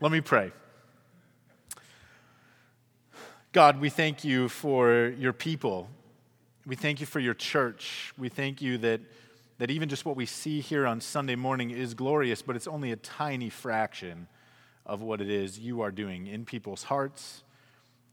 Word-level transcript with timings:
Let 0.00 0.10
me 0.10 0.20
pray. 0.20 0.50
God, 3.52 3.80
we 3.80 3.90
thank 3.90 4.24
you 4.24 4.48
for 4.48 5.14
your 5.16 5.32
people. 5.32 5.88
We 6.66 6.74
thank 6.74 6.98
you 6.98 7.06
for 7.06 7.20
your 7.20 7.34
church. 7.34 8.12
We 8.18 8.28
thank 8.28 8.60
you 8.60 8.76
that, 8.78 9.00
that 9.58 9.70
even 9.70 9.88
just 9.88 10.04
what 10.04 10.16
we 10.16 10.26
see 10.26 10.60
here 10.60 10.84
on 10.84 11.00
Sunday 11.00 11.36
morning 11.36 11.70
is 11.70 11.94
glorious, 11.94 12.42
but 12.42 12.56
it's 12.56 12.66
only 12.66 12.90
a 12.90 12.96
tiny 12.96 13.48
fraction 13.48 14.26
of 14.84 15.00
what 15.00 15.20
it 15.20 15.30
is 15.30 15.60
you 15.60 15.80
are 15.80 15.92
doing 15.92 16.26
in 16.26 16.44
people's 16.44 16.82
hearts, 16.82 17.44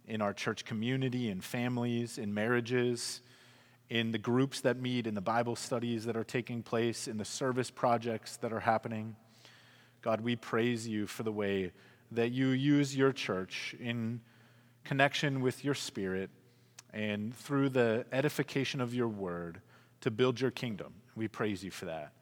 in 0.07 0.21
our 0.21 0.33
church 0.33 0.63
community, 0.63 1.29
in 1.29 1.41
families, 1.41 2.19
in 2.19 2.31
marriages, 2.31 3.21
in 3.89 4.11
the 4.11 4.19
groups 4.19 4.61
that 4.61 4.79
meet, 4.79 5.07
in 5.07 5.15
the 5.15 5.21
Bible 5.21 5.55
studies 5.55 6.05
that 6.05 6.15
are 6.15 6.23
taking 6.23 6.61
place, 6.61 7.07
in 7.07 7.17
the 7.17 7.25
service 7.25 7.71
projects 7.71 8.37
that 8.37 8.53
are 8.53 8.59
happening. 8.59 9.15
God, 10.01 10.21
we 10.21 10.35
praise 10.35 10.87
you 10.87 11.07
for 11.07 11.23
the 11.23 11.31
way 11.31 11.71
that 12.11 12.31
you 12.31 12.47
use 12.47 12.95
your 12.95 13.11
church 13.11 13.75
in 13.79 14.21
connection 14.83 15.41
with 15.41 15.63
your 15.63 15.75
spirit 15.75 16.29
and 16.93 17.35
through 17.35 17.69
the 17.69 18.05
edification 18.11 18.81
of 18.81 18.93
your 18.93 19.07
word 19.07 19.61
to 20.01 20.11
build 20.11 20.41
your 20.41 20.51
kingdom. 20.51 20.93
We 21.15 21.27
praise 21.27 21.63
you 21.63 21.71
for 21.71 21.85
that. 21.85 22.13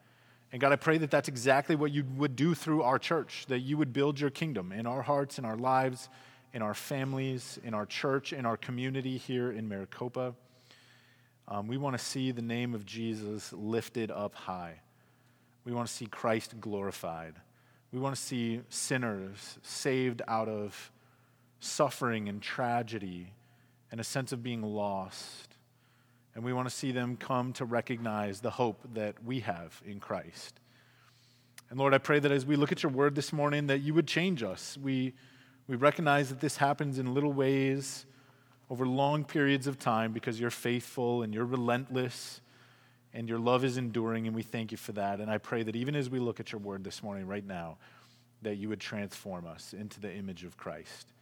And 0.52 0.60
God, 0.60 0.72
I 0.72 0.76
pray 0.76 0.98
that 0.98 1.10
that's 1.10 1.28
exactly 1.28 1.76
what 1.76 1.92
you 1.92 2.04
would 2.16 2.36
do 2.36 2.54
through 2.54 2.82
our 2.82 2.98
church, 2.98 3.46
that 3.48 3.60
you 3.60 3.76
would 3.76 3.92
build 3.92 4.20
your 4.20 4.30
kingdom 4.30 4.72
in 4.72 4.86
our 4.86 5.02
hearts, 5.02 5.38
in 5.38 5.44
our 5.44 5.56
lives, 5.56 6.08
in 6.52 6.62
our 6.62 6.74
families, 6.74 7.58
in 7.62 7.72
our 7.72 7.86
church, 7.86 8.32
in 8.32 8.44
our 8.44 8.56
community 8.56 9.16
here 9.16 9.52
in 9.52 9.68
Maricopa. 9.68 10.34
Um, 11.46 11.66
we 11.66 11.76
want 11.76 11.96
to 11.96 12.04
see 12.04 12.32
the 12.32 12.42
name 12.42 12.74
of 12.74 12.84
Jesus 12.84 13.52
lifted 13.52 14.10
up 14.10 14.34
high. 14.34 14.80
We 15.64 15.72
want 15.72 15.88
to 15.88 15.94
see 15.94 16.06
Christ 16.06 16.60
glorified. 16.60 17.34
We 17.92 17.98
want 17.98 18.14
to 18.14 18.20
see 18.20 18.60
sinners 18.68 19.58
saved 19.62 20.22
out 20.28 20.48
of 20.48 20.92
suffering 21.58 22.28
and 22.28 22.40
tragedy 22.40 23.32
and 23.90 24.00
a 24.00 24.04
sense 24.04 24.32
of 24.32 24.42
being 24.42 24.62
lost. 24.62 25.56
And 26.34 26.44
we 26.44 26.52
want 26.52 26.68
to 26.68 26.74
see 26.74 26.92
them 26.92 27.16
come 27.16 27.52
to 27.54 27.64
recognize 27.64 28.40
the 28.40 28.50
hope 28.50 28.80
that 28.94 29.22
we 29.24 29.40
have 29.40 29.82
in 29.84 29.98
Christ. 29.98 30.60
And 31.68 31.78
Lord, 31.78 31.92
I 31.92 31.98
pray 31.98 32.20
that 32.20 32.30
as 32.30 32.46
we 32.46 32.56
look 32.56 32.72
at 32.72 32.82
your 32.82 32.92
word 32.92 33.14
this 33.14 33.32
morning, 33.32 33.66
that 33.66 33.80
you 33.80 33.94
would 33.94 34.06
change 34.06 34.42
us. 34.42 34.78
We, 34.80 35.14
we 35.66 35.76
recognize 35.76 36.28
that 36.28 36.40
this 36.40 36.56
happens 36.56 36.98
in 36.98 37.12
little 37.14 37.32
ways 37.32 38.06
over 38.70 38.86
long 38.86 39.24
periods 39.24 39.66
of 39.66 39.78
time 39.78 40.12
because 40.12 40.38
you're 40.38 40.50
faithful 40.50 41.22
and 41.22 41.34
you're 41.34 41.44
relentless 41.44 42.40
and 43.12 43.28
your 43.28 43.38
love 43.38 43.64
is 43.64 43.76
enduring, 43.76 44.26
and 44.26 44.36
we 44.36 44.42
thank 44.42 44.70
you 44.70 44.78
for 44.78 44.92
that. 44.92 45.20
And 45.20 45.30
I 45.30 45.38
pray 45.38 45.62
that 45.62 45.74
even 45.74 45.96
as 45.96 46.08
we 46.08 46.18
look 46.18 46.40
at 46.40 46.52
your 46.52 46.60
word 46.60 46.84
this 46.84 47.02
morning, 47.02 47.26
right 47.26 47.44
now, 47.44 47.76
that 48.42 48.56
you 48.56 48.68
would 48.68 48.80
transform 48.80 49.46
us 49.46 49.74
into 49.74 50.00
the 50.00 50.12
image 50.12 50.44
of 50.44 50.56
Christ. 50.56 51.12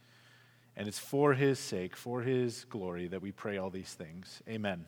And 0.77 0.87
it's 0.87 0.99
for 0.99 1.33
his 1.33 1.59
sake, 1.59 1.95
for 1.95 2.21
his 2.21 2.65
glory, 2.69 3.07
that 3.07 3.21
we 3.21 3.31
pray 3.31 3.57
all 3.57 3.69
these 3.69 3.93
things. 3.93 4.41
Amen. 4.47 4.85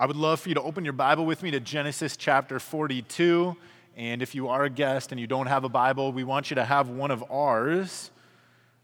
I 0.00 0.06
would 0.06 0.16
love 0.16 0.40
for 0.40 0.48
you 0.48 0.54
to 0.54 0.62
open 0.62 0.84
your 0.84 0.92
Bible 0.92 1.26
with 1.26 1.42
me 1.42 1.50
to 1.50 1.60
Genesis 1.60 2.16
chapter 2.16 2.58
42. 2.58 3.56
And 3.96 4.22
if 4.22 4.34
you 4.34 4.48
are 4.48 4.64
a 4.64 4.70
guest 4.70 5.12
and 5.12 5.20
you 5.20 5.26
don't 5.26 5.46
have 5.46 5.64
a 5.64 5.68
Bible, 5.68 6.12
we 6.12 6.24
want 6.24 6.50
you 6.50 6.54
to 6.56 6.64
have 6.64 6.88
one 6.88 7.10
of 7.10 7.22
ours. 7.30 8.10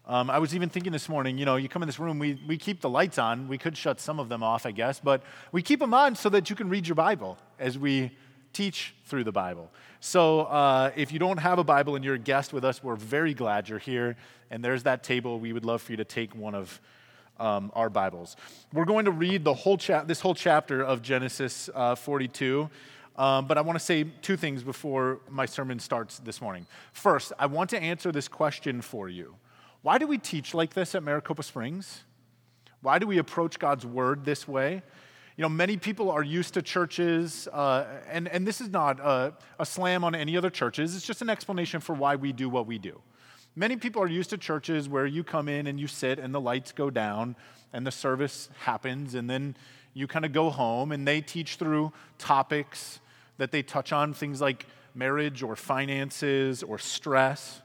Um, 0.07 0.29
I 0.29 0.39
was 0.39 0.55
even 0.55 0.69
thinking 0.69 0.91
this 0.91 1.07
morning, 1.07 1.37
you 1.37 1.45
know, 1.45 1.57
you 1.57 1.69
come 1.69 1.83
in 1.83 1.87
this 1.87 1.99
room, 1.99 2.17
we, 2.17 2.39
we 2.47 2.57
keep 2.57 2.81
the 2.81 2.89
lights 2.89 3.17
on. 3.17 3.47
We 3.47 3.57
could 3.57 3.77
shut 3.77 3.99
some 3.99 4.19
of 4.19 4.29
them 4.29 4.41
off, 4.41 4.65
I 4.65 4.71
guess, 4.71 4.99
but 4.99 5.21
we 5.51 5.61
keep 5.61 5.79
them 5.79 5.93
on 5.93 6.15
so 6.15 6.29
that 6.29 6.49
you 6.49 6.55
can 6.55 6.69
read 6.69 6.87
your 6.87 6.95
Bible 6.95 7.37
as 7.59 7.77
we 7.77 8.11
teach 8.51 8.95
through 9.05 9.23
the 9.23 9.31
Bible. 9.31 9.71
So 9.99 10.41
uh, 10.41 10.91
if 10.95 11.11
you 11.11 11.19
don't 11.19 11.37
have 11.37 11.59
a 11.59 11.63
Bible 11.63 11.95
and 11.95 12.03
you're 12.03 12.15
a 12.15 12.19
guest 12.19 12.51
with 12.51 12.65
us, 12.65 12.83
we're 12.83 12.95
very 12.95 13.33
glad 13.33 13.69
you're 13.69 13.79
here. 13.79 14.17
And 14.49 14.65
there's 14.65 14.83
that 14.83 15.03
table. 15.03 15.39
We 15.39 15.53
would 15.53 15.65
love 15.65 15.81
for 15.81 15.93
you 15.93 15.97
to 15.97 16.05
take 16.05 16.35
one 16.35 16.55
of 16.55 16.81
um, 17.39 17.71
our 17.75 17.89
Bibles. 17.89 18.35
We're 18.73 18.85
going 18.85 19.05
to 19.05 19.11
read 19.11 19.43
the 19.43 19.53
whole 19.53 19.77
cha- 19.77 20.03
this 20.03 20.19
whole 20.19 20.35
chapter 20.35 20.81
of 20.81 21.01
Genesis 21.01 21.69
uh, 21.73 21.95
42. 21.95 22.69
Um, 23.15 23.45
but 23.45 23.57
I 23.57 23.61
want 23.61 23.77
to 23.77 23.83
say 23.83 24.05
two 24.21 24.37
things 24.37 24.63
before 24.63 25.19
my 25.29 25.45
sermon 25.45 25.79
starts 25.79 26.19
this 26.19 26.41
morning. 26.41 26.65
First, 26.91 27.33
I 27.37 27.45
want 27.45 27.69
to 27.71 27.79
answer 27.79 28.11
this 28.11 28.27
question 28.27 28.81
for 28.81 29.09
you. 29.09 29.35
Why 29.81 29.97
do 29.97 30.05
we 30.05 30.17
teach 30.17 30.53
like 30.53 30.73
this 30.73 30.93
at 30.93 31.01
Maricopa 31.01 31.41
Springs? 31.43 32.03
Why 32.81 32.99
do 32.99 33.07
we 33.07 33.17
approach 33.17 33.57
God's 33.57 33.85
word 33.85 34.25
this 34.25 34.47
way? 34.47 34.83
You 35.37 35.41
know, 35.41 35.49
many 35.49 35.77
people 35.77 36.11
are 36.11 36.23
used 36.23 36.53
to 36.53 36.61
churches, 36.61 37.47
uh, 37.47 37.85
and, 38.09 38.27
and 38.27 38.45
this 38.45 38.61
is 38.61 38.69
not 38.69 38.99
a, 38.99 39.33
a 39.59 39.65
slam 39.65 40.03
on 40.03 40.13
any 40.13 40.37
other 40.37 40.49
churches, 40.49 40.95
it's 40.95 41.05
just 41.05 41.21
an 41.21 41.29
explanation 41.29 41.79
for 41.79 41.93
why 41.93 42.15
we 42.15 42.31
do 42.31 42.49
what 42.49 42.67
we 42.67 42.77
do. 42.77 43.01
Many 43.55 43.75
people 43.75 44.01
are 44.03 44.07
used 44.07 44.29
to 44.29 44.37
churches 44.37 44.87
where 44.87 45.05
you 45.05 45.23
come 45.23 45.49
in 45.49 45.67
and 45.67 45.79
you 45.79 45.87
sit 45.87 46.19
and 46.19 46.33
the 46.33 46.39
lights 46.39 46.71
go 46.71 46.89
down 46.89 47.35
and 47.73 47.87
the 47.87 47.91
service 47.91 48.49
happens, 48.59 49.15
and 49.15 49.29
then 49.29 49.55
you 49.93 50.05
kind 50.05 50.25
of 50.25 50.31
go 50.31 50.49
home 50.49 50.91
and 50.91 51.07
they 51.07 51.21
teach 51.21 51.55
through 51.55 51.91
topics 52.17 52.99
that 53.37 53.51
they 53.51 53.63
touch 53.63 53.91
on, 53.91 54.13
things 54.13 54.41
like 54.41 54.67
marriage 54.93 55.41
or 55.41 55.55
finances 55.55 56.61
or 56.61 56.77
stress. 56.77 57.60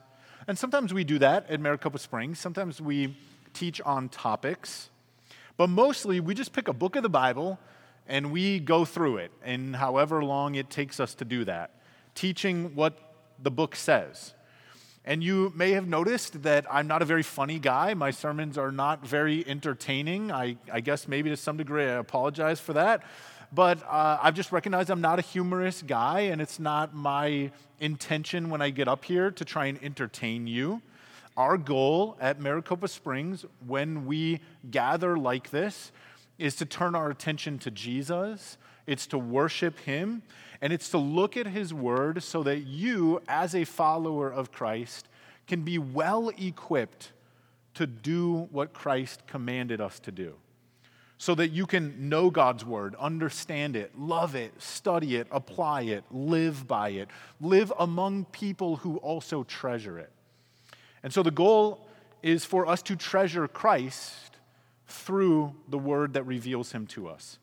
And 0.48 0.56
sometimes 0.56 0.94
we 0.94 1.02
do 1.02 1.18
that 1.18 1.50
at 1.50 1.60
Maricopa 1.60 1.98
Springs. 1.98 2.38
Sometimes 2.38 2.80
we 2.80 3.16
teach 3.52 3.80
on 3.80 4.08
topics. 4.08 4.90
But 5.56 5.68
mostly, 5.68 6.20
we 6.20 6.34
just 6.34 6.52
pick 6.52 6.68
a 6.68 6.72
book 6.72 6.94
of 6.94 7.02
the 7.02 7.08
Bible 7.08 7.58
and 8.06 8.30
we 8.30 8.60
go 8.60 8.84
through 8.84 9.16
it, 9.16 9.32
and 9.42 9.74
however 9.74 10.22
long 10.22 10.54
it 10.54 10.70
takes 10.70 11.00
us 11.00 11.14
to 11.16 11.24
do 11.24 11.44
that, 11.44 11.72
teaching 12.14 12.76
what 12.76 12.96
the 13.42 13.50
book 13.50 13.74
says. 13.74 14.32
And 15.04 15.24
you 15.24 15.52
may 15.56 15.72
have 15.72 15.88
noticed 15.88 16.44
that 16.44 16.66
I'm 16.70 16.86
not 16.86 17.02
a 17.02 17.04
very 17.04 17.24
funny 17.24 17.58
guy. 17.58 17.94
My 17.94 18.12
sermons 18.12 18.56
are 18.56 18.70
not 18.70 19.04
very 19.04 19.44
entertaining. 19.48 20.30
I, 20.30 20.56
I 20.72 20.80
guess 20.80 21.08
maybe 21.08 21.30
to 21.30 21.36
some 21.36 21.56
degree 21.56 21.84
I 21.84 21.94
apologize 21.94 22.60
for 22.60 22.72
that. 22.74 23.02
But 23.52 23.82
uh, 23.84 24.18
I've 24.22 24.34
just 24.34 24.52
recognized 24.52 24.90
I'm 24.90 25.00
not 25.00 25.18
a 25.18 25.22
humorous 25.22 25.82
guy, 25.82 26.20
and 26.20 26.40
it's 26.40 26.58
not 26.58 26.94
my 26.94 27.50
intention 27.80 28.50
when 28.50 28.60
I 28.60 28.70
get 28.70 28.88
up 28.88 29.04
here 29.04 29.30
to 29.30 29.44
try 29.44 29.66
and 29.66 29.82
entertain 29.82 30.46
you. 30.46 30.82
Our 31.36 31.58
goal 31.58 32.16
at 32.20 32.40
Maricopa 32.40 32.88
Springs, 32.88 33.44
when 33.66 34.06
we 34.06 34.40
gather 34.70 35.18
like 35.18 35.50
this, 35.50 35.92
is 36.38 36.56
to 36.56 36.64
turn 36.64 36.94
our 36.94 37.10
attention 37.10 37.58
to 37.60 37.70
Jesus, 37.70 38.58
it's 38.86 39.06
to 39.08 39.18
worship 39.18 39.78
Him, 39.80 40.22
and 40.60 40.72
it's 40.72 40.88
to 40.90 40.98
look 40.98 41.36
at 41.36 41.46
His 41.46 41.72
Word 41.74 42.22
so 42.22 42.42
that 42.42 42.60
you, 42.60 43.20
as 43.28 43.54
a 43.54 43.64
follower 43.64 44.30
of 44.30 44.52
Christ, 44.52 45.08
can 45.46 45.62
be 45.62 45.78
well 45.78 46.30
equipped 46.38 47.12
to 47.74 47.86
do 47.86 48.48
what 48.50 48.72
Christ 48.72 49.26
commanded 49.26 49.80
us 49.80 49.98
to 50.00 50.10
do. 50.10 50.34
So 51.18 51.34
that 51.34 51.48
you 51.48 51.66
can 51.66 52.10
know 52.10 52.28
God's 52.28 52.64
Word, 52.64 52.94
understand 52.96 53.74
it, 53.74 53.98
love 53.98 54.34
it, 54.34 54.52
study 54.60 55.16
it, 55.16 55.26
apply 55.30 55.82
it, 55.82 56.04
live 56.10 56.68
by 56.68 56.90
it, 56.90 57.08
live 57.40 57.72
among 57.78 58.26
people 58.26 58.76
who 58.76 58.98
also 58.98 59.42
treasure 59.42 59.98
it. 59.98 60.12
And 61.02 61.12
so 61.12 61.22
the 61.22 61.30
goal 61.30 61.86
is 62.22 62.44
for 62.44 62.66
us 62.66 62.82
to 62.82 62.96
treasure 62.96 63.48
Christ 63.48 64.36
through 64.88 65.54
the 65.68 65.78
word 65.78 66.14
that 66.14 66.24
reveals 66.24 66.72
him 66.72 66.86
to 66.88 67.08
us. 67.08 67.38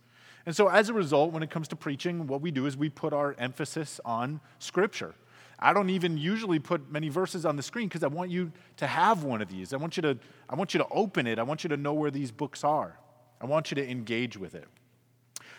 And 0.46 0.56
so, 0.56 0.68
as 0.68 0.90
a 0.90 0.94
result, 0.94 1.32
when 1.32 1.42
it 1.42 1.50
comes 1.50 1.70
to 1.70 1.76
preaching, 1.76 2.28
what 2.28 2.42
we 2.42 2.52
do 2.52 2.66
is 2.66 2.76
we 2.76 2.90
put 2.90 3.14
our 3.14 3.34
emphasis 3.40 4.02
on 4.04 4.42
Scripture. 4.60 5.16
I 5.58 5.72
don't 5.72 5.90
even 5.90 6.18
usually 6.18 6.60
put 6.60 6.92
many 6.92 7.08
verses 7.08 7.46
on 7.46 7.56
the 7.56 7.64
screen 7.64 7.88
because 7.88 8.04
I 8.04 8.08
want 8.08 8.30
you 8.30 8.52
to 8.78 8.88
have 8.88 9.24
one 9.24 9.42
of 9.42 9.48
these. 9.48 9.72
I 9.72 9.78
want, 9.78 9.96
you 9.96 10.02
to, 10.02 10.18
I 10.50 10.56
want 10.56 10.74
you 10.74 10.80
to 10.80 10.88
open 10.92 11.26
it. 11.26 11.40
I 11.40 11.44
want 11.44 11.64
you 11.64 11.70
to 11.70 11.78
know 11.78 11.94
where 11.94 12.12
these 12.12 12.32
books 12.32 12.66
are. 12.66 12.98
I 13.44 13.46
want 13.46 13.72
you 13.72 13.76
to 13.76 13.92
engage 13.92 14.38
with 14.38 14.56
it. 14.56 14.70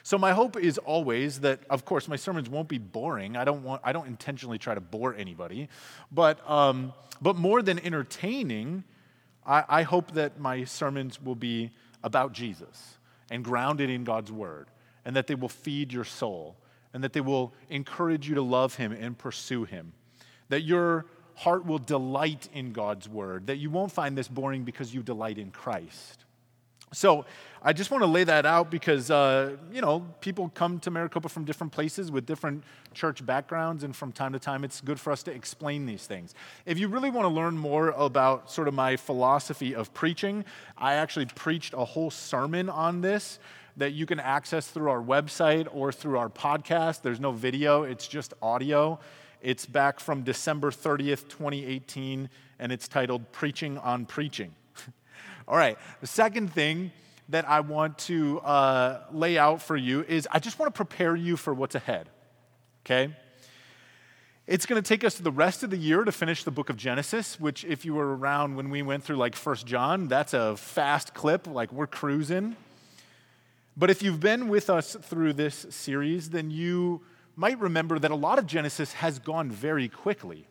So 0.03 0.17
my 0.17 0.33
hope 0.33 0.57
is 0.57 0.79
always 0.79 1.41
that, 1.41 1.61
of 1.69 1.85
course, 1.85 2.09
my 2.09 2.17
sermons 2.17 2.49
won't 2.49 2.67
be 2.67 2.79
boring. 2.79 3.37
I 3.37 3.45
don't 3.45 3.63
want, 3.63 3.83
I 3.85 3.93
don't 3.93 4.07
intentionally 4.07 4.59
try 4.59 4.75
to 4.75 4.81
bore 4.81 5.15
anybody, 5.15 5.69
but 6.11 6.39
um, 6.51 6.95
but 7.21 7.37
more 7.37 7.61
than 7.61 7.79
entertaining, 7.79 8.85
I, 9.47 9.65
I 9.69 9.83
hope 9.83 10.13
that 10.13 10.41
my 10.41 10.65
sermons 10.65 11.21
will 11.23 11.35
be 11.35 11.73
about 12.03 12.33
Jesus 12.33 12.97
and 13.31 13.45
grounded 13.45 13.91
in 13.91 14.05
God's 14.05 14.33
word, 14.33 14.69
and 15.05 15.15
that 15.15 15.27
they 15.27 15.35
will 15.35 15.51
feed 15.51 15.93
your 15.93 16.05
soul, 16.05 16.57
and 16.95 17.05
that 17.05 17.13
they 17.13 17.21
will 17.21 17.53
encourage 17.69 18.29
you 18.29 18.35
to 18.35 18.43
love 18.43 18.77
Him 18.77 18.93
and 18.93 19.17
pursue 19.17 19.65
Him, 19.65 19.93
that 20.49 20.63
your 20.63 21.07
heart 21.35 21.67
will 21.67 21.79
delight 21.79 22.49
in 22.55 22.73
God's 22.73 23.09
word, 23.09 23.47
that 23.49 23.57
you 23.57 23.69
won't 23.69 23.93
find 23.93 24.17
this 24.17 24.29
boring 24.29 24.65
because 24.65 24.95
you 24.95 25.03
delight 25.03 25.39
in 25.39 25.51
Christ. 25.51 26.24
So 26.95 27.27
I 27.63 27.73
just 27.73 27.91
want 27.91 28.03
to 28.03 28.07
lay 28.07 28.25
that 28.25 28.47
out 28.47 28.71
because, 28.71 29.11
uh, 29.11 29.57
you 29.73 29.81
know, 29.81 30.01
people 30.21 30.51
come 30.55 30.79
to 30.81 30.91
Maricopa 30.91 31.29
from 31.29 31.45
different 31.45 31.73
places 31.73 32.11
with 32.11 32.27
different 32.27 32.63
church 32.93 33.25
backgrounds, 33.25 33.85
and 33.85 33.97
from 33.97 34.13
time 34.13 34.33
to 34.35 34.39
time 34.39 34.65
it's 34.65 34.81
good 34.81 35.01
for 35.01 35.13
us 35.13 35.23
to 35.25 35.33
explain 35.33 35.87
these 35.87 36.07
things. 36.07 36.35
If 36.67 36.79
you 36.79 36.89
really 36.89 37.11
want 37.11 37.25
to 37.25 37.35
learn 37.35 37.57
more 37.57 37.89
about 37.91 38.51
sort 38.51 38.69
of 38.69 38.75
my 38.75 38.97
philosophy 38.97 39.75
of 39.75 39.93
preaching, 39.95 40.45
I 40.77 40.95
actually 40.95 41.27
preached 41.27 41.75
a 41.75 41.85
whole 41.85 42.11
sermon 42.11 42.69
on 42.69 43.01
this 43.01 43.39
that 43.77 43.93
you 43.93 44.07
can 44.07 44.21
access 44.21 44.69
through 44.69 44.91
our 44.91 45.03
website 45.03 45.67
or 45.73 45.91
through 45.91 46.19
our 46.19 46.29
podcast. 46.29 47.03
There's 47.03 47.19
no 47.19 47.33
video, 47.33 47.83
it's 47.83 48.07
just 48.07 48.35
audio. 48.41 49.01
It's 49.41 49.67
back 49.67 50.01
from 50.01 50.23
December 50.23 50.71
30th, 50.71 51.29
2018, 51.29 52.31
and 52.59 52.73
it's 52.73 52.89
titled 52.89 53.31
Preaching 53.33 53.77
on 53.79 54.07
Preaching. 54.07 54.55
All 55.47 55.57
right, 55.57 55.77
the 56.01 56.07
second 56.07 56.53
thing 56.53 56.91
that 57.29 57.47
I 57.49 57.61
want 57.61 57.99
to 57.99 58.41
uh, 58.41 59.01
lay 59.13 59.37
out 59.37 59.61
for 59.61 59.77
you 59.77 60.03
is 60.03 60.27
I 60.31 60.39
just 60.39 60.59
want 60.59 60.75
to 60.75 60.77
prepare 60.77 61.15
you 61.15 61.37
for 61.37 61.53
what's 61.53 61.75
ahead, 61.75 62.09
okay? 62.85 63.15
It's 64.47 64.67
going 64.67 64.83
to 64.83 64.87
take 64.87 65.05
us 65.05 65.17
the 65.17 65.31
rest 65.31 65.63
of 65.63 65.71
the 65.71 65.77
year 65.77 66.05
to 66.05 66.13
finish 66.13 66.45
the 66.45 66.51
book 66.51 66.71
of 66.71 66.77
Genesis, 66.77 67.39
which, 67.39 67.65
if 67.65 67.85
you 67.85 67.95
were 67.95 68.17
around 68.17 68.57
when 68.57 68.71
we 68.71 68.83
went 68.83 69.05
through 69.05 69.17
like 69.17 69.35
First 69.37 69.67
John, 69.67 70.09
that's 70.09 70.35
a 70.35 70.57
fast 70.57 71.15
clip, 71.15 71.47
like 71.47 71.73
we're 71.73 71.87
cruising. 71.87 72.57
But 73.77 73.91
if 73.91 74.03
you've 74.03 74.21
been 74.21 74.49
with 74.49 74.71
us 74.71 74.97
through 75.03 75.35
this 75.35 75.67
series, 75.71 76.31
then 76.31 76.51
you 76.51 77.03
might 77.37 77.59
remember 77.59 77.99
that 77.99 78.11
a 78.11 78.17
lot 78.17 78.39
of 78.39 78.47
Genesis 78.47 78.93
has 78.95 79.19
gone 79.19 79.51
very 79.51 79.89
quickly. 79.89 80.47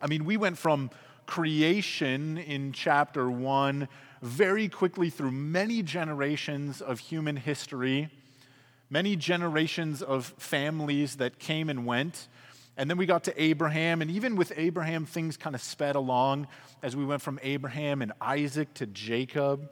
I 0.00 0.06
mean, 0.06 0.24
we 0.24 0.36
went 0.36 0.58
from 0.58 0.90
creation 1.26 2.38
in 2.38 2.72
chapter 2.72 3.30
one 3.30 3.88
very 4.22 4.68
quickly 4.68 5.10
through 5.10 5.32
many 5.32 5.82
generations 5.82 6.80
of 6.80 7.00
human 7.00 7.36
history, 7.36 8.08
many 8.88 9.16
generations 9.16 10.00
of 10.00 10.26
families 10.38 11.16
that 11.16 11.38
came 11.38 11.68
and 11.68 11.84
went 11.84 12.28
and 12.76 12.88
then 12.88 12.96
we 12.96 13.06
got 13.06 13.24
to 13.24 13.42
Abraham, 13.42 14.00
and 14.00 14.10
even 14.10 14.34
with 14.34 14.52
Abraham, 14.56 15.04
things 15.04 15.36
kind 15.36 15.54
of 15.54 15.60
sped 15.60 15.94
along 15.94 16.48
as 16.82 16.96
we 16.96 17.04
went 17.04 17.20
from 17.20 17.38
Abraham 17.42 18.00
and 18.00 18.12
Isaac 18.20 18.72
to 18.74 18.86
Jacob. 18.86 19.68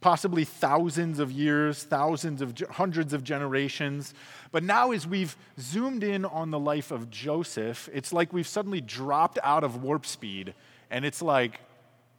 Possibly 0.00 0.44
thousands 0.44 1.18
of 1.18 1.32
years, 1.32 1.82
thousands 1.82 2.42
of 2.42 2.56
hundreds 2.70 3.12
of 3.12 3.24
generations. 3.24 4.14
But 4.52 4.62
now, 4.62 4.92
as 4.92 5.06
we've 5.06 5.36
zoomed 5.58 6.04
in 6.04 6.24
on 6.24 6.50
the 6.50 6.58
life 6.58 6.90
of 6.90 7.10
Joseph, 7.10 7.88
it's 7.92 8.12
like 8.12 8.32
we've 8.32 8.46
suddenly 8.46 8.80
dropped 8.80 9.38
out 9.42 9.64
of 9.64 9.82
warp 9.82 10.04
speed, 10.06 10.54
and 10.90 11.04
it's 11.04 11.22
like 11.22 11.60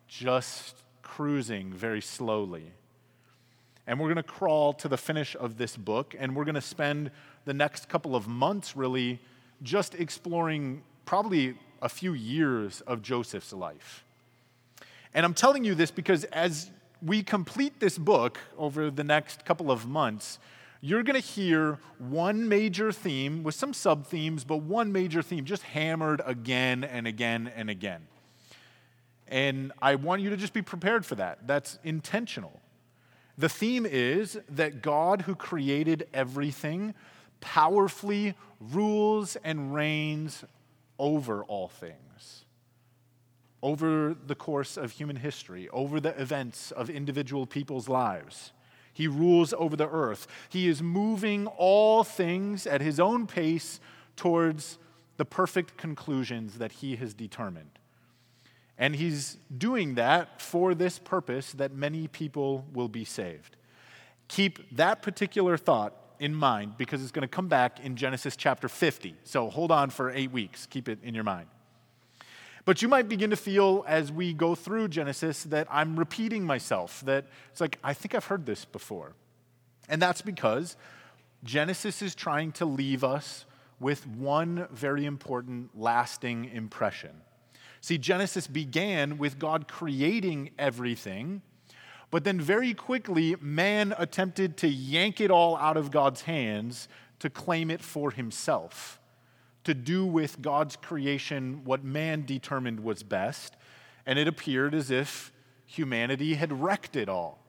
just 0.10 0.76
cruising 1.04 1.72
very 1.72 2.02
slowly. 2.02 2.72
And 3.88 4.00
we're 4.00 4.08
going 4.08 4.18
to 4.18 4.24
crawl 4.24 4.74
to 4.74 4.88
the 4.88 4.98
finish 4.98 5.36
of 5.40 5.58
this 5.58 5.78
book, 5.78 6.16
and 6.20 6.36
we're 6.36 6.46
going 6.46 6.56
to 6.56 6.62
spend 6.62 7.12
the 7.46 7.54
next 7.54 7.88
couple 7.88 8.16
of 8.16 8.28
months 8.28 8.76
really 8.76 9.20
just 9.64 9.96
exploring 9.96 10.84
probably 11.06 11.56
a 11.82 11.90
few 11.90 12.14
years 12.14 12.82
of 12.82 13.02
Joseph's 13.02 13.54
life. 13.54 14.04
And 15.14 15.26
I'm 15.26 15.34
telling 15.34 15.64
you 15.64 15.76
this 15.76 15.92
because 15.92 16.24
as 16.26 16.70
we 17.02 17.24
complete 17.24 17.80
this 17.80 17.98
book 17.98 18.38
over 18.58 18.92
the 18.92 19.04
next 19.04 19.46
couple 19.46 19.72
of 19.72 19.88
months, 19.88 20.40
you're 20.82 21.04
going 21.04 21.20
to 21.20 21.28
hear 21.28 21.78
one 21.98 22.48
major 22.48 22.92
theme 22.92 23.44
with 23.44 23.56
some 23.56 23.74
sub 23.74 24.08
themes, 24.08 24.44
but 24.44 24.58
one 24.58 24.92
major 24.92 25.22
theme 25.22 25.46
just 25.46 25.64
hammered 25.64 26.22
again 26.26 26.84
and 26.84 27.08
again 27.08 27.52
and 27.56 27.70
again. 27.70 28.02
And 29.30 29.72
I 29.81 29.96
want 29.96 30.22
you 30.22 30.31
to 30.31 30.38
just 30.38 30.54
be 30.54 30.62
prepared 30.62 31.06
for 31.06 31.16
that. 31.16 31.48
That's 31.48 31.80
intentional. 31.84 32.60
The 33.38 33.48
theme 33.48 33.86
is 33.86 34.38
that 34.50 34.81
God, 34.81 35.22
who 35.22 35.36
created 35.36 36.08
everything, 36.14 36.94
powerfully 37.40 38.36
rules 38.60 39.38
and 39.38 39.74
reigns 39.74 40.44
over 40.98 41.46
all 41.46 41.70
things, 41.70 42.44
over 43.64 44.14
the 44.28 44.36
course 44.36 44.76
of 44.76 44.92
human 44.92 45.16
history, 45.16 45.70
over 45.70 46.02
the 46.02 46.20
events 46.20 46.72
of 46.72 46.90
individual 46.90 47.46
people's 47.46 47.88
lives. 47.88 48.52
He 48.92 49.08
rules 49.08 49.54
over 49.54 49.78
the 49.78 49.88
earth. 49.88 50.28
He 50.50 50.68
is 50.68 50.82
moving 50.82 51.48
all 51.48 52.04
things 52.04 52.68
at 52.68 52.82
his 52.82 53.00
own 53.00 53.28
pace 53.28 53.80
towards 54.18 54.78
the 55.16 55.24
perfect 55.24 55.78
conclusions 55.78 56.58
that 56.58 56.74
he 56.74 56.98
has 56.98 57.14
determined. 57.14 57.79
And 58.80 58.96
he's 58.96 59.38
doing 59.56 59.96
that 59.96 60.42
for 60.42 60.74
this 60.74 60.98
purpose 60.98 61.52
that 61.52 61.74
many 61.74 62.08
people 62.08 62.66
will 62.74 62.88
be 62.88 63.04
saved. 63.04 63.58
Keep 64.30 64.78
that 64.78 65.02
particular 65.02 65.58
thought 65.58 65.94
in 66.18 66.34
mind 66.34 66.78
because 66.78 67.02
it's 67.04 67.12
going 67.12 67.28
to 67.28 67.28
come 67.28 67.50
back 67.50 67.80
in 67.81 67.98
Genesis 67.98 68.38
chapter 68.38 68.70
50. 68.70 69.16
So 69.26 69.50
hold 69.50 69.72
on 69.72 69.90
for 69.90 70.10
eight 70.10 70.31
weeks. 70.31 70.66
Keep 70.66 70.88
it 70.88 71.00
in 71.04 71.14
your 71.14 71.26
mind. 71.26 71.48
But 72.64 72.81
you 72.81 72.88
might 72.88 73.10
begin 73.10 73.31
to 73.31 73.36
feel 73.36 73.84
as 73.88 74.12
we 74.12 74.34
go 74.34 74.56
through 74.56 74.90
Genesis 74.90 75.44
that 75.46 75.68
I'm 75.70 75.98
repeating 75.98 76.46
myself, 76.46 77.02
that 77.06 77.25
it's 77.52 77.60
like, 77.60 77.80
I 77.84 77.94
think 77.94 78.16
I've 78.16 78.25
heard 78.25 78.46
this 78.46 78.64
before. 78.64 79.14
And 79.90 80.02
that's 80.02 80.22
because 80.22 80.78
Genesis 81.44 82.02
is 82.02 82.16
trying 82.16 82.52
to 82.54 82.66
leave 82.66 83.04
us 83.04 83.46
with 83.80 84.06
one 84.08 84.68
very 84.72 85.06
important 85.06 85.78
lasting 85.78 86.46
impression. 86.46 87.22
See, 87.81 87.98
Genesis 87.98 88.48
began 88.48 89.18
with 89.18 89.40
God 89.40 89.68
creating 89.68 90.52
everything, 90.60 91.42
but 92.12 92.24
then 92.24 92.42
very 92.42 92.74
quickly, 92.74 93.36
man 93.40 93.94
attempted 93.98 94.58
to 94.58 94.68
yank 94.68 95.22
it 95.22 95.31
all 95.31 95.56
out 95.58 95.78
of 95.78 95.92
God's 95.92 96.24
hands 96.24 96.88
to 97.20 97.30
claim 97.30 97.70
it 97.70 97.81
for 97.81 98.12
himself, 98.12 99.00
to 99.64 99.74
do 99.74 100.06
with 100.06 100.42
God's 100.42 100.76
creation 100.76 101.62
what 101.64 101.84
man 101.84 102.26
determined 102.26 102.81
was 102.81 103.04
best, 103.04 103.56
and 104.06 104.18
it 104.18 104.28
appeared 104.28 104.74
as 104.74 104.90
if 104.90 105.32
humanity 105.66 106.34
had 106.34 106.62
wrecked 106.62 106.96
it 106.96 107.08
all. 107.08 107.40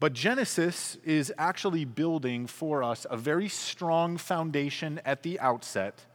But 0.00 0.14
Genesis 0.14 0.96
is 1.04 1.32
actually 1.36 1.84
building 1.84 2.46
for 2.46 2.82
us 2.82 3.06
a 3.10 3.18
very 3.18 3.48
strong 3.48 4.16
foundation 4.16 4.98
at 5.04 5.22
the 5.22 5.38
outset 5.40 6.06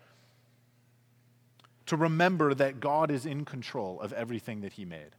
to 1.85 1.95
remember 1.95 2.53
that 2.53 2.79
God 2.79 3.11
is 3.11 3.25
in 3.25 3.45
control 3.45 3.99
of 4.01 4.13
everything 4.13 4.61
that 4.61 4.73
He 4.73 4.85
made. 4.85 5.15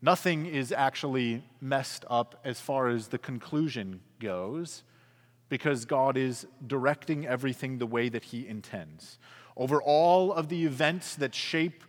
Nothing 0.00 0.46
is 0.46 0.72
actually 0.72 1.44
messed 1.60 2.04
up 2.10 2.40
as 2.44 2.60
far 2.60 2.88
as 2.88 3.08
the 3.08 3.18
conclusion 3.18 4.00
goes 4.18 4.82
because 5.48 5.84
God 5.84 6.16
is 6.16 6.46
directing 6.66 7.26
everything 7.26 7.78
the 7.78 7.86
way 7.86 8.08
that 8.08 8.24
He 8.24 8.46
intends. 8.46 9.18
Over 9.56 9.82
all 9.82 10.32
of 10.32 10.48
the 10.48 10.64
events 10.64 11.14
that 11.16 11.34
shape 11.34 11.84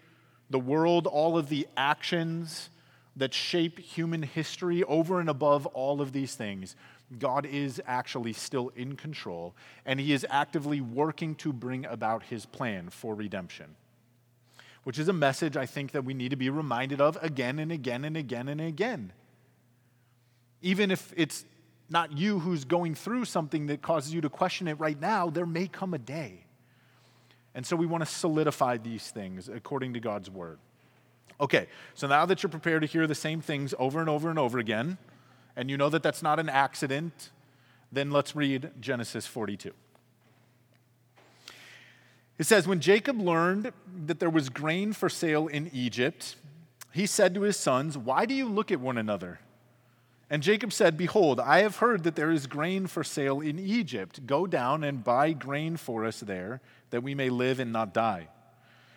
the 0.50 0.60
world, 0.60 1.08
all 1.08 1.38
of 1.38 1.50
the 1.50 1.68
actions 1.78 2.70
that 3.16 3.34
shape 3.34 3.80
human 3.80 4.24
history, 4.24 4.84
over 4.84 5.20
and 5.20 5.30
above 5.30 5.66
all 5.68 6.02
of 6.02 6.12
these 6.12 6.36
things, 6.36 6.76
God 7.20 7.46
is 7.46 7.82
actually 7.86 8.34
still 8.34 8.72
in 8.76 8.96
control, 8.96 9.56
and 9.86 10.00
He 10.00 10.14
is 10.14 10.26
actively 10.30 10.82
working 10.82 11.36
to 11.36 11.54
bring 11.54 11.86
about 11.86 12.24
His 12.24 12.46
plan 12.46 12.90
for 12.90 13.16
redemption. 13.16 13.76
Which 14.84 15.00
is 15.00 15.08
a 15.08 15.14
message 15.14 15.56
I 15.56 15.66
think 15.66 15.92
that 15.92 16.04
we 16.04 16.14
need 16.14 16.30
to 16.30 16.36
be 16.36 16.50
reminded 16.50 17.00
of 17.00 17.18
again 17.22 17.60
and 17.60 17.72
again 17.72 18.04
and 18.04 18.18
again 18.18 18.50
and 18.50 18.60
again. 18.60 19.14
Even 20.62 20.92
if 20.92 21.14
it's 21.16 21.46
not 21.90 22.18
you 22.18 22.40
who's 22.40 22.66
going 22.66 22.96
through 22.96 23.26
something 23.26 23.68
that 23.68 23.82
causes 23.82 24.14
you 24.14 24.22
to 24.22 24.30
question 24.30 24.68
it 24.68 24.80
right 24.80 25.00
now, 25.00 25.30
there 25.30 25.46
may 25.46 25.68
come 25.68 25.94
a 25.94 26.00
day. 26.00 26.46
And 27.56 27.66
so 27.66 27.76
we 27.76 27.86
want 27.86 28.04
to 28.04 28.10
solidify 28.10 28.78
these 28.78 29.12
things 29.12 29.48
according 29.48 29.94
to 29.94 30.00
God's 30.00 30.30
word. 30.30 30.58
Okay, 31.40 31.68
so 31.94 32.08
now 32.08 32.26
that 32.26 32.42
you're 32.42 32.50
prepared 32.50 32.82
to 32.82 32.88
hear 32.88 33.08
the 33.08 33.16
same 33.16 33.42
things 33.42 33.74
over 33.78 34.00
and 34.00 34.10
over 34.10 34.30
and 34.30 34.40
over 34.40 34.60
again, 34.60 34.98
and 35.56 35.70
you 35.70 35.78
know 35.78 35.90
that 35.90 36.04
that's 36.04 36.24
not 36.24 36.40
an 36.40 36.50
accident, 36.50 37.32
then 37.92 38.12
let's 38.12 38.36
read 38.36 38.72
Genesis 38.80 39.28
42. 39.28 39.72
It 42.38 42.46
says, 42.46 42.68
When 42.68 42.80
Jacob 42.80 43.20
learned 43.20 43.72
that 44.06 44.20
there 44.20 44.30
was 44.30 44.50
grain 44.50 44.94
for 44.94 45.10
sale 45.10 45.48
in 45.48 45.70
Egypt, 45.72 46.36
he 46.92 47.06
said 47.06 47.34
to 47.36 47.42
his 47.42 47.58
sons, 47.58 47.98
Why 47.98 48.26
do 48.26 48.34
you 48.34 48.48
look 48.48 48.72
at 48.72 48.80
one 48.80 48.98
another? 48.98 49.40
And 50.30 50.42
Jacob 50.42 50.74
said, 50.74 50.98
Behold, 50.98 51.40
I 51.40 51.60
have 51.60 51.78
heard 51.78 52.04
that 52.04 52.16
there 52.16 52.32
is 52.32 52.48
grain 52.48 52.88
for 52.88 53.04
sale 53.04 53.40
in 53.40 53.60
Egypt. 53.60 54.26
Go 54.26 54.48
down 54.48 54.84
and 54.84 55.04
buy 55.04 55.34
grain 55.34 55.78
for 55.78 56.06
us 56.06 56.22
there, 56.22 56.60
that 56.90 57.04
we 57.04 57.14
may 57.14 57.30
live 57.30 57.60
and 57.60 57.72
not 57.72 57.94
die. 57.94 58.30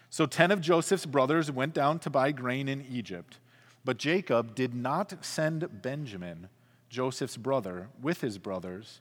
So 0.09 0.25
ten 0.25 0.51
of 0.51 0.63
Joseph's 0.63 1.05
brothers 1.05 1.51
went 1.51 1.75
down 1.75 1.99
to 2.01 2.11
buy 2.11 2.33
grain 2.33 2.69
in 2.69 2.87
Egypt. 2.91 3.39
But 3.87 3.99
Jacob 3.99 4.57
did 4.57 4.75
not 4.75 5.25
send 5.25 5.81
Benjamin, 5.81 6.49
Joseph's 6.91 7.37
brother, 7.37 7.87
with 8.03 8.21
his 8.21 8.37
brothers, 8.37 9.01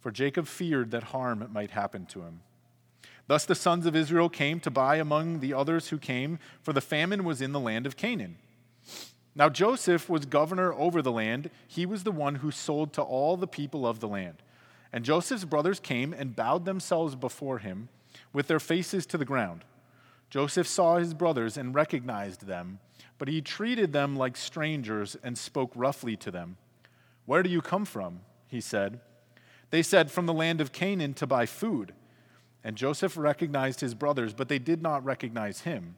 for 0.00 0.10
Jacob 0.10 0.46
feared 0.46 0.90
that 0.92 1.02
harm 1.02 1.46
might 1.52 1.72
happen 1.72 2.06
to 2.06 2.22
him. 2.22 2.40
Thus 3.26 3.44
the 3.44 3.54
sons 3.54 3.84
of 3.84 3.94
Israel 3.94 4.30
came 4.30 4.58
to 4.60 4.70
buy 4.70 4.96
among 4.96 5.40
the 5.40 5.52
others 5.52 5.88
who 5.88 5.98
came, 5.98 6.38
for 6.62 6.72
the 6.72 6.80
famine 6.80 7.24
was 7.24 7.42
in 7.42 7.52
the 7.52 7.60
land 7.60 7.84
of 7.84 7.98
Canaan. 7.98 8.38
Now 9.34 9.50
Joseph 9.50 10.08
was 10.08 10.24
governor 10.24 10.72
over 10.72 11.02
the 11.02 11.12
land. 11.12 11.50
He 11.68 11.84
was 11.84 12.04
the 12.04 12.10
one 12.10 12.36
who 12.36 12.50
sold 12.50 12.94
to 12.94 13.02
all 13.02 13.36
the 13.36 13.46
people 13.46 13.86
of 13.86 14.00
the 14.00 14.08
land. 14.08 14.36
And 14.94 15.04
Joseph's 15.04 15.44
brothers 15.44 15.78
came 15.78 16.14
and 16.14 16.34
bowed 16.34 16.64
themselves 16.64 17.14
before 17.14 17.58
him 17.58 17.90
with 18.32 18.46
their 18.46 18.60
faces 18.60 19.04
to 19.06 19.18
the 19.18 19.26
ground. 19.26 19.66
Joseph 20.30 20.66
saw 20.66 20.96
his 20.96 21.12
brothers 21.12 21.58
and 21.58 21.74
recognized 21.74 22.46
them 22.46 22.78
but 23.18 23.28
he 23.28 23.40
treated 23.40 23.92
them 23.92 24.16
like 24.16 24.36
strangers 24.36 25.16
and 25.22 25.36
spoke 25.36 25.72
roughly 25.74 26.16
to 26.16 26.30
them. 26.30 26.56
Where 27.24 27.42
do 27.42 27.50
you 27.50 27.60
come 27.60 27.84
from? 27.84 28.20
He 28.46 28.60
said. 28.60 29.00
They 29.70 29.82
said, 29.82 30.10
From 30.10 30.26
the 30.26 30.32
land 30.32 30.60
of 30.60 30.72
Canaan 30.72 31.14
to 31.14 31.26
buy 31.26 31.46
food. 31.46 31.92
And 32.62 32.76
Joseph 32.76 33.16
recognized 33.16 33.80
his 33.80 33.94
brothers, 33.94 34.34
but 34.34 34.48
they 34.48 34.58
did 34.58 34.82
not 34.82 35.04
recognize 35.04 35.60
him. 35.60 35.96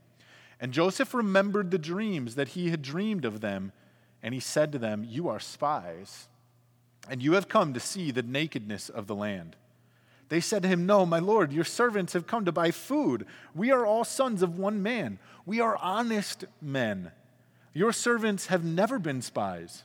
And 0.61 0.73
Joseph 0.73 1.15
remembered 1.15 1.71
the 1.71 1.79
dreams 1.79 2.35
that 2.35 2.49
he 2.49 2.71
had 2.71 2.83
dreamed 2.83 3.25
of 3.25 3.41
them, 3.41 3.73
and 4.23 4.35
he 4.35 4.41
said 4.41 4.73
to 4.73 4.79
them, 4.79 5.05
You 5.07 5.29
are 5.29 5.41
spies, 5.41 6.29
and 7.09 7.23
you 7.23 7.33
have 7.35 7.49
come 7.49 7.73
to 7.75 7.81
see 7.81 8.11
the 8.11 8.23
nakedness 8.23 8.89
of 8.89 9.07
the 9.07 9.15
land. 9.15 9.57
They 10.29 10.41
said 10.41 10.63
to 10.63 10.69
him, 10.69 10.87
No, 10.87 11.07
my 11.07 11.19
lord, 11.19 11.53
your 11.53 11.65
servants 11.65 12.13
have 12.13 12.27
come 12.27 12.45
to 12.45 12.53
buy 12.53 12.71
food. 12.71 13.27
We 13.55 13.71
are 13.71 13.87
all 13.87 14.05
sons 14.05 14.43
of 14.43 14.59
one 14.59 14.83
man. 14.83 15.19
We 15.47 15.61
are 15.61 15.77
honest 15.77 16.45
men. 16.61 17.13
Your 17.73 17.93
servants 17.93 18.47
have 18.47 18.65
never 18.65 18.99
been 18.99 19.23
spies. 19.23 19.85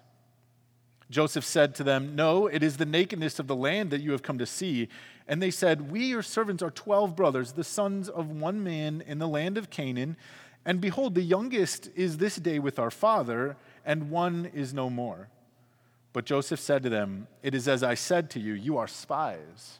Joseph 1.10 1.46
said 1.46 1.76
to 1.76 1.84
them, 1.84 2.16
No, 2.16 2.48
it 2.48 2.64
is 2.64 2.78
the 2.78 2.86
nakedness 2.86 3.40
of 3.40 3.48
the 3.48 3.56
land 3.56 3.92
that 3.92 4.02
you 4.02 4.12
have 4.12 4.24
come 4.24 4.38
to 4.40 4.46
see. 4.46 4.90
And 5.28 5.42
they 5.42 5.52
said, 5.52 5.92
We, 5.92 6.06
your 6.06 6.24
servants, 6.24 6.64
are 6.64 6.72
twelve 6.72 7.16
brothers, 7.16 7.54
the 7.54 7.64
sons 7.64 8.10
of 8.10 8.30
one 8.30 8.64
man 8.64 9.04
in 9.06 9.20
the 9.20 9.28
land 9.28 9.58
of 9.58 9.70
Canaan. 9.70 10.18
And 10.66 10.82
behold, 10.82 11.16
the 11.16 11.22
youngest 11.22 11.90
is 11.96 12.18
this 12.18 12.38
day 12.38 12.58
with 12.58 12.80
our 12.80 12.92
father, 12.92 13.58
and 13.86 14.10
one 14.10 14.50
is 14.54 14.74
no 14.74 14.90
more. 14.90 15.30
But 16.14 16.26
Joseph 16.26 16.60
said 16.60 16.84
to 16.84 16.90
them, 16.90 17.28
It 17.42 17.54
is 17.54 17.68
as 17.68 17.84
I 17.84 17.94
said 17.94 18.30
to 18.32 18.40
you, 18.40 18.54
you 18.54 18.78
are 18.78 18.88
spies. 18.88 19.80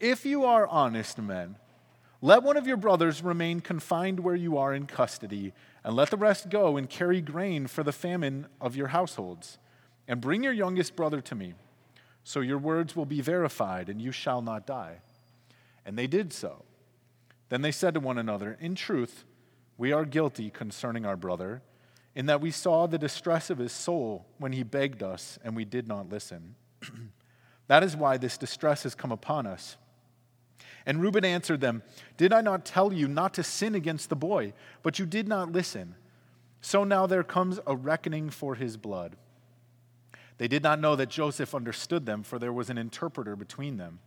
If 0.00 0.26
you 0.26 0.44
are 0.44 0.66
honest 0.66 1.18
men, 1.18 1.56
let 2.20 2.42
one 2.42 2.56
of 2.56 2.66
your 2.66 2.76
brothers 2.76 3.22
remain 3.22 3.60
confined 3.60 4.20
where 4.20 4.34
you 4.34 4.58
are 4.58 4.74
in 4.74 4.86
custody, 4.86 5.52
and 5.84 5.94
let 5.94 6.10
the 6.10 6.16
rest 6.16 6.50
go 6.50 6.76
and 6.76 6.88
carry 6.88 7.20
grain 7.20 7.66
for 7.66 7.82
the 7.82 7.92
famine 7.92 8.46
of 8.60 8.76
your 8.76 8.88
households. 8.88 9.58
And 10.08 10.20
bring 10.20 10.44
your 10.44 10.52
youngest 10.52 10.96
brother 10.96 11.20
to 11.20 11.34
me, 11.34 11.54
so 12.24 12.40
your 12.40 12.58
words 12.58 12.94
will 12.94 13.06
be 13.06 13.20
verified, 13.20 13.88
and 13.88 14.00
you 14.00 14.12
shall 14.12 14.42
not 14.42 14.66
die. 14.66 14.98
And 15.84 15.98
they 15.98 16.06
did 16.06 16.32
so. 16.32 16.64
Then 17.48 17.62
they 17.62 17.72
said 17.72 17.94
to 17.94 18.00
one 18.00 18.18
another, 18.18 18.56
In 18.60 18.74
truth, 18.74 19.24
we 19.78 19.92
are 19.92 20.04
guilty 20.04 20.50
concerning 20.50 21.04
our 21.04 21.16
brother, 21.16 21.62
in 22.14 22.26
that 22.26 22.40
we 22.40 22.50
saw 22.50 22.86
the 22.86 22.98
distress 22.98 23.50
of 23.50 23.58
his 23.58 23.72
soul 23.72 24.26
when 24.38 24.52
he 24.52 24.62
begged 24.62 25.02
us, 25.02 25.38
and 25.44 25.54
we 25.54 25.64
did 25.64 25.86
not 25.86 26.08
listen. 26.08 26.54
that 27.66 27.82
is 27.82 27.96
why 27.96 28.16
this 28.16 28.38
distress 28.38 28.84
has 28.84 28.94
come 28.94 29.12
upon 29.12 29.46
us. 29.46 29.76
And 30.86 31.02
Reuben 31.02 31.24
answered 31.24 31.60
them, 31.60 31.82
Did 32.16 32.32
I 32.32 32.40
not 32.40 32.64
tell 32.64 32.92
you 32.92 33.08
not 33.08 33.34
to 33.34 33.42
sin 33.42 33.74
against 33.74 34.08
the 34.08 34.16
boy? 34.16 34.52
But 34.82 34.98
you 34.98 35.06
did 35.06 35.26
not 35.26 35.52
listen. 35.52 35.96
So 36.60 36.84
now 36.84 37.06
there 37.06 37.24
comes 37.24 37.58
a 37.66 37.76
reckoning 37.76 38.30
for 38.30 38.54
his 38.54 38.76
blood. 38.76 39.16
They 40.38 40.48
did 40.48 40.62
not 40.62 40.80
know 40.80 40.96
that 40.96 41.08
Joseph 41.08 41.54
understood 41.54 42.06
them, 42.06 42.22
for 42.22 42.38
there 42.38 42.52
was 42.52 42.70
an 42.70 42.78
interpreter 42.78 43.36
between 43.36 43.78
them. 43.78 43.98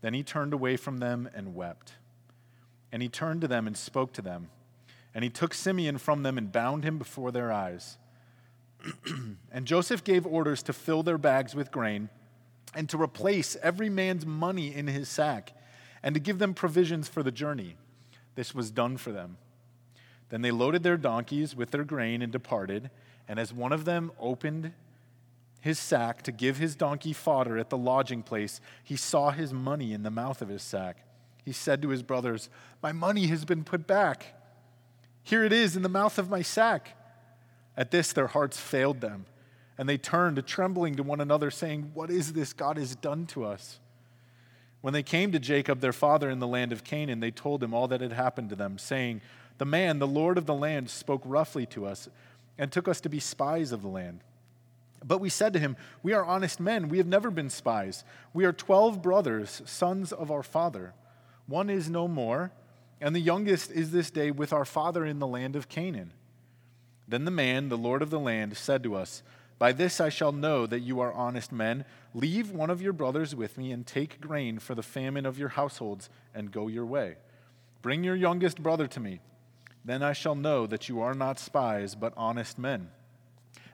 Then 0.00 0.14
he 0.14 0.22
turned 0.22 0.52
away 0.52 0.76
from 0.76 0.98
them 0.98 1.28
and 1.34 1.54
wept. 1.54 1.94
And 2.90 3.02
he 3.02 3.08
turned 3.08 3.40
to 3.40 3.48
them 3.48 3.66
and 3.66 3.76
spoke 3.76 4.12
to 4.14 4.22
them. 4.22 4.50
And 5.14 5.24
he 5.24 5.30
took 5.30 5.54
Simeon 5.54 5.98
from 5.98 6.22
them 6.22 6.36
and 6.36 6.52
bound 6.52 6.84
him 6.84 6.98
before 6.98 7.30
their 7.30 7.52
eyes. 7.52 7.96
and 9.52 9.66
Joseph 9.66 10.02
gave 10.04 10.26
orders 10.26 10.62
to 10.64 10.72
fill 10.72 11.02
their 11.02 11.18
bags 11.18 11.54
with 11.54 11.70
grain 11.70 12.08
and 12.74 12.88
to 12.88 13.00
replace 13.00 13.56
every 13.62 13.88
man's 13.88 14.26
money 14.26 14.74
in 14.74 14.88
his 14.88 15.08
sack 15.08 15.52
and 16.02 16.14
to 16.14 16.20
give 16.20 16.38
them 16.38 16.54
provisions 16.54 17.08
for 17.08 17.22
the 17.22 17.30
journey. 17.30 17.76
This 18.34 18.54
was 18.54 18.70
done 18.70 18.96
for 18.96 19.12
them. 19.12 19.36
Then 20.30 20.42
they 20.42 20.50
loaded 20.50 20.82
their 20.82 20.96
donkeys 20.96 21.54
with 21.54 21.70
their 21.70 21.84
grain 21.84 22.22
and 22.22 22.32
departed. 22.32 22.90
And 23.28 23.38
as 23.38 23.52
one 23.52 23.72
of 23.72 23.84
them 23.84 24.12
opened 24.18 24.72
his 25.60 25.78
sack 25.78 26.22
to 26.22 26.32
give 26.32 26.56
his 26.56 26.74
donkey 26.74 27.12
fodder 27.12 27.58
at 27.58 27.70
the 27.70 27.76
lodging 27.76 28.22
place, 28.22 28.60
he 28.82 28.96
saw 28.96 29.30
his 29.30 29.52
money 29.52 29.92
in 29.92 30.02
the 30.02 30.10
mouth 30.10 30.42
of 30.42 30.48
his 30.48 30.62
sack. 30.62 31.04
He 31.44 31.52
said 31.52 31.82
to 31.82 31.90
his 31.90 32.02
brothers, 32.02 32.48
My 32.82 32.92
money 32.92 33.26
has 33.26 33.44
been 33.44 33.62
put 33.62 33.86
back. 33.86 34.34
Here 35.22 35.44
it 35.44 35.52
is 35.52 35.76
in 35.76 35.82
the 35.82 35.88
mouth 35.88 36.18
of 36.18 36.30
my 36.30 36.42
sack. 36.42 36.96
At 37.76 37.90
this, 37.90 38.12
their 38.12 38.26
hearts 38.28 38.58
failed 38.58 39.00
them, 39.00 39.26
and 39.78 39.88
they 39.88 39.98
turned, 39.98 40.44
trembling 40.46 40.96
to 40.96 41.02
one 41.02 41.20
another, 41.20 41.50
saying, 41.50 41.92
What 41.94 42.10
is 42.10 42.32
this 42.32 42.52
God 42.52 42.76
has 42.76 42.96
done 42.96 43.26
to 43.26 43.44
us? 43.44 43.78
When 44.82 44.92
they 44.92 45.02
came 45.02 45.32
to 45.32 45.38
Jacob, 45.38 45.80
their 45.80 45.92
father, 45.92 46.28
in 46.28 46.40
the 46.40 46.46
land 46.46 46.72
of 46.72 46.84
Canaan, 46.84 47.20
they 47.20 47.30
told 47.30 47.62
him 47.62 47.72
all 47.72 47.88
that 47.88 48.00
had 48.00 48.12
happened 48.12 48.50
to 48.50 48.56
them, 48.56 48.78
saying, 48.78 49.22
The 49.58 49.64
man, 49.64 50.00
the 50.00 50.06
Lord 50.06 50.36
of 50.36 50.44
the 50.44 50.54
land, 50.54 50.90
spoke 50.90 51.22
roughly 51.24 51.64
to 51.66 51.86
us 51.86 52.08
and 52.58 52.70
took 52.70 52.88
us 52.88 53.00
to 53.00 53.08
be 53.08 53.20
spies 53.20 53.72
of 53.72 53.80
the 53.80 53.88
land. 53.88 54.20
But 55.04 55.18
we 55.18 55.28
said 55.28 55.52
to 55.52 55.58
him, 55.58 55.76
We 56.02 56.12
are 56.12 56.24
honest 56.24 56.60
men. 56.60 56.88
We 56.88 56.98
have 56.98 57.06
never 57.06 57.30
been 57.30 57.48
spies. 57.48 58.04
We 58.34 58.44
are 58.44 58.52
twelve 58.52 59.02
brothers, 59.02 59.62
sons 59.64 60.12
of 60.12 60.30
our 60.30 60.42
father. 60.42 60.94
One 61.46 61.70
is 61.70 61.88
no 61.88 62.08
more, 62.08 62.52
and 63.00 63.14
the 63.14 63.20
youngest 63.20 63.70
is 63.70 63.92
this 63.92 64.10
day 64.10 64.30
with 64.30 64.52
our 64.52 64.64
father 64.64 65.04
in 65.04 65.18
the 65.20 65.26
land 65.26 65.56
of 65.56 65.68
Canaan. 65.68 66.12
Then 67.06 67.24
the 67.24 67.30
man, 67.30 67.68
the 67.68 67.78
Lord 67.78 68.02
of 68.02 68.10
the 68.10 68.20
land, 68.20 68.56
said 68.56 68.82
to 68.84 68.94
us, 68.94 69.22
by 69.58 69.72
this 69.72 70.00
I 70.00 70.08
shall 70.08 70.32
know 70.32 70.66
that 70.66 70.80
you 70.80 71.00
are 71.00 71.12
honest 71.12 71.52
men. 71.52 71.84
Leave 72.14 72.50
one 72.50 72.70
of 72.70 72.82
your 72.82 72.92
brothers 72.92 73.34
with 73.34 73.56
me 73.56 73.72
and 73.72 73.86
take 73.86 74.20
grain 74.20 74.58
for 74.58 74.74
the 74.74 74.82
famine 74.82 75.24
of 75.24 75.38
your 75.38 75.50
households 75.50 76.10
and 76.34 76.50
go 76.50 76.68
your 76.68 76.86
way. 76.86 77.16
Bring 77.80 78.04
your 78.04 78.16
youngest 78.16 78.62
brother 78.62 78.86
to 78.88 79.00
me. 79.00 79.20
Then 79.84 80.02
I 80.02 80.12
shall 80.12 80.34
know 80.34 80.66
that 80.66 80.88
you 80.88 81.00
are 81.00 81.14
not 81.14 81.38
spies, 81.38 81.94
but 81.94 82.12
honest 82.16 82.58
men. 82.58 82.90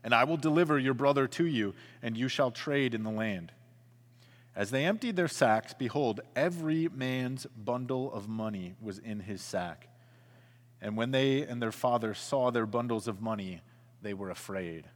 And 0.03 0.15
I 0.15 0.25
will 0.25 0.37
deliver 0.37 0.79
your 0.79 0.95
brother 0.95 1.27
to 1.29 1.45
you, 1.45 1.75
and 2.03 2.17
you 2.17 2.29
shall 2.29 2.51
trade 2.51 2.95
in 2.95 3.03
the 3.03 3.11
land. 3.11 3.53
As 4.57 4.71
they 4.71 4.85
emptied 4.85 5.17
their 5.17 5.29
sacks, 5.29 5.75
behold, 5.75 6.21
every 6.35 6.89
man's 6.89 7.47
bundle 7.47 8.13
of 8.13 8.29
money 8.29 8.75
was 8.81 8.99
in 8.99 9.21
his 9.21 9.41
sack. 9.41 9.89
And 10.81 10.97
when 10.97 11.11
they 11.11 11.43
and 11.43 11.61
their 11.61 11.73
father 11.73 12.15
saw 12.15 12.51
their 12.51 12.67
bundles 12.67 13.07
of 13.07 13.21
money, 13.21 13.61
they 14.03 14.15
were 14.15 14.31
afraid. 14.31 14.87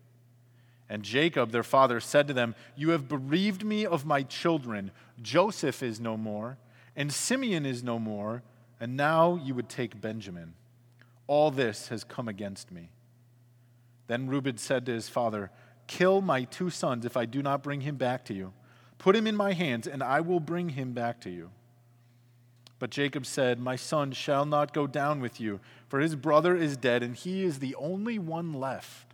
And 0.93 1.03
Jacob, 1.03 1.53
their 1.53 1.63
father, 1.63 2.01
said 2.01 2.29
to 2.29 2.35
them, 2.35 2.55
You 2.77 2.91
have 2.91 3.09
bereaved 3.09 3.65
me 3.65 3.87
of 3.87 4.05
my 4.05 4.23
children. 4.25 4.91
Joseph 5.23 5.83
is 5.83 5.99
no 5.99 6.19
more, 6.19 6.59
and 6.95 7.11
Simeon 7.11 7.65
is 7.65 7.83
no 7.83 7.99
more, 7.99 8.43
and 8.79 8.95
now 8.95 9.41
you 9.43 9.55
would 9.55 9.71
take 9.71 10.03
Benjamin. 10.03 10.53
All 11.27 11.51
this 11.51 11.89
has 11.89 12.05
come 12.05 12.29
against 12.29 12.71
me. 12.71 12.91
Then 14.07 14.27
Reuben 14.27 14.59
said 14.59 14.85
to 14.85 14.93
his 14.93 15.09
father, 15.09 15.51
Kill 15.87 16.21
my 16.21 16.45
two 16.45 16.69
sons 16.69 17.07
if 17.07 17.17
I 17.17 17.25
do 17.25 17.41
not 17.41 17.63
bring 17.63 17.81
him 17.81 17.97
back 17.97 18.27
to 18.27 18.35
you. 18.35 18.53
Put 18.99 19.17
him 19.17 19.27
in 19.27 19.35
my 19.35 19.55
hands, 19.55 19.87
and 19.87 20.03
I 20.03 20.21
will 20.21 20.41
bring 20.41 20.69
him 20.69 20.93
back 20.93 21.23
to 21.23 21.31
you. 21.31 21.53
But 22.79 22.91
Jacob 22.91 23.25
said, 23.25 23.59
My 23.59 23.77
son 23.77 24.13
shall 24.13 24.45
not 24.45 24.75
go 24.75 24.87
down 24.87 25.21
with 25.21 25.41
you, 25.41 25.61
for 25.89 26.01
his 26.01 26.17
brother 26.17 26.55
is 26.55 26.77
dead, 26.77 27.03
and 27.03 27.17
he 27.17 27.45
is 27.45 27.61
the 27.61 27.75
only 27.77 28.19
one 28.19 28.53
left. 28.53 29.12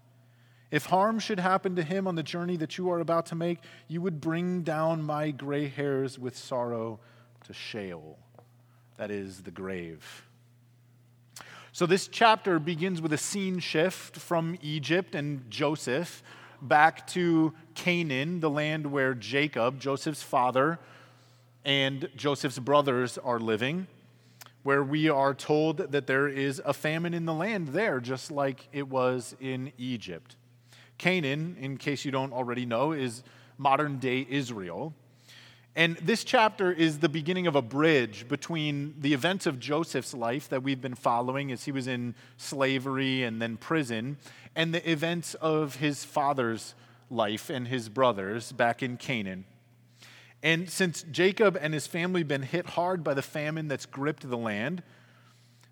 If 0.70 0.86
harm 0.86 1.18
should 1.18 1.40
happen 1.40 1.76
to 1.76 1.82
him 1.82 2.06
on 2.06 2.14
the 2.14 2.22
journey 2.22 2.56
that 2.56 2.76
you 2.76 2.90
are 2.90 3.00
about 3.00 3.26
to 3.26 3.34
make, 3.34 3.60
you 3.86 4.02
would 4.02 4.20
bring 4.20 4.62
down 4.62 5.02
my 5.02 5.30
gray 5.30 5.68
hairs 5.68 6.18
with 6.18 6.36
sorrow 6.36 7.00
to 7.46 7.54
Sheol, 7.54 8.18
that 8.98 9.10
is, 9.10 9.42
the 9.42 9.50
grave. 9.50 10.26
So, 11.72 11.86
this 11.86 12.08
chapter 12.08 12.58
begins 12.58 13.00
with 13.00 13.12
a 13.12 13.18
scene 13.18 13.60
shift 13.60 14.16
from 14.16 14.58
Egypt 14.60 15.14
and 15.14 15.50
Joseph 15.50 16.22
back 16.60 17.06
to 17.08 17.54
Canaan, 17.74 18.40
the 18.40 18.50
land 18.50 18.90
where 18.90 19.14
Jacob, 19.14 19.78
Joseph's 19.78 20.22
father, 20.22 20.78
and 21.64 22.08
Joseph's 22.16 22.58
brothers 22.58 23.16
are 23.18 23.38
living, 23.38 23.86
where 24.64 24.82
we 24.82 25.08
are 25.08 25.34
told 25.34 25.78
that 25.92 26.06
there 26.06 26.28
is 26.28 26.60
a 26.64 26.74
famine 26.74 27.14
in 27.14 27.24
the 27.24 27.32
land 27.32 27.68
there, 27.68 28.00
just 28.00 28.30
like 28.30 28.68
it 28.72 28.88
was 28.88 29.36
in 29.40 29.72
Egypt. 29.78 30.36
Canaan, 30.98 31.56
in 31.58 31.78
case 31.78 32.04
you 32.04 32.10
don't 32.10 32.32
already 32.32 32.66
know, 32.66 32.92
is 32.92 33.22
modern 33.56 33.98
day 33.98 34.26
Israel. 34.28 34.94
And 35.76 35.96
this 35.98 36.24
chapter 36.24 36.72
is 36.72 36.98
the 36.98 37.08
beginning 37.08 37.46
of 37.46 37.54
a 37.54 37.62
bridge 37.62 38.26
between 38.28 38.94
the 38.98 39.14
events 39.14 39.46
of 39.46 39.60
Joseph's 39.60 40.12
life 40.12 40.48
that 40.48 40.64
we've 40.64 40.80
been 40.80 40.96
following 40.96 41.52
as 41.52 41.64
he 41.64 41.72
was 41.72 41.86
in 41.86 42.16
slavery 42.36 43.22
and 43.22 43.40
then 43.40 43.56
prison, 43.56 44.16
and 44.56 44.74
the 44.74 44.90
events 44.90 45.34
of 45.34 45.76
his 45.76 46.04
father's 46.04 46.74
life 47.10 47.48
and 47.48 47.68
his 47.68 47.88
brothers 47.88 48.50
back 48.50 48.82
in 48.82 48.96
Canaan. 48.96 49.44
And 50.42 50.68
since 50.68 51.04
Jacob 51.10 51.56
and 51.60 51.74
his 51.74 51.86
family 51.86 52.22
been 52.22 52.42
hit 52.42 52.66
hard 52.70 53.04
by 53.04 53.14
the 53.14 53.22
famine 53.22 53.68
that's 53.68 53.86
gripped 53.86 54.28
the 54.28 54.36
land, 54.36 54.82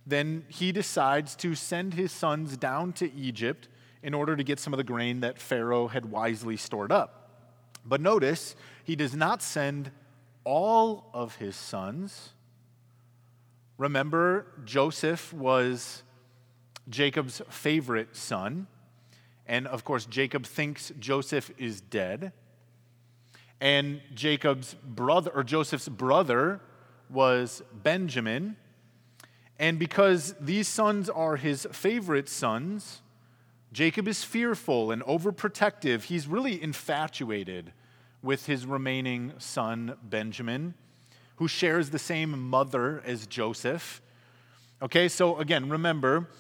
then 0.07 0.45
he 0.49 0.71
decides 0.71 1.35
to 1.37 1.55
send 1.57 1.95
his 1.95 2.13
sons 2.13 2.57
down 2.57 2.93
to 2.95 3.13
Egypt 3.13 3.69
in 4.07 4.15
order 4.15 4.37
to 4.37 4.45
get 4.45 4.61
some 4.61 4.73
of 4.73 4.77
the 4.77 4.85
grain 4.85 5.19
that 5.19 5.37
Pharaoh 5.37 5.89
had 5.89 6.07
wisely 6.07 6.57
stored 6.57 6.93
up. 6.93 7.29
But 7.85 8.01
notice, 8.01 8.55
he 8.85 8.95
does 8.95 9.17
not 9.17 9.43
send 9.43 9.91
all 10.45 11.11
of 11.13 11.35
his 11.35 11.57
sons. 11.57 12.31
Remember, 13.79 14.47
Joseph 14.65 15.33
was 15.33 16.05
Jacob's 16.89 17.43
favorite 17.49 18.15
son. 18.15 18.69
And 19.45 19.67
of 19.67 19.83
course, 19.83 20.07
Jacob 20.07 20.47
thinks 20.47 20.93
Joseph 21.01 21.51
is 21.59 21.81
dead. 21.81 22.31
And 23.61 24.01
Jacob's 24.15 24.75
brother, 24.85 25.33
or 25.35 25.43
Joseph's 25.43 25.89
brother, 25.89 26.61
was 27.11 27.61
Benjamin. 27.73 28.55
And 29.59 29.81
because 29.81 30.37
these 30.41 30.69
sons 30.69 31.11
are 31.11 31.35
his 31.35 31.67
favorite 31.73 32.29
sons, 32.29 33.03
Jacob 33.77 34.09
is 34.09 34.25
fearful 34.25 34.91
and 34.91 35.03
overprotective. 35.03 36.05
He's 36.05 36.27
really 36.27 36.63
infatuated 36.63 37.75
with 38.23 38.47
his 38.47 38.65
remaining 38.65 39.35
son, 39.37 39.99
Benjamin, 40.03 40.73
who 41.35 41.47
shares 41.47 41.91
the 41.91 41.99
same 41.99 42.49
mother 42.49 43.03
as 43.05 43.27
Joseph. 43.27 44.01
Okay, 44.81 45.09
so 45.09 45.37
again, 45.37 45.69
remember, 45.69 46.31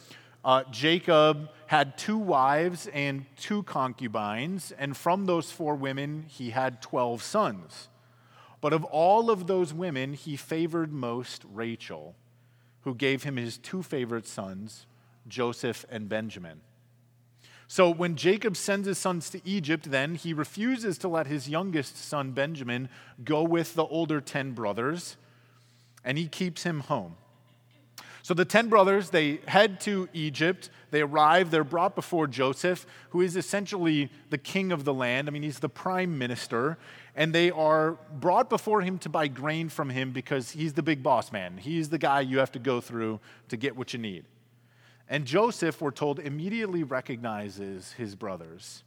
uh, 0.47 0.65
Jacob 0.71 1.51
had 1.67 1.99
two 1.99 2.17
wives 2.17 2.87
and 2.87 3.27
two 3.37 3.63
concubines, 3.65 4.73
and 4.79 4.97
from 4.97 5.27
those 5.27 5.51
four 5.51 5.75
women, 5.75 6.25
he 6.29 6.49
had 6.49 6.81
12 6.81 7.23
sons. 7.23 7.89
But 8.63 8.73
of 8.73 8.83
all 8.85 9.29
of 9.29 9.47
those 9.47 9.75
women, 9.75 10.15
he 10.15 10.39
favored 10.39 10.91
most 10.91 11.45
Rachel, 11.53 12.15
who 12.85 12.95
gave 12.95 13.25
him 13.25 13.37
his 13.37 13.59
two 13.59 13.83
favorite 13.83 14.27
sons, 14.27 14.87
Joseph 15.29 15.85
and 15.91 16.09
Benjamin. 16.09 16.63
So 17.69 17.91
when 17.91 18.17
Jacob 18.17 18.57
sends 18.57 18.87
his 18.87 18.99
sons 18.99 19.29
to 19.31 19.41
Egypt, 19.45 19.91
then 19.91 20.15
he 20.15 20.33
refuses 20.33 20.99
to 20.99 21.09
let 21.09 21.27
his 21.27 21.49
youngest 21.49 21.97
son, 21.97 22.33
Benjamin, 22.33 22.89
go 23.25 23.43
with 23.43 23.75
the 23.75 23.85
older 23.85 24.21
10 24.21 24.53
brothers, 24.53 25.17
and 26.05 26.17
he 26.17 26.29
keeps 26.29 26.63
him 26.63 26.81
home. 26.81 27.17
So 28.27 28.35
the 28.35 28.45
10 28.45 28.69
brothers, 28.69 29.11
they 29.11 29.39
head 29.47 29.81
to 29.83 30.09
Egypt. 30.13 30.69
They 30.91 31.01
arrive, 31.01 31.53
they're 31.53 31.63
brought 31.63 31.95
before 31.95 32.27
Joseph, 32.27 32.85
who 33.11 33.21
is 33.21 33.37
essentially 33.37 34.11
the 34.31 34.39
king 34.39 34.73
of 34.73 34.85
the 34.85 34.93
land. 34.93 35.29
I 35.29 35.31
mean, 35.31 35.45
he's 35.45 35.61
the 35.61 35.69
prime 35.69 36.19
minister. 36.19 36.77
And 37.15 37.33
they 37.33 37.53
are 37.53 37.93
brought 38.13 38.51
before 38.51 38.81
him 38.81 38.99
to 38.99 39.09
buy 39.09 39.29
grain 39.29 39.69
from 39.69 39.91
him 39.91 40.11
because 40.11 40.51
he's 40.51 40.73
the 40.73 40.83
big 40.83 41.05
boss 41.05 41.31
man. 41.31 41.57
He's 41.57 41.89
the 41.89 41.99
guy 41.99 42.21
you 42.21 42.39
have 42.39 42.51
to 42.53 42.59
go 42.59 42.81
through 42.81 43.21
to 43.49 43.57
get 43.57 43.77
what 43.77 43.93
you 43.93 44.01
need. 44.01 44.25
And 45.09 45.25
Joseph, 45.25 45.81
we're 45.81 45.93
told, 45.93 46.19
immediately 46.19 46.83
recognizes 46.83 47.93
his 47.93 48.15
brothers, 48.15 48.83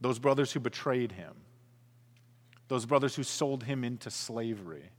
those 0.00 0.18
brothers 0.18 0.52
who 0.52 0.60
betrayed 0.60 1.12
him, 1.12 1.34
those 2.68 2.86
brothers 2.86 3.14
who 3.16 3.22
sold 3.22 3.64
him 3.64 3.84
into 3.84 4.10
slavery 4.10 4.90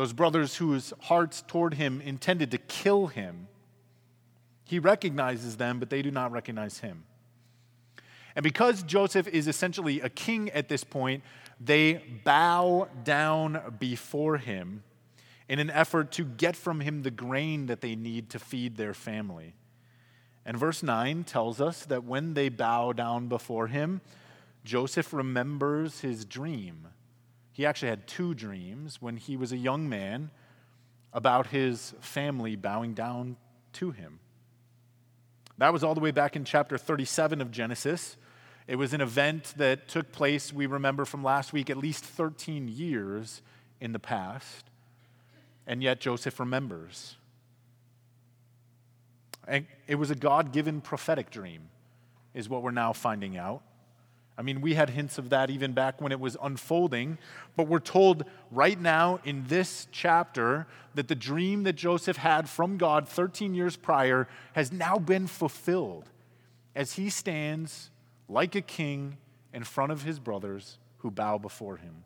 those 0.00 0.14
brothers 0.14 0.56
whose 0.56 0.94
hearts 1.00 1.44
toward 1.46 1.74
him 1.74 2.00
intended 2.00 2.50
to 2.52 2.56
kill 2.56 3.08
him. 3.08 3.48
He 4.64 4.78
recognizes 4.78 5.58
them, 5.58 5.78
but 5.78 5.90
they 5.90 6.00
do 6.00 6.10
not 6.10 6.32
recognize 6.32 6.78
him. 6.78 7.04
And 8.34 8.42
because 8.42 8.82
Joseph 8.82 9.28
is 9.28 9.48
essentially 9.48 10.00
a 10.00 10.08
king 10.08 10.48
at 10.52 10.70
this 10.70 10.84
point, 10.84 11.22
they 11.60 12.02
bow 12.24 12.88
down 13.04 13.76
before 13.78 14.38
him 14.38 14.84
in 15.50 15.58
an 15.58 15.68
effort 15.68 16.12
to 16.12 16.24
get 16.24 16.56
from 16.56 16.80
him 16.80 17.02
the 17.02 17.10
grain 17.10 17.66
that 17.66 17.82
they 17.82 17.94
need 17.94 18.30
to 18.30 18.38
feed 18.38 18.78
their 18.78 18.94
family. 18.94 19.52
And 20.46 20.56
verse 20.56 20.82
9 20.82 21.24
tells 21.24 21.60
us 21.60 21.84
that 21.84 22.04
when 22.04 22.32
they 22.32 22.48
bow 22.48 22.92
down 22.92 23.28
before 23.28 23.66
him, 23.66 24.00
Joseph 24.64 25.12
remembers 25.12 26.00
his 26.00 26.24
dream 26.24 26.86
he 27.60 27.66
actually 27.66 27.88
had 27.88 28.06
two 28.06 28.32
dreams 28.32 29.02
when 29.02 29.18
he 29.18 29.36
was 29.36 29.52
a 29.52 29.56
young 29.58 29.86
man 29.86 30.30
about 31.12 31.48
his 31.48 31.92
family 32.00 32.56
bowing 32.56 32.94
down 32.94 33.36
to 33.74 33.90
him. 33.90 34.20
That 35.58 35.70
was 35.70 35.84
all 35.84 35.94
the 35.94 36.00
way 36.00 36.10
back 36.10 36.36
in 36.36 36.44
chapter 36.46 36.78
37 36.78 37.42
of 37.42 37.50
Genesis. 37.50 38.16
It 38.66 38.76
was 38.76 38.94
an 38.94 39.02
event 39.02 39.52
that 39.58 39.88
took 39.88 40.10
place, 40.10 40.54
we 40.54 40.64
remember 40.64 41.04
from 41.04 41.22
last 41.22 41.52
week, 41.52 41.68
at 41.68 41.76
least 41.76 42.02
13 42.02 42.66
years 42.66 43.42
in 43.78 43.92
the 43.92 43.98
past. 43.98 44.69
And 45.70 45.84
yet 45.84 46.00
Joseph 46.00 46.40
remembers. 46.40 47.14
And 49.46 49.66
it 49.86 49.94
was 49.94 50.10
a 50.10 50.16
God 50.16 50.50
given 50.50 50.80
prophetic 50.80 51.30
dream, 51.30 51.68
is 52.34 52.48
what 52.48 52.64
we're 52.64 52.72
now 52.72 52.92
finding 52.92 53.38
out. 53.38 53.62
I 54.36 54.42
mean, 54.42 54.62
we 54.62 54.74
had 54.74 54.90
hints 54.90 55.16
of 55.16 55.30
that 55.30 55.48
even 55.48 55.72
back 55.72 56.00
when 56.00 56.10
it 56.10 56.18
was 56.18 56.36
unfolding, 56.42 57.18
but 57.54 57.68
we're 57.68 57.78
told 57.78 58.24
right 58.50 58.80
now 58.80 59.20
in 59.24 59.44
this 59.46 59.86
chapter 59.92 60.66
that 60.96 61.06
the 61.06 61.14
dream 61.14 61.62
that 61.62 61.74
Joseph 61.74 62.16
had 62.16 62.48
from 62.48 62.76
God 62.76 63.08
13 63.08 63.54
years 63.54 63.76
prior 63.76 64.26
has 64.54 64.72
now 64.72 64.98
been 64.98 65.28
fulfilled 65.28 66.10
as 66.74 66.94
he 66.94 67.10
stands 67.10 67.90
like 68.28 68.56
a 68.56 68.60
king 68.60 69.18
in 69.54 69.62
front 69.62 69.92
of 69.92 70.02
his 70.02 70.18
brothers 70.18 70.78
who 70.98 71.12
bow 71.12 71.38
before 71.38 71.76
him. 71.76 72.02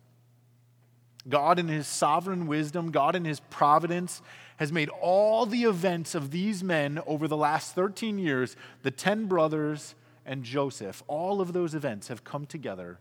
God, 1.28 1.58
in 1.58 1.68
his 1.68 1.86
sovereign 1.86 2.46
wisdom, 2.46 2.90
God, 2.90 3.16
in 3.16 3.24
his 3.24 3.40
providence, 3.40 4.20
has 4.58 4.70
made 4.70 4.90
all 5.00 5.46
the 5.46 5.64
events 5.64 6.14
of 6.14 6.30
these 6.30 6.62
men 6.62 7.00
over 7.06 7.26
the 7.26 7.36
last 7.36 7.74
13 7.74 8.18
years, 8.18 8.56
the 8.82 8.90
10 8.90 9.26
brothers, 9.26 9.94
and 10.26 10.44
Joseph, 10.44 11.02
all 11.06 11.40
of 11.40 11.52
those 11.52 11.74
events 11.74 12.08
have 12.08 12.24
come 12.24 12.46
together 12.46 12.98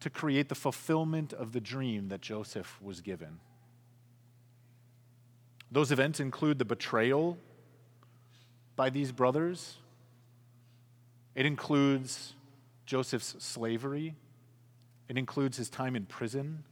to 0.00 0.10
create 0.10 0.48
the 0.48 0.54
fulfillment 0.54 1.32
of 1.32 1.52
the 1.52 1.60
dream 1.60 2.08
that 2.08 2.20
Joseph 2.20 2.80
was 2.82 3.00
given. 3.00 3.40
Those 5.70 5.92
events 5.92 6.20
include 6.20 6.58
the 6.58 6.64
betrayal 6.64 7.38
by 8.74 8.90
these 8.90 9.10
brothers, 9.10 9.78
it 11.34 11.46
includes 11.46 12.34
Joseph's 12.84 13.36
slavery, 13.38 14.14
it 15.08 15.18
includes 15.18 15.56
his 15.56 15.68
time 15.68 15.96
in 15.96 16.06
prison, 16.06 16.64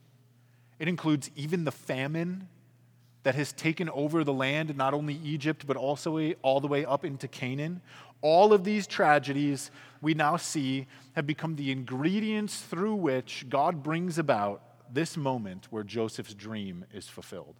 it 0.78 0.88
includes 0.88 1.30
even 1.36 1.64
the 1.64 1.72
famine 1.72 2.48
that 3.22 3.34
has 3.34 3.52
taken 3.52 3.88
over 3.90 4.22
the 4.22 4.32
land, 4.32 4.76
not 4.76 4.94
only 4.94 5.14
Egypt, 5.24 5.66
but 5.66 5.76
also 5.76 6.32
all 6.42 6.60
the 6.60 6.66
way 6.66 6.84
up 6.84 7.04
into 7.04 7.26
Canaan. 7.26 7.80
All 8.20 8.52
of 8.52 8.64
these 8.64 8.86
tragedies 8.86 9.70
we 10.00 10.14
now 10.14 10.36
see 10.36 10.86
have 11.14 11.26
become 11.26 11.56
the 11.56 11.72
ingredients 11.72 12.60
through 12.60 12.94
which 12.96 13.46
God 13.48 13.82
brings 13.82 14.18
about 14.18 14.62
this 14.92 15.16
moment 15.16 15.66
where 15.70 15.82
Joseph's 15.82 16.34
dream 16.34 16.84
is 16.92 17.08
fulfilled. 17.08 17.56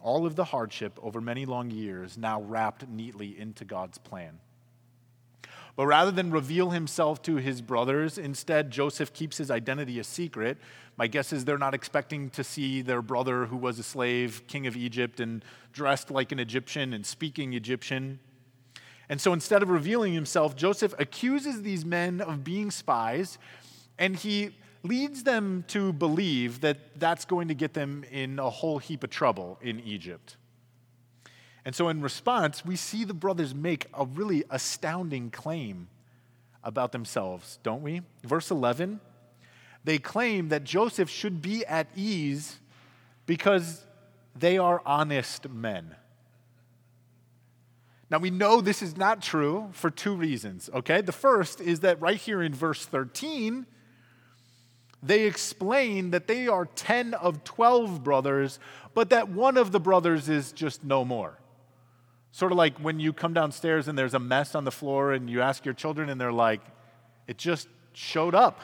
All 0.00 0.26
of 0.26 0.36
the 0.36 0.44
hardship 0.44 0.98
over 1.02 1.20
many 1.20 1.46
long 1.46 1.70
years 1.70 2.18
now 2.18 2.40
wrapped 2.40 2.88
neatly 2.88 3.38
into 3.38 3.64
God's 3.64 3.98
plan. 3.98 4.40
But 5.76 5.86
rather 5.86 6.10
than 6.10 6.30
reveal 6.30 6.70
himself 6.70 7.20
to 7.22 7.36
his 7.36 7.60
brothers, 7.60 8.16
instead, 8.16 8.70
Joseph 8.70 9.12
keeps 9.12 9.36
his 9.36 9.50
identity 9.50 9.98
a 9.98 10.04
secret. 10.04 10.56
My 10.96 11.06
guess 11.06 11.34
is 11.34 11.44
they're 11.44 11.58
not 11.58 11.74
expecting 11.74 12.30
to 12.30 12.42
see 12.42 12.80
their 12.80 13.02
brother, 13.02 13.44
who 13.44 13.58
was 13.58 13.78
a 13.78 13.82
slave, 13.82 14.42
king 14.46 14.66
of 14.66 14.74
Egypt, 14.74 15.20
and 15.20 15.44
dressed 15.74 16.10
like 16.10 16.32
an 16.32 16.38
Egyptian 16.38 16.94
and 16.94 17.04
speaking 17.04 17.52
Egyptian. 17.52 18.18
And 19.10 19.20
so 19.20 19.34
instead 19.34 19.62
of 19.62 19.68
revealing 19.68 20.14
himself, 20.14 20.56
Joseph 20.56 20.94
accuses 20.98 21.60
these 21.60 21.84
men 21.84 22.22
of 22.22 22.42
being 22.42 22.70
spies, 22.70 23.36
and 23.98 24.16
he 24.16 24.56
leads 24.82 25.24
them 25.24 25.64
to 25.68 25.92
believe 25.92 26.62
that 26.62 26.98
that's 26.98 27.26
going 27.26 27.48
to 27.48 27.54
get 27.54 27.74
them 27.74 28.04
in 28.10 28.38
a 28.38 28.48
whole 28.48 28.78
heap 28.78 29.04
of 29.04 29.10
trouble 29.10 29.58
in 29.60 29.80
Egypt. 29.80 30.36
And 31.66 31.74
so, 31.74 31.88
in 31.88 32.00
response, 32.00 32.64
we 32.64 32.76
see 32.76 33.02
the 33.02 33.12
brothers 33.12 33.52
make 33.52 33.86
a 33.92 34.06
really 34.06 34.44
astounding 34.50 35.32
claim 35.32 35.88
about 36.62 36.92
themselves, 36.92 37.58
don't 37.64 37.82
we? 37.82 38.02
Verse 38.22 38.50
11 38.50 39.00
they 39.82 39.98
claim 39.98 40.48
that 40.48 40.64
Joseph 40.64 41.08
should 41.08 41.40
be 41.40 41.64
at 41.64 41.86
ease 41.94 42.58
because 43.24 43.84
they 44.34 44.58
are 44.58 44.82
honest 44.84 45.48
men. 45.48 45.94
Now, 48.10 48.18
we 48.18 48.30
know 48.30 48.60
this 48.60 48.82
is 48.82 48.96
not 48.96 49.22
true 49.22 49.68
for 49.70 49.88
two 49.88 50.16
reasons, 50.16 50.68
okay? 50.74 51.02
The 51.02 51.12
first 51.12 51.60
is 51.60 51.80
that 51.80 52.00
right 52.00 52.16
here 52.16 52.42
in 52.42 52.52
verse 52.52 52.84
13, 52.84 53.64
they 55.04 55.22
explain 55.22 56.10
that 56.10 56.26
they 56.26 56.48
are 56.48 56.66
10 56.66 57.14
of 57.14 57.44
12 57.44 58.02
brothers, 58.02 58.58
but 58.92 59.10
that 59.10 59.28
one 59.28 59.56
of 59.56 59.70
the 59.70 59.80
brothers 59.80 60.28
is 60.28 60.50
just 60.50 60.82
no 60.82 61.04
more. 61.04 61.38
Sort 62.36 62.52
of 62.52 62.58
like 62.58 62.76
when 62.80 63.00
you 63.00 63.14
come 63.14 63.32
downstairs 63.32 63.88
and 63.88 63.96
there's 63.96 64.12
a 64.12 64.18
mess 64.18 64.54
on 64.54 64.64
the 64.64 64.70
floor 64.70 65.14
and 65.14 65.30
you 65.30 65.40
ask 65.40 65.64
your 65.64 65.72
children 65.72 66.10
and 66.10 66.20
they're 66.20 66.30
like, 66.30 66.60
it 67.26 67.38
just 67.38 67.66
showed 67.94 68.34
up. 68.34 68.60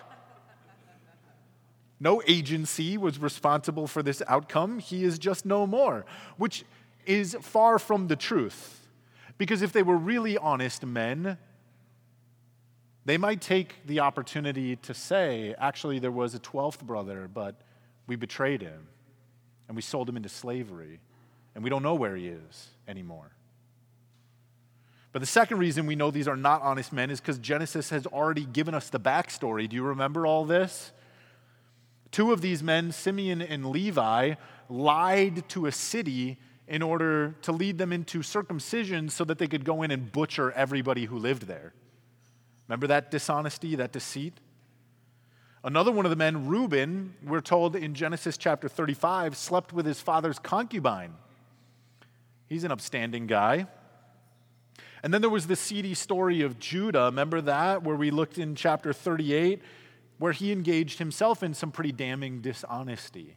No 1.99 2.23
agency 2.29 2.99
was 2.99 3.19
responsible 3.19 3.87
for 3.87 4.03
this 4.03 4.21
outcome. 4.29 4.79
He 4.79 5.05
is 5.05 5.19
just 5.19 5.47
no 5.47 5.67
more, 5.67 6.05
which 6.37 6.67
is 7.07 7.35
far 7.41 7.79
from 7.79 8.09
the 8.09 8.15
truth. 8.15 8.91
Because 9.39 9.63
if 9.63 9.73
they 9.73 9.83
were 9.83 9.97
really 9.97 10.37
honest 10.37 10.85
men, 10.85 11.39
they 13.07 13.17
might 13.17 13.41
take 13.41 13.77
the 13.87 14.01
opportunity 14.01 14.77
to 14.77 14.93
say, 14.93 15.55
actually, 15.57 15.99
there 15.99 16.11
was 16.11 16.35
a 16.35 16.41
12th 16.41 16.83
brother, 16.83 17.27
but 17.27 17.63
we 18.07 18.17
betrayed 18.17 18.61
him 18.61 18.87
and 19.67 19.75
we 19.75 19.81
sold 19.81 20.11
him 20.11 20.19
into 20.19 20.29
slavery, 20.29 21.01
and 21.55 21.65
we 21.65 21.71
don't 21.71 21.83
know 21.83 21.95
where 21.95 22.17
he 22.17 22.29
is 22.29 22.69
anymore. 22.87 23.31
But 25.13 25.21
the 25.21 25.27
second 25.27 25.59
reason 25.59 25.87
we 25.87 25.95
know 25.95 26.11
these 26.11 26.27
are 26.27 26.37
not 26.37 26.63
honest 26.63 26.93
men 26.93 27.11
is 27.11 27.21
because 27.21 27.39
Genesis 27.39 27.91
has 27.91 28.07
already 28.07 28.47
given 28.47 28.75
us 28.75 28.89
the 28.89 28.99
backstory. 28.99 29.69
Do 29.69 29.77
you 29.77 29.83
remember 29.83 30.27
all 30.27 30.45
this? 30.47 30.93
Two 32.11 32.33
of 32.33 32.41
these 32.41 32.63
men, 32.63 32.93
Simeon 32.93 33.43
and 33.43 33.67
Levi, 33.67 34.35
lied 34.69 35.49
to 35.51 35.67
a 35.67 35.73
city 35.73 36.39
in 36.67 36.81
order 36.81 37.35
to 37.43 37.53
lead 37.53 37.77
them 37.77 37.93
into 37.93 38.23
circumcision 38.23 39.11
so 39.11 39.25
that 39.25 39.39
they 39.39 39.47
could 39.47 39.65
go 39.65 39.83
in 39.83 39.91
and 39.91 40.11
butcher 40.11 40.51
everybody 40.53 41.05
who 41.05 41.19
lived 41.19 41.47
there. 41.47 41.75
Remember 42.69 42.87
that 42.87 43.11
dishonesty, 43.11 43.75
that 43.77 43.93
deceit? 43.93 44.35
Another 45.65 45.93
one 45.93 46.07
of 46.07 46.11
the 46.11 46.17
men, 46.17 46.47
Reuben, 46.47 47.15
we're 47.25 47.41
told 47.41 47.77
in 47.77 47.95
Genesis 47.95 48.39
chapter 48.39 48.69
35, 48.69 49.37
slept 49.37 49.73
with 49.73 49.85
his 49.85 50.01
father's 50.01 50.39
concubine. 50.39 51.15
He's 52.49 52.65
an 52.65 52.73
upstanding 52.73 53.27
guy. 53.27 53.67
And 55.03 55.13
then 55.13 55.21
there 55.21 55.31
was 55.31 55.47
the 55.47 55.57
seedy 55.57 55.95
story 55.95 56.43
of 56.43 56.59
Judah. 56.59 57.07
Remember 57.07 57.41
that, 57.41 57.83
where 57.83 57.97
we 57.97 58.11
looked 58.11 58.39
in 58.39 58.55
chapter 58.55 58.93
38, 58.93 59.61
where 60.19 60.33
he 60.33 60.53
engaged 60.53 60.99
himself 60.99 61.43
in 61.43 61.55
some 61.55 61.73
pretty 61.73 61.93
damning 61.93 62.41
dishonesty. 62.41 63.37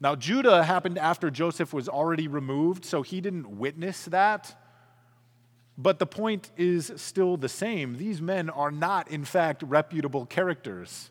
Now, 0.00 0.14
Judah 0.14 0.62
happened 0.62 0.96
after 0.96 1.28
Joseph 1.28 1.72
was 1.72 1.88
already 1.88 2.28
removed, 2.28 2.84
so 2.84 3.02
he 3.02 3.20
didn't 3.20 3.58
witness 3.58 4.04
that. 4.04 4.54
But 5.76 5.98
the 5.98 6.06
point 6.06 6.50
is 6.56 6.92
still 6.96 7.36
the 7.36 7.48
same. 7.48 7.98
These 7.98 8.22
men 8.22 8.50
are 8.50 8.70
not, 8.70 9.10
in 9.10 9.24
fact, 9.24 9.64
reputable 9.64 10.26
characters. 10.26 11.10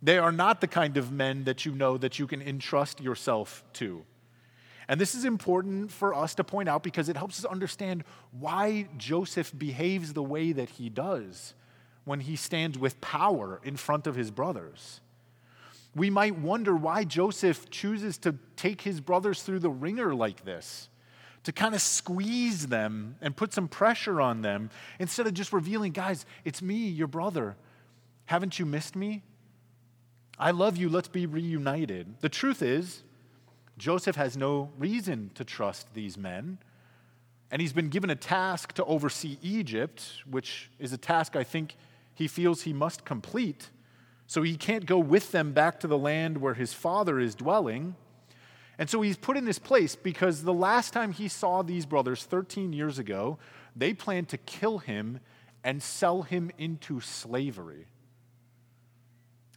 They 0.00 0.18
are 0.18 0.32
not 0.32 0.60
the 0.60 0.68
kind 0.68 0.96
of 0.96 1.12
men 1.12 1.44
that 1.44 1.64
you 1.64 1.72
know 1.72 1.96
that 1.98 2.18
you 2.18 2.26
can 2.28 2.42
entrust 2.42 3.00
yourself 3.00 3.64
to. 3.74 4.04
And 4.92 5.00
this 5.00 5.14
is 5.14 5.24
important 5.24 5.90
for 5.90 6.12
us 6.12 6.34
to 6.34 6.44
point 6.44 6.68
out 6.68 6.82
because 6.82 7.08
it 7.08 7.16
helps 7.16 7.38
us 7.38 7.46
understand 7.46 8.04
why 8.30 8.88
Joseph 8.98 9.50
behaves 9.56 10.12
the 10.12 10.22
way 10.22 10.52
that 10.52 10.68
he 10.68 10.90
does 10.90 11.54
when 12.04 12.20
he 12.20 12.36
stands 12.36 12.76
with 12.78 13.00
power 13.00 13.58
in 13.64 13.78
front 13.78 14.06
of 14.06 14.16
his 14.16 14.30
brothers. 14.30 15.00
We 15.96 16.10
might 16.10 16.36
wonder 16.36 16.76
why 16.76 17.04
Joseph 17.04 17.70
chooses 17.70 18.18
to 18.18 18.34
take 18.54 18.82
his 18.82 19.00
brothers 19.00 19.42
through 19.42 19.60
the 19.60 19.70
wringer 19.70 20.14
like 20.14 20.44
this, 20.44 20.90
to 21.44 21.52
kind 21.52 21.74
of 21.74 21.80
squeeze 21.80 22.66
them 22.66 23.16
and 23.22 23.34
put 23.34 23.54
some 23.54 23.68
pressure 23.68 24.20
on 24.20 24.42
them 24.42 24.68
instead 24.98 25.26
of 25.26 25.32
just 25.32 25.54
revealing, 25.54 25.92
guys, 25.92 26.26
it's 26.44 26.60
me, 26.60 26.88
your 26.88 27.08
brother. 27.08 27.56
Haven't 28.26 28.58
you 28.58 28.66
missed 28.66 28.94
me? 28.94 29.22
I 30.38 30.50
love 30.50 30.76
you, 30.76 30.90
let's 30.90 31.08
be 31.08 31.24
reunited. 31.24 32.20
The 32.20 32.28
truth 32.28 32.60
is, 32.60 33.04
Joseph 33.82 34.14
has 34.14 34.36
no 34.36 34.70
reason 34.78 35.32
to 35.34 35.44
trust 35.44 35.92
these 35.92 36.16
men. 36.16 36.58
And 37.50 37.60
he's 37.60 37.72
been 37.72 37.88
given 37.88 38.10
a 38.10 38.14
task 38.14 38.74
to 38.74 38.84
oversee 38.84 39.38
Egypt, 39.42 40.22
which 40.24 40.70
is 40.78 40.92
a 40.92 40.96
task 40.96 41.34
I 41.34 41.42
think 41.42 41.74
he 42.14 42.28
feels 42.28 42.62
he 42.62 42.72
must 42.72 43.04
complete. 43.04 43.70
So 44.28 44.42
he 44.42 44.56
can't 44.56 44.86
go 44.86 45.00
with 45.00 45.32
them 45.32 45.50
back 45.52 45.80
to 45.80 45.88
the 45.88 45.98
land 45.98 46.38
where 46.38 46.54
his 46.54 46.72
father 46.72 47.18
is 47.18 47.34
dwelling. 47.34 47.96
And 48.78 48.88
so 48.88 49.02
he's 49.02 49.16
put 49.16 49.36
in 49.36 49.46
this 49.46 49.58
place 49.58 49.96
because 49.96 50.44
the 50.44 50.54
last 50.54 50.92
time 50.92 51.10
he 51.10 51.26
saw 51.26 51.62
these 51.62 51.84
brothers 51.84 52.22
13 52.22 52.72
years 52.72 53.00
ago, 53.00 53.36
they 53.74 53.92
planned 53.92 54.28
to 54.28 54.38
kill 54.38 54.78
him 54.78 55.18
and 55.64 55.82
sell 55.82 56.22
him 56.22 56.52
into 56.56 57.00
slavery. 57.00 57.86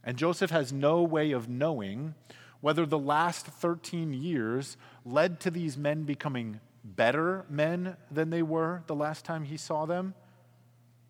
And 0.02 0.18
Joseph 0.18 0.50
has 0.50 0.72
no 0.72 1.04
way 1.04 1.30
of 1.30 1.48
knowing 1.48 2.16
whether 2.60 2.86
the 2.86 2.98
last 2.98 3.46
13 3.46 4.12
years 4.12 4.76
led 5.04 5.40
to 5.40 5.50
these 5.50 5.76
men 5.76 6.04
becoming 6.04 6.60
better 6.84 7.44
men 7.48 7.96
than 8.10 8.30
they 8.30 8.42
were 8.42 8.82
the 8.86 8.94
last 8.94 9.24
time 9.24 9.44
he 9.44 9.56
saw 9.56 9.86
them, 9.86 10.14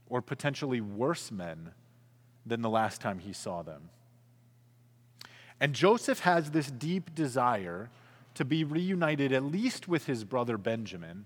or 0.09 0.23
potentially 0.23 0.81
worse 0.81 1.31
men 1.31 1.73
than 2.45 2.63
the 2.63 2.71
last 2.71 3.01
time 3.01 3.19
he 3.19 3.33
saw 3.33 3.63
them. 3.63 3.91
And 5.61 5.75
Joseph 5.75 6.21
has 6.21 6.51
this 6.51 6.71
deep 6.71 7.15
desire 7.15 7.91
to 8.35 8.45
be 8.45 8.65
reunited 8.65 9.33
at 9.33 9.43
least 9.43 9.89
with 9.89 10.07
his 10.07 10.25
brother 10.25 10.59
Benjamin, 10.59 11.25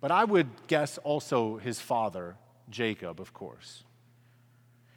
but 0.00 0.10
I 0.10 0.24
would 0.24 0.48
guess 0.66 0.98
also 0.98 1.58
his 1.58 1.80
father, 1.80 2.36
Jacob, 2.70 3.20
of 3.20 3.32
course. 3.32 3.84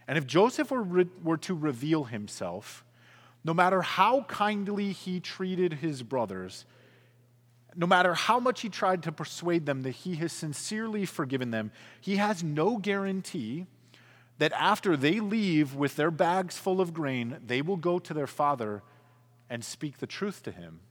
And 0.08 0.18
if 0.18 0.26
Joseph 0.26 0.72
were, 0.72 0.82
re- 0.82 1.08
were 1.24 1.38
to 1.38 1.54
reveal 1.54 2.06
himself, 2.06 2.84
no 3.50 3.54
matter 3.56 3.82
how 3.82 4.22
kindly 4.28 4.92
he 4.92 5.20
treated 5.20 5.74
his 5.74 6.04
brothers, 6.04 6.66
no 7.76 7.88
matter 7.88 8.14
how 8.14 8.40
much 8.40 8.62
he 8.62 8.70
tried 8.70 9.02
to 9.02 9.12
persuade 9.12 9.66
them 9.66 9.82
that 9.82 9.90
he 9.90 10.14
has 10.18 10.32
sincerely 10.32 11.04
forgiven 11.04 11.50
them, 11.50 11.72
he 12.00 12.18
has 12.18 12.44
no 12.44 12.78
guarantee 12.78 13.66
that 14.38 14.52
after 14.52 14.96
they 14.96 15.20
leave 15.20 15.74
with 15.74 15.96
their 15.96 16.12
bags 16.12 16.60
full 16.60 16.80
of 16.80 16.94
grain, 16.94 17.38
they 17.44 17.60
will 17.64 17.76
go 17.76 17.98
to 17.98 18.14
their 18.14 18.28
father 18.28 18.84
and 19.50 19.66
speak 19.66 19.98
the 19.98 20.06
truth 20.06 20.44
to 20.44 20.52
him 20.52 20.82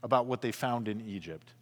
about 0.00 0.26
what 0.26 0.42
they 0.42 0.52
found 0.52 0.86
in 0.86 1.00
Egypt. 1.00 1.54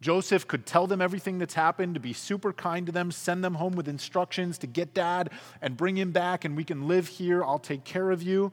Joseph 0.00 0.48
could 0.48 0.64
tell 0.64 0.86
them 0.86 1.02
everything 1.02 1.36
that's 1.36 1.52
happened, 1.52 1.92
to 1.92 2.00
be 2.00 2.14
super 2.14 2.54
kind 2.54 2.86
to 2.86 2.92
them, 2.92 3.10
send 3.10 3.44
them 3.44 3.56
home 3.56 3.74
with 3.74 3.86
instructions 3.86 4.56
to 4.56 4.66
get 4.66 4.94
dad 4.94 5.28
and 5.60 5.76
bring 5.76 5.98
him 5.98 6.10
back, 6.10 6.46
and 6.46 6.56
we 6.56 6.64
can 6.64 6.88
live 6.88 7.06
here. 7.06 7.44
I'll 7.44 7.58
take 7.58 7.84
care 7.84 8.10
of 8.10 8.22
you. 8.22 8.50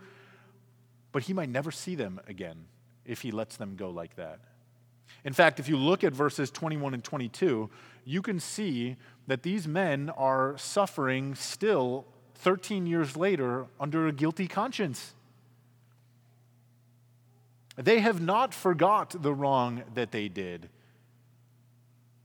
But 1.18 1.24
he 1.24 1.34
might 1.34 1.50
never 1.50 1.72
see 1.72 1.96
them 1.96 2.22
again 2.28 2.66
if 3.04 3.24
he 3.24 3.32
lets 3.32 3.58
them 3.58 3.76
go 3.76 3.90
like 3.90 4.18
that. 4.18 4.38
In 5.26 5.34
fact, 5.34 5.60
if 5.60 5.68
you 5.68 5.76
look 5.76 6.04
at 6.04 6.14
verses 6.14 6.52
21 6.52 6.94
and 6.94 7.04
22, 7.04 7.72
you 8.06 8.22
can 8.22 8.40
see 8.40 8.98
that 9.26 9.42
these 9.42 9.68
men 9.68 10.12
are 10.12 10.56
suffering 10.60 11.34
still 11.34 12.06
13 12.36 12.86
years 12.86 13.18
later 13.18 13.66
under 13.80 14.06
a 14.06 14.12
guilty 14.12 14.48
conscience. 14.48 15.16
They 17.78 18.00
have 18.02 18.22
not 18.22 18.54
forgot 18.54 19.16
the 19.20 19.34
wrong 19.34 19.86
that 19.96 20.12
they 20.12 20.28
did. 20.28 20.70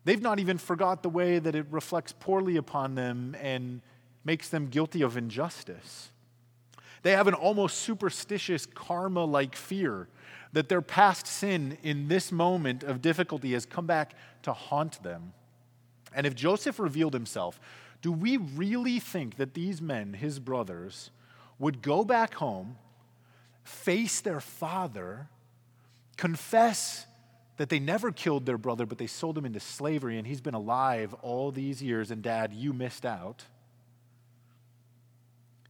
They've 0.05 0.21
not 0.21 0.39
even 0.39 0.59
forgot 0.59 1.03
the 1.03 1.09
way 1.09 1.39
that 1.39 1.55
it 1.55 1.65
reflects 1.71 2.13
poorly 2.13 2.59
upon 2.59 2.95
them 2.95 3.37
and 3.41 3.81
makes 4.23 4.51
them 4.51 4.67
guilty 4.67 5.01
of 5.01 5.17
injustice. 5.17 6.12
They 7.03 7.13
have 7.13 7.27
an 7.27 7.35
almost 7.35 7.79
superstitious 7.79 8.67
karma 8.67 9.25
like 9.25 9.57
fear 9.57 10.09
that 10.53 10.69
their 10.69 10.83
past 10.83 11.27
sin 11.27 11.79
in 11.83 12.09
this 12.09 12.31
moment 12.31 12.83
of 12.83 13.03
difficulty 13.03 13.53
has 13.53 13.67
come 13.67 13.87
back 13.87 14.15
to 14.43 14.53
haunt 14.53 15.03
them. 15.03 15.33
And 16.15 16.27
if 16.27 16.35
Joseph 16.35 16.79
revealed 16.79 17.15
himself, 17.15 17.59
do 18.03 18.13
we 18.13 18.37
really 18.37 18.99
think 18.99 19.37
that 19.37 19.55
these 19.55 19.81
men, 19.81 20.13
his 20.13 20.39
brothers, 20.39 21.11
would 21.59 21.81
go 21.83 22.05
back 22.05 22.35
home, 22.35 22.77
face 23.65 24.21
their 24.21 24.41
father, 24.41 25.29
confess 26.17 27.07
that 27.57 27.69
they 27.69 27.79
never 27.79 28.11
killed 28.11 28.45
their 28.45 28.59
brother, 28.59 28.87
but 28.87 28.99
they 28.99 29.07
sold 29.07 29.39
him 29.39 29.45
into 29.45 29.61
slavery 29.61 30.19
and 30.19 30.27
he's 30.27 30.41
been 30.41 30.55
alive 30.55 31.15
all 31.23 31.51
these 31.51 31.83
years, 31.83 32.11
and 32.11 32.23
dad, 32.23 32.53
you 32.53 32.73
missed 32.73 33.07
out? 33.07 33.45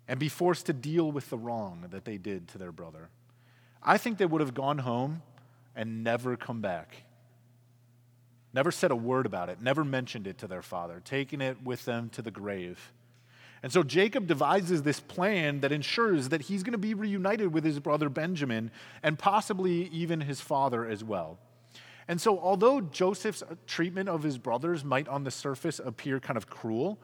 And 0.09 0.19
be 0.19 0.29
forced 0.29 0.67
to 0.67 0.73
deal 0.73 1.11
with 1.11 1.31
the 1.31 1.39
wrong 1.39 1.87
that 1.91 2.05
they 2.05 2.19
did 2.19 2.49
to 2.49 2.59
their 2.59 2.73
brother. 2.73 3.09
I 3.83 3.99
think 3.99 4.19
they 4.19 4.27
would 4.27 4.41
have 4.41 4.55
gone 4.55 4.79
home 4.79 5.23
and 5.75 6.05
never 6.05 6.37
come 6.37 6.61
back 6.61 7.05
never 8.53 8.71
said 8.71 8.91
a 8.91 8.97
word 8.97 9.27
about 9.27 9.49
it, 9.49 9.61
never 9.61 9.85
mentioned 9.85 10.27
it 10.27 10.39
to 10.39 10.47
their 10.47 10.63
father, 10.63 11.01
taking 11.05 11.41
it 11.41 11.63
with 11.63 11.85
them 11.85 12.09
to 12.11 12.23
the 12.23 12.31
grave. 12.31 12.93
And 13.63 13.73
so 13.73 13.83
Jacob 13.83 14.27
devises 14.27 14.83
this 14.83 14.99
plan 14.99 15.61
that 15.61 15.71
ensures 15.71 16.31
that 16.31 16.43
he's 16.43 16.63
going 16.63 16.73
to 16.73 16.79
be 16.79 16.95
reunited 16.95 17.53
with 17.53 17.65
his 17.65 17.79
brother 17.79 18.09
Benjamin 18.09 18.71
and 19.03 19.19
possibly 19.19 19.87
even 19.89 20.21
his 20.21 20.41
father 20.41 20.85
as 20.87 21.05
well. 21.05 21.39
And 22.09 22.21
so, 22.21 22.41
although 22.41 22.81
Joseph's 22.81 23.45
treatment 23.69 24.09
of 24.09 24.25
his 24.25 24.37
brothers 24.37 24.85
might 24.85 25.07
on 25.07 25.23
the 25.23 25.31
surface 25.31 25.79
appear 25.79 26.19
kind 26.19 26.37
of 26.37 26.49
cruel, 26.51 26.99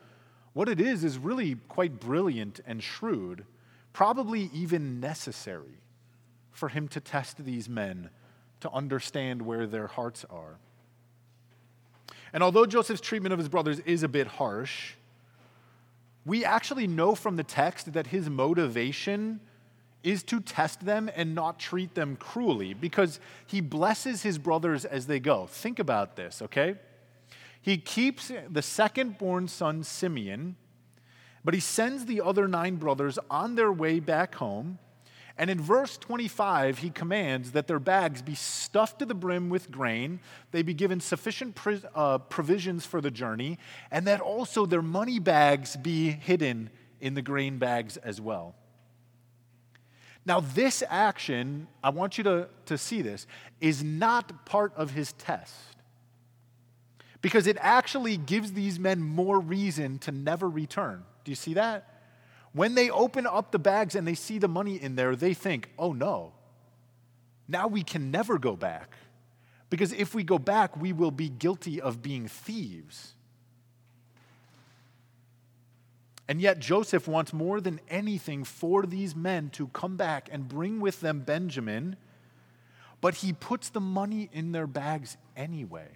what 0.58 0.68
it 0.68 0.80
is 0.80 1.04
is 1.04 1.18
really 1.18 1.54
quite 1.68 2.00
brilliant 2.00 2.58
and 2.66 2.82
shrewd, 2.82 3.44
probably 3.92 4.50
even 4.52 4.98
necessary 4.98 5.78
for 6.50 6.68
him 6.68 6.88
to 6.88 6.98
test 6.98 7.44
these 7.44 7.68
men 7.68 8.10
to 8.58 8.68
understand 8.72 9.40
where 9.40 9.68
their 9.68 9.86
hearts 9.86 10.24
are. 10.28 10.56
And 12.32 12.42
although 12.42 12.66
Joseph's 12.66 13.00
treatment 13.00 13.32
of 13.32 13.38
his 13.38 13.48
brothers 13.48 13.78
is 13.86 14.02
a 14.02 14.08
bit 14.08 14.26
harsh, 14.26 14.94
we 16.26 16.44
actually 16.44 16.88
know 16.88 17.14
from 17.14 17.36
the 17.36 17.44
text 17.44 17.92
that 17.92 18.08
his 18.08 18.28
motivation 18.28 19.38
is 20.02 20.24
to 20.24 20.40
test 20.40 20.84
them 20.84 21.08
and 21.14 21.36
not 21.36 21.60
treat 21.60 21.94
them 21.94 22.16
cruelly 22.16 22.74
because 22.74 23.20
he 23.46 23.60
blesses 23.60 24.24
his 24.24 24.38
brothers 24.38 24.84
as 24.84 25.06
they 25.06 25.20
go. 25.20 25.46
Think 25.46 25.78
about 25.78 26.16
this, 26.16 26.42
okay? 26.42 26.74
He 27.60 27.78
keeps 27.78 28.30
the 28.48 28.62
second 28.62 29.18
born 29.18 29.48
son, 29.48 29.82
Simeon, 29.82 30.56
but 31.44 31.54
he 31.54 31.60
sends 31.60 32.06
the 32.06 32.20
other 32.20 32.48
nine 32.48 32.76
brothers 32.76 33.18
on 33.30 33.54
their 33.54 33.72
way 33.72 34.00
back 34.00 34.34
home. 34.36 34.78
And 35.36 35.50
in 35.50 35.60
verse 35.60 35.96
25, 35.96 36.78
he 36.78 36.90
commands 36.90 37.52
that 37.52 37.68
their 37.68 37.78
bags 37.78 38.22
be 38.22 38.34
stuffed 38.34 38.98
to 38.98 39.06
the 39.06 39.14
brim 39.14 39.50
with 39.50 39.70
grain, 39.70 40.18
they 40.50 40.62
be 40.62 40.74
given 40.74 41.00
sufficient 41.00 41.56
uh, 41.94 42.18
provisions 42.18 42.84
for 42.84 43.00
the 43.00 43.10
journey, 43.10 43.58
and 43.92 44.06
that 44.08 44.20
also 44.20 44.66
their 44.66 44.82
money 44.82 45.20
bags 45.20 45.76
be 45.76 46.10
hidden 46.10 46.70
in 47.00 47.14
the 47.14 47.22
grain 47.22 47.58
bags 47.58 47.96
as 47.98 48.20
well. 48.20 48.56
Now, 50.26 50.40
this 50.40 50.82
action, 50.88 51.68
I 51.82 51.90
want 51.90 52.18
you 52.18 52.24
to, 52.24 52.48
to 52.66 52.76
see 52.76 53.00
this, 53.00 53.26
is 53.60 53.82
not 53.82 54.44
part 54.44 54.74
of 54.76 54.90
his 54.90 55.12
test. 55.14 55.54
Because 57.20 57.46
it 57.46 57.56
actually 57.60 58.16
gives 58.16 58.52
these 58.52 58.78
men 58.78 59.02
more 59.02 59.40
reason 59.40 59.98
to 60.00 60.12
never 60.12 60.48
return. 60.48 61.04
Do 61.24 61.32
you 61.32 61.36
see 61.36 61.54
that? 61.54 62.00
When 62.52 62.74
they 62.74 62.90
open 62.90 63.26
up 63.26 63.50
the 63.52 63.58
bags 63.58 63.94
and 63.94 64.06
they 64.06 64.14
see 64.14 64.38
the 64.38 64.48
money 64.48 64.80
in 64.80 64.96
there, 64.96 65.16
they 65.16 65.34
think, 65.34 65.70
oh 65.78 65.92
no, 65.92 66.32
now 67.48 67.66
we 67.66 67.82
can 67.82 68.10
never 68.10 68.38
go 68.38 68.56
back. 68.56 68.96
Because 69.70 69.92
if 69.92 70.14
we 70.14 70.22
go 70.22 70.38
back, 70.38 70.76
we 70.76 70.92
will 70.92 71.10
be 71.10 71.28
guilty 71.28 71.80
of 71.80 72.02
being 72.02 72.28
thieves. 72.28 73.14
And 76.26 76.42
yet, 76.42 76.58
Joseph 76.58 77.08
wants 77.08 77.32
more 77.32 77.58
than 77.60 77.80
anything 77.88 78.44
for 78.44 78.84
these 78.84 79.16
men 79.16 79.48
to 79.50 79.68
come 79.68 79.96
back 79.96 80.28
and 80.30 80.46
bring 80.46 80.78
with 80.78 81.00
them 81.00 81.20
Benjamin, 81.20 81.96
but 83.00 83.16
he 83.16 83.32
puts 83.32 83.70
the 83.70 83.80
money 83.80 84.28
in 84.32 84.52
their 84.52 84.66
bags 84.66 85.16
anyway, 85.36 85.88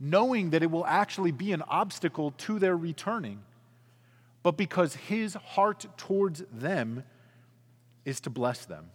knowing 0.00 0.50
that 0.50 0.62
it 0.62 0.70
will 0.70 0.86
actually 0.86 1.30
be 1.30 1.52
an 1.52 1.62
obstacle 1.68 2.32
to 2.32 2.58
their 2.58 2.76
returning, 2.76 3.42
but 4.42 4.56
because 4.56 4.96
his 4.96 5.34
heart 5.34 5.86
towards 5.98 6.42
them 6.50 7.04
is 8.06 8.18
to 8.20 8.30
bless 8.30 8.64
them. 8.64 8.90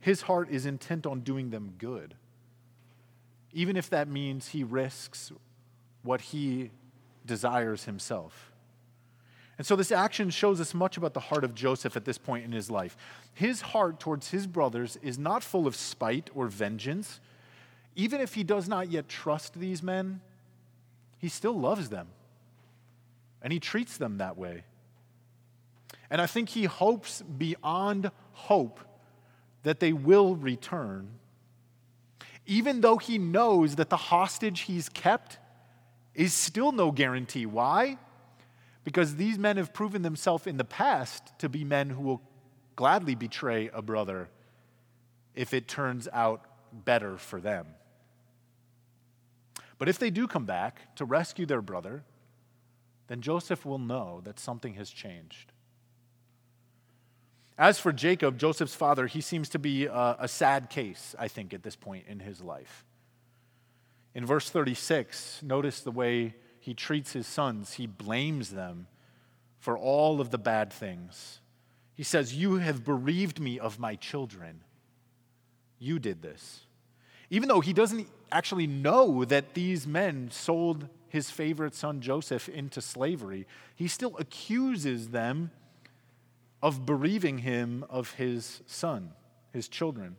His 0.00 0.22
heart 0.22 0.48
is 0.50 0.64
intent 0.64 1.06
on 1.06 1.20
doing 1.20 1.50
them 1.50 1.74
good, 1.78 2.14
even 3.52 3.76
if 3.76 3.90
that 3.90 4.06
means 4.06 4.48
he 4.48 4.62
risks 4.62 5.32
what 6.02 6.20
he 6.20 6.70
desires 7.26 7.84
himself. 7.84 8.52
And 9.56 9.66
so 9.66 9.76
this 9.76 9.92
action 9.92 10.30
shows 10.30 10.60
us 10.60 10.74
much 10.74 10.96
about 10.96 11.14
the 11.14 11.20
heart 11.20 11.44
of 11.44 11.54
Joseph 11.54 11.96
at 11.96 12.04
this 12.04 12.18
point 12.18 12.44
in 12.44 12.52
his 12.52 12.70
life. 12.70 12.96
His 13.32 13.60
heart 13.60 14.00
towards 14.00 14.30
his 14.30 14.46
brothers 14.46 14.98
is 15.00 15.18
not 15.18 15.42
full 15.42 15.66
of 15.66 15.76
spite 15.76 16.28
or 16.34 16.48
vengeance. 16.48 17.20
Even 17.96 18.20
if 18.20 18.34
he 18.34 18.44
does 18.44 18.68
not 18.68 18.90
yet 18.90 19.08
trust 19.08 19.54
these 19.54 19.82
men, 19.82 20.20
he 21.18 21.28
still 21.28 21.58
loves 21.58 21.88
them. 21.88 22.08
And 23.40 23.52
he 23.52 23.60
treats 23.60 23.96
them 23.96 24.18
that 24.18 24.36
way. 24.36 24.64
And 26.10 26.20
I 26.20 26.26
think 26.26 26.50
he 26.50 26.64
hopes 26.64 27.22
beyond 27.22 28.10
hope 28.32 28.80
that 29.62 29.80
they 29.80 29.92
will 29.92 30.36
return, 30.36 31.08
even 32.46 32.82
though 32.82 32.98
he 32.98 33.18
knows 33.18 33.76
that 33.76 33.90
the 33.90 33.96
hostage 33.96 34.62
he's 34.62 34.88
kept 34.88 35.38
is 36.14 36.32
still 36.32 36.72
no 36.72 36.90
guarantee. 36.92 37.46
Why? 37.46 37.98
Because 38.84 39.16
these 39.16 39.38
men 39.38 39.56
have 39.56 39.72
proven 39.72 40.02
themselves 40.02 40.46
in 40.46 40.58
the 40.58 40.64
past 40.64 41.36
to 41.38 41.48
be 41.48 41.64
men 41.64 41.90
who 41.90 42.02
will 42.02 42.22
gladly 42.76 43.14
betray 43.14 43.70
a 43.72 43.80
brother 43.80 44.28
if 45.34 45.54
it 45.54 45.66
turns 45.66 46.06
out 46.12 46.44
better 46.84 47.16
for 47.16 47.40
them. 47.40 47.66
But 49.78 49.88
if 49.88 49.98
they 49.98 50.10
do 50.10 50.26
come 50.26 50.44
back 50.44 50.94
to 50.96 51.04
rescue 51.04 51.46
their 51.46 51.62
brother, 51.62 52.04
then 53.08 53.20
Joseph 53.20 53.66
will 53.66 53.78
know 53.78 54.20
that 54.24 54.38
something 54.38 54.74
has 54.74 54.90
changed. 54.90 55.52
As 57.56 57.78
for 57.78 57.92
Jacob, 57.92 58.38
Joseph's 58.38 58.74
father, 58.74 59.06
he 59.06 59.20
seems 59.20 59.48
to 59.50 59.58
be 59.58 59.86
a, 59.86 60.16
a, 60.20 60.28
sad 60.28 60.70
case, 60.70 61.14
I 61.18 61.28
think, 61.28 61.54
at 61.54 61.62
this 61.62 61.76
point 61.76 62.06
in 62.08 62.18
his 62.18 62.40
life. 62.40 62.84
In 64.14 64.26
verse 64.26 64.50
36, 64.50 65.40
notice 65.42 65.80
the 65.80 65.92
way 65.92 66.34
he 66.58 66.74
treats 66.74 67.12
his 67.12 67.26
sons, 67.26 67.74
he 67.74 67.86
blames 67.86 68.50
them 68.50 68.88
for 69.60 69.78
all 69.78 70.20
of 70.20 70.30
the 70.30 70.38
bad 70.38 70.72
things. 70.72 71.40
He 71.94 72.02
says, 72.02 72.34
You 72.34 72.56
have 72.56 72.84
bereaved 72.84 73.38
me 73.38 73.58
of 73.58 73.78
my 73.78 73.94
children. 73.94 74.62
You 75.78 75.98
did 75.98 76.22
this. 76.22 76.60
Even 77.30 77.48
though 77.48 77.60
he 77.60 77.72
doesn't 77.72 78.08
actually 78.34 78.66
know 78.66 79.24
that 79.24 79.54
these 79.54 79.86
men 79.86 80.28
sold 80.30 80.88
his 81.08 81.30
favorite 81.30 81.74
son 81.74 82.00
Joseph 82.00 82.48
into 82.48 82.80
slavery, 82.80 83.46
he 83.76 83.86
still 83.86 84.16
accuses 84.18 85.10
them 85.10 85.52
of 86.60 86.84
bereaving 86.84 87.38
him 87.38 87.84
of 87.88 88.14
his 88.14 88.60
son, 88.66 89.12
his 89.52 89.68
children. 89.68 90.16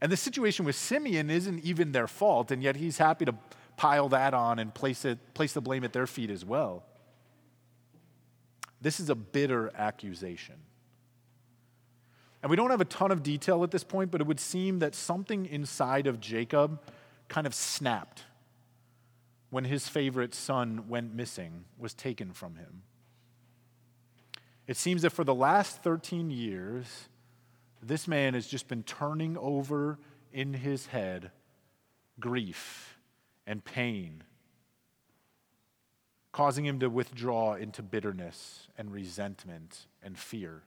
And 0.00 0.10
the 0.10 0.16
situation 0.16 0.64
with 0.64 0.74
Simeon 0.74 1.30
isn't 1.30 1.64
even 1.64 1.92
their 1.92 2.08
fault, 2.08 2.50
and 2.50 2.62
yet 2.62 2.74
he's 2.74 2.98
happy 2.98 3.24
to 3.26 3.34
pile 3.76 4.08
that 4.08 4.34
on 4.34 4.58
and 4.58 4.74
place, 4.74 5.04
it, 5.04 5.18
place 5.34 5.52
the 5.52 5.60
blame 5.60 5.84
at 5.84 5.92
their 5.92 6.08
feet 6.08 6.30
as 6.30 6.44
well. 6.44 6.84
This 8.80 8.98
is 8.98 9.10
a 9.10 9.14
bitter 9.14 9.70
accusation. 9.76 10.56
And 12.42 12.50
we 12.50 12.56
don't 12.56 12.70
have 12.70 12.80
a 12.80 12.86
ton 12.86 13.10
of 13.10 13.22
detail 13.22 13.62
at 13.64 13.70
this 13.70 13.84
point, 13.84 14.10
but 14.10 14.20
it 14.20 14.26
would 14.26 14.40
seem 14.40 14.78
that 14.78 14.94
something 14.94 15.46
inside 15.46 16.06
of 16.06 16.20
Jacob 16.20 16.80
kind 17.28 17.46
of 17.46 17.54
snapped 17.54 18.24
when 19.50 19.64
his 19.64 19.88
favorite 19.88 20.34
son 20.34 20.88
went 20.88 21.14
missing, 21.14 21.64
was 21.78 21.92
taken 21.92 22.32
from 22.32 22.56
him. 22.56 22.82
It 24.66 24.76
seems 24.76 25.02
that 25.02 25.10
for 25.10 25.24
the 25.24 25.34
last 25.34 25.82
13 25.82 26.30
years, 26.30 27.08
this 27.82 28.06
man 28.06 28.34
has 28.34 28.46
just 28.46 28.68
been 28.68 28.84
turning 28.84 29.36
over 29.36 29.98
in 30.32 30.54
his 30.54 30.86
head 30.86 31.32
grief 32.20 32.98
and 33.46 33.64
pain, 33.64 34.22
causing 36.32 36.64
him 36.64 36.78
to 36.78 36.88
withdraw 36.88 37.54
into 37.54 37.82
bitterness 37.82 38.68
and 38.78 38.92
resentment 38.92 39.86
and 40.02 40.16
fear. 40.16 40.62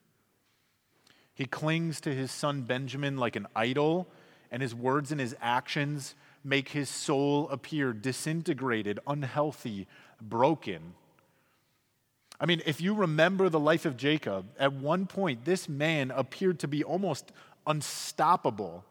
He 1.33 1.45
clings 1.45 1.99
to 2.01 2.13
his 2.13 2.31
son 2.31 2.61
Benjamin 2.61 3.17
like 3.17 3.35
an 3.35 3.47
idol, 3.55 4.07
and 4.51 4.61
his 4.61 4.75
words 4.75 5.11
and 5.11 5.19
his 5.19 5.35
actions 5.41 6.15
make 6.43 6.69
his 6.69 6.89
soul 6.89 7.49
appear 7.49 7.93
disintegrated, 7.93 8.99
unhealthy, 9.07 9.87
broken. 10.21 10.93
I 12.39 12.45
mean, 12.45 12.61
if 12.65 12.81
you 12.81 12.93
remember 12.93 13.49
the 13.49 13.59
life 13.59 13.85
of 13.85 13.97
Jacob, 13.97 14.45
at 14.59 14.73
one 14.73 15.05
point, 15.05 15.45
this 15.45 15.69
man 15.69 16.11
appeared 16.11 16.59
to 16.59 16.67
be 16.67 16.83
almost 16.83 17.31
unstoppable 17.65 18.83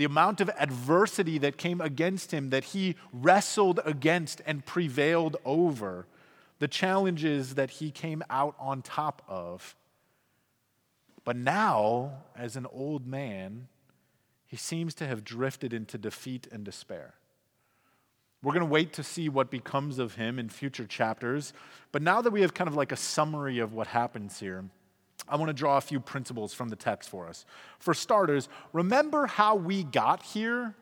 the 0.00 0.06
amount 0.06 0.40
of 0.40 0.48
adversity 0.58 1.36
that 1.36 1.58
came 1.58 1.78
against 1.78 2.32
him 2.32 2.48
that 2.48 2.64
he 2.64 2.96
wrestled 3.12 3.80
against 3.84 4.40
and 4.46 4.64
prevailed 4.64 5.36
over, 5.44 6.06
the 6.58 6.68
challenges 6.68 7.56
that 7.56 7.68
he 7.68 7.90
came 7.90 8.22
out 8.30 8.54
on 8.58 8.80
top 8.80 9.20
of. 9.28 9.76
But 11.24 11.36
now, 11.36 12.22
as 12.36 12.56
an 12.56 12.66
old 12.72 13.06
man, 13.06 13.68
he 14.46 14.56
seems 14.56 14.94
to 14.94 15.06
have 15.06 15.24
drifted 15.24 15.72
into 15.72 15.98
defeat 15.98 16.48
and 16.50 16.64
despair. 16.64 17.14
We're 18.42 18.52
going 18.52 18.66
to 18.66 18.72
wait 18.72 18.94
to 18.94 19.02
see 19.02 19.28
what 19.28 19.50
becomes 19.50 19.98
of 19.98 20.14
him 20.14 20.38
in 20.38 20.48
future 20.48 20.86
chapters. 20.86 21.52
But 21.92 22.02
now 22.02 22.22
that 22.22 22.30
we 22.30 22.40
have 22.40 22.54
kind 22.54 22.68
of 22.68 22.74
like 22.74 22.90
a 22.90 22.96
summary 22.96 23.58
of 23.58 23.74
what 23.74 23.86
happens 23.86 24.40
here, 24.40 24.64
I 25.28 25.36
want 25.36 25.50
to 25.50 25.54
draw 25.54 25.76
a 25.76 25.82
few 25.82 26.00
principles 26.00 26.54
from 26.54 26.70
the 26.70 26.76
text 26.76 27.10
for 27.10 27.28
us. 27.28 27.44
For 27.78 27.92
starters, 27.92 28.48
remember 28.72 29.26
how 29.26 29.56
we 29.56 29.84
got 29.84 30.22
here? 30.22 30.74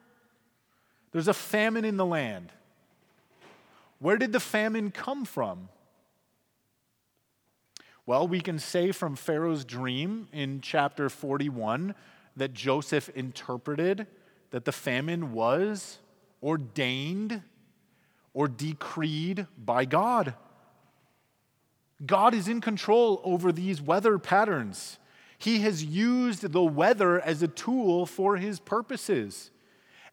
There's 1.11 1.29
a 1.29 1.35
famine 1.35 1.85
in 1.85 1.97
the 1.97 2.07
land. 2.07 2.53
Where 3.99 4.17
did 4.17 4.33
the 4.33 4.41
famine 4.41 4.93
come 4.93 5.25
from? 5.25 5.69
Well, 8.09 8.27
we 8.27 8.41
can 8.41 8.59
say 8.59 8.91
from 8.93 9.17
Pharaoh's 9.17 9.67
dream 9.67 10.29
in 10.33 10.63
chapter 10.63 11.11
41 11.11 11.95
that 12.39 12.55
Joseph 12.55 13.11
interpreted 13.11 14.07
that 14.51 14.65
the 14.65 14.73
famine 14.73 15.33
was 15.33 15.99
ordained 16.43 17.43
or 18.33 18.49
decreed 18.49 19.47
by 19.63 19.85
God. 19.85 20.33
God 22.07 22.33
is 22.33 22.49
in 22.49 22.63
control 22.63 23.21
over 23.25 23.53
these 23.53 23.83
weather 23.83 24.19
patterns. 24.19 24.99
He 25.37 25.59
has 25.61 25.85
used 25.85 26.51
the 26.51 26.65
weather 26.65 27.21
as 27.21 27.43
a 27.43 27.49
tool 27.49 28.07
for 28.07 28.39
his 28.39 28.59
purposes. 28.59 29.51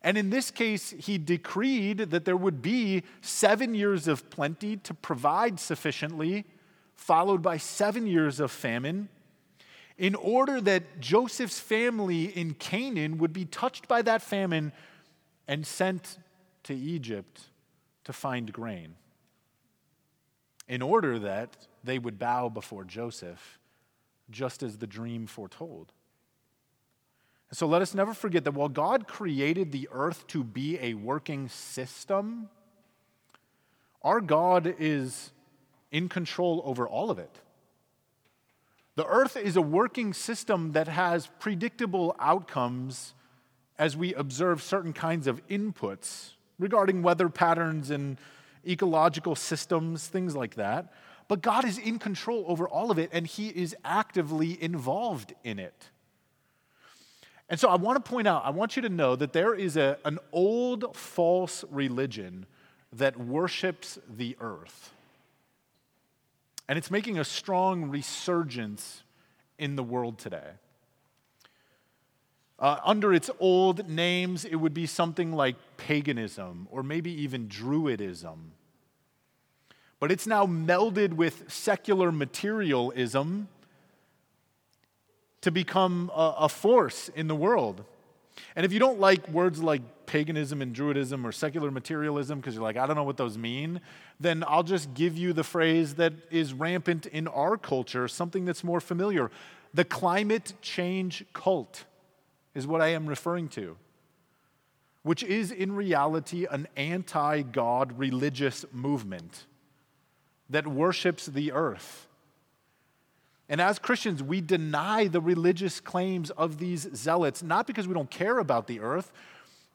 And 0.02 0.18
in 0.18 0.32
this 0.32 0.52
case, 0.52 0.94
he 1.00 1.18
decreed 1.18 2.00
that 2.00 2.26
there 2.26 2.36
would 2.36 2.62
be 2.62 3.04
seven 3.22 3.74
years 3.74 4.10
of 4.10 4.30
plenty 4.30 4.76
to 4.76 4.94
provide 4.94 5.62
sufficiently 5.62 6.44
followed 6.96 7.42
by 7.42 7.58
seven 7.58 8.08
years 8.08 8.40
of 8.40 8.52
famine, 8.52 9.10
in 9.98 10.16
order 10.16 10.60
that 10.60 11.00
Joseph's 11.00 11.60
family 11.60 12.26
in 12.26 12.54
Canaan 12.54 13.18
would 13.20 13.32
be 13.32 13.46
touched 13.46 13.88
by 13.88 14.02
that 14.02 14.22
famine 14.22 14.74
and 15.48 15.66
sent 15.66 16.18
to 16.64 16.74
Egypt 16.76 17.42
to 18.04 18.12
find 18.12 18.52
grain, 18.52 18.96
in 20.68 20.82
order 20.82 21.20
that 21.20 21.68
they 21.84 22.00
would 22.00 22.18
bow 22.18 22.50
before 22.50 22.84
Joseph, 22.84 23.60
just 24.32 24.64
as 24.64 24.80
the 24.80 24.88
dream 24.88 25.28
foretold. 25.28 25.92
And 27.50 27.58
So 27.58 27.68
let 27.68 27.82
us 27.82 27.94
never 27.94 28.14
forget 28.14 28.44
that 28.44 28.54
while 28.54 28.68
God 28.68 29.08
created 29.08 29.72
the 29.72 29.88
earth 29.92 30.28
to 30.28 30.44
be 30.44 30.78
a 30.82 30.94
working 30.94 31.48
system, 31.48 32.50
our 34.02 34.20
God 34.20 34.76
is 34.78 35.32
in 35.92 36.10
control 36.10 36.62
over 36.66 36.88
all 36.88 37.10
of 37.10 37.20
it. 37.20 37.40
The 38.96 39.06
earth 39.06 39.36
is 39.36 39.56
a 39.56 39.62
working 39.62 40.14
system 40.14 40.72
that 40.72 40.88
has 40.88 41.28
predictable 41.40 42.16
outcomes 42.20 43.14
as 43.78 43.98
we 43.98 44.14
observe 44.14 44.62
certain 44.62 44.94
kinds 44.94 45.28
of 45.28 45.46
inputs 45.48 46.32
regarding 46.58 47.04
weather 47.04 47.28
patterns 47.28 47.90
and 47.90 48.18
ecological 48.66 49.36
systems, 49.36 50.08
things 50.08 50.36
like 50.36 50.56
that. 50.56 50.94
But 51.28 51.42
God 51.42 51.66
is 51.66 51.78
in 51.78 52.00
control 52.00 52.46
over 52.48 52.70
all 52.70 52.92
of 52.92 53.00
it, 53.00 53.10
and 53.12 53.28
He 53.28 53.50
is 53.50 53.76
actively 53.84 54.62
involved 54.62 55.34
in 55.44 55.60
it. 55.60 55.90
And 57.50 57.60
so 57.60 57.70
I 57.70 57.76
want 57.76 58.04
to 58.04 58.10
point 58.10 58.28
out, 58.28 58.44
I 58.46 58.50
want 58.50 58.76
you 58.76 58.82
to 58.84 58.90
know 58.90 59.16
that 59.16 59.34
there 59.34 59.54
is 59.54 59.78
a, 59.78 59.98
an 60.06 60.20
old 60.32 60.96
false 60.96 61.64
religion 61.70 62.46
that 62.94 63.20
worships 63.20 64.00
the 64.10 64.36
earth. 64.40 64.95
And 66.68 66.78
it's 66.78 66.90
making 66.90 67.20
a 67.20 67.24
strong 67.24 67.90
resurgence 67.90 69.04
in 69.58 69.76
the 69.76 69.84
world 69.84 70.18
today. 70.18 70.52
Uh, 72.58 72.78
under 72.86 73.14
its 73.14 73.30
old 73.40 73.90
names, 73.90 74.46
it 74.46 74.56
would 74.56 74.74
be 74.74 74.86
something 74.86 75.34
like 75.34 75.56
paganism 75.78 76.68
or 76.72 76.84
maybe 76.84 77.12
even 77.12 77.48
Druidism. 77.48 78.38
But 80.00 80.12
it's 80.12 80.26
now 80.26 80.46
melded 80.46 81.14
with 81.14 81.52
secular 81.52 82.12
materialism 82.12 83.50
to 85.42 85.52
become 85.52 86.10
a, 86.16 86.36
a 86.40 86.50
force 86.50 87.10
in 87.10 87.28
the 87.28 87.36
world. 87.36 87.84
And 88.56 88.66
if 88.66 88.74
you 88.74 88.80
don't 88.80 89.00
like 89.00 89.28
words 89.30 89.62
like 89.62 89.82
paganism 90.06 90.62
and 90.62 90.76
Druidism 90.76 91.24
or 91.24 91.32
secular 91.32 91.72
materialism 91.72 92.40
because 92.40 92.56
you're 92.56 92.64
like, 92.64 92.78
I 92.78 92.86
don't 92.86 92.96
know 92.96 93.04
what 93.04 93.18
those 93.18 93.38
mean, 93.38 93.82
then 94.20 94.44
I'll 94.48 94.64
just 94.64 94.94
give 94.94 95.18
you 95.18 95.34
the 95.34 95.44
phrase 95.44 95.96
that 95.96 96.14
is 96.32 96.54
rampant 96.54 97.06
in 97.06 97.28
our 97.28 97.58
culture, 97.58 98.08
something 98.08 98.46
that's 98.46 98.64
more 98.64 98.80
familiar. 98.80 99.32
The 99.74 99.86
climate 99.86 100.54
change 100.62 101.26
cult 101.34 101.86
is 102.54 102.66
what 102.66 102.82
I 102.82 102.90
am 102.90 103.08
referring 103.08 103.50
to, 103.50 103.78
which 105.04 105.24
is 105.24 105.52
in 105.52 105.76
reality 105.76 106.46
an 106.50 106.68
anti 106.78 107.42
God 107.42 107.98
religious 107.98 108.66
movement 108.72 109.46
that 110.50 110.68
worships 110.68 111.26
the 111.26 111.52
earth. 111.52 112.08
And 113.48 113.62
as 113.62 113.78
Christians, 113.78 114.24
we 114.24 114.42
deny 114.42 115.08
the 115.08 115.22
religious 115.22 115.80
claims 115.80 116.32
of 116.32 116.58
these 116.58 116.90
zealots, 116.96 117.44
not 117.44 117.68
because 117.68 117.88
we 117.88 117.94
don't 117.94 118.10
care 118.10 118.40
about 118.40 118.68
the 118.68 118.80
earth. 118.80 119.12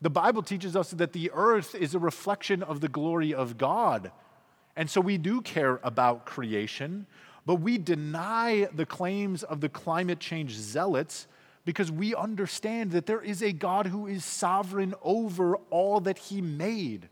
The 0.00 0.10
Bible 0.10 0.42
teaches 0.42 0.74
us 0.74 0.90
that 0.90 1.12
the 1.12 1.30
earth 1.32 1.74
is 1.74 1.94
a 1.94 1.98
reflection 1.98 2.62
of 2.62 2.80
the 2.80 2.88
glory 2.88 3.32
of 3.32 3.58
God. 3.58 4.10
And 4.76 4.90
so 4.90 5.00
we 5.00 5.18
do 5.18 5.40
care 5.40 5.78
about 5.84 6.26
creation, 6.26 7.06
but 7.46 7.56
we 7.56 7.78
deny 7.78 8.68
the 8.74 8.86
claims 8.86 9.42
of 9.42 9.60
the 9.60 9.68
climate 9.68 10.18
change 10.18 10.52
zealots 10.52 11.28
because 11.64 11.92
we 11.92 12.14
understand 12.14 12.90
that 12.92 13.06
there 13.06 13.20
is 13.20 13.42
a 13.42 13.52
God 13.52 13.86
who 13.86 14.06
is 14.06 14.24
sovereign 14.24 14.94
over 15.02 15.56
all 15.70 16.00
that 16.00 16.18
He 16.18 16.40
made. 16.40 17.08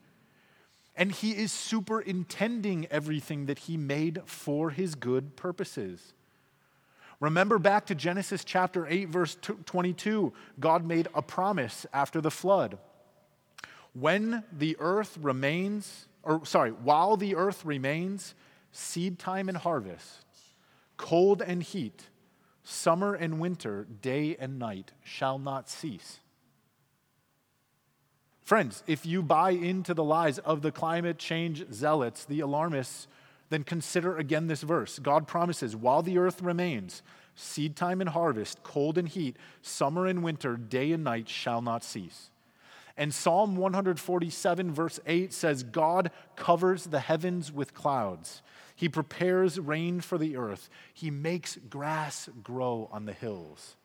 And 0.96 1.12
He 1.12 1.32
is 1.32 1.52
superintending 1.52 2.86
everything 2.90 3.46
that 3.46 3.60
He 3.60 3.76
made 3.76 4.22
for 4.24 4.70
His 4.70 4.94
good 4.94 5.36
purposes. 5.36 6.14
Remember 7.20 7.58
back 7.58 7.86
to 7.86 7.94
Genesis 7.94 8.44
chapter 8.44 8.86
8, 8.86 9.08
verse 9.08 9.36
22. 9.40 10.32
God 10.60 10.84
made 10.84 11.08
a 11.14 11.22
promise 11.22 11.84
after 11.92 12.20
the 12.20 12.30
flood. 12.30 12.78
When 13.92 14.44
the 14.52 14.76
earth 14.78 15.18
remains, 15.20 16.06
or 16.22 16.44
sorry, 16.44 16.70
while 16.70 17.16
the 17.16 17.34
earth 17.34 17.64
remains, 17.64 18.34
seed 18.70 19.18
time 19.18 19.48
and 19.48 19.58
harvest, 19.58 20.24
cold 20.96 21.42
and 21.42 21.62
heat, 21.62 22.04
summer 22.62 23.14
and 23.14 23.40
winter, 23.40 23.86
day 24.00 24.36
and 24.38 24.58
night 24.58 24.92
shall 25.02 25.38
not 25.38 25.68
cease. 25.68 26.20
Friends, 28.42 28.84
if 28.86 29.04
you 29.04 29.22
buy 29.22 29.50
into 29.50 29.92
the 29.92 30.04
lies 30.04 30.38
of 30.38 30.62
the 30.62 30.72
climate 30.72 31.18
change 31.18 31.66
zealots, 31.72 32.24
the 32.24 32.40
alarmists, 32.40 33.08
then 33.50 33.64
consider 33.64 34.16
again 34.16 34.46
this 34.46 34.62
verse. 34.62 34.98
God 34.98 35.26
promises, 35.26 35.74
while 35.74 36.02
the 36.02 36.18
earth 36.18 36.42
remains, 36.42 37.02
seed 37.34 37.76
time 37.76 38.00
and 38.00 38.10
harvest, 38.10 38.62
cold 38.62 38.98
and 38.98 39.08
heat, 39.08 39.36
summer 39.62 40.06
and 40.06 40.22
winter, 40.22 40.56
day 40.56 40.92
and 40.92 41.04
night 41.04 41.28
shall 41.28 41.62
not 41.62 41.84
cease. 41.84 42.30
And 42.96 43.14
Psalm 43.14 43.56
147, 43.56 44.72
verse 44.72 44.98
8 45.06 45.32
says, 45.32 45.62
God 45.62 46.10
covers 46.34 46.84
the 46.84 46.98
heavens 46.98 47.52
with 47.52 47.72
clouds. 47.72 48.42
He 48.74 48.88
prepares 48.88 49.58
rain 49.58 50.00
for 50.00 50.18
the 50.18 50.36
earth. 50.36 50.68
He 50.92 51.10
makes 51.10 51.56
grass 51.70 52.28
grow 52.42 52.88
on 52.92 53.06
the 53.06 53.12
hills. 53.12 53.76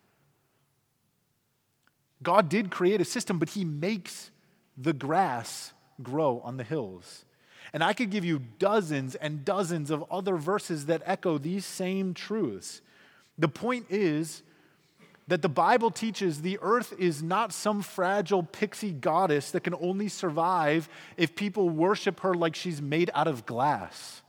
God 2.23 2.49
did 2.49 2.71
create 2.71 3.01
a 3.01 3.05
system, 3.05 3.37
but 3.37 3.49
He 3.49 3.65
makes 3.65 4.31
the 4.77 4.93
grass 4.93 5.73
grow 6.01 6.41
on 6.43 6.57
the 6.57 6.63
hills. 6.63 7.25
And 7.71 7.83
I 7.83 7.93
could 7.93 8.09
give 8.09 8.25
you 8.25 8.41
dozens 8.59 9.15
and 9.15 9.45
dozens 9.45 9.89
of 9.89 10.03
other 10.11 10.35
verses 10.35 10.87
that 10.87 11.01
echo 11.05 11.37
these 11.37 11.65
same 11.65 12.13
truths. 12.13 12.81
The 13.37 13.47
point 13.47 13.85
is 13.89 14.43
that 15.27 15.41
the 15.41 15.49
Bible 15.49 15.89
teaches 15.89 16.41
the 16.41 16.59
earth 16.61 16.93
is 16.99 17.23
not 17.23 17.53
some 17.53 17.81
fragile 17.81 18.43
pixie 18.43 18.91
goddess 18.91 19.51
that 19.51 19.63
can 19.63 19.75
only 19.75 20.09
survive 20.09 20.89
if 21.15 21.35
people 21.35 21.69
worship 21.69 22.19
her 22.19 22.33
like 22.33 22.55
she's 22.55 22.81
made 22.81 23.09
out 23.13 23.27
of 23.27 23.45
glass. 23.45 24.21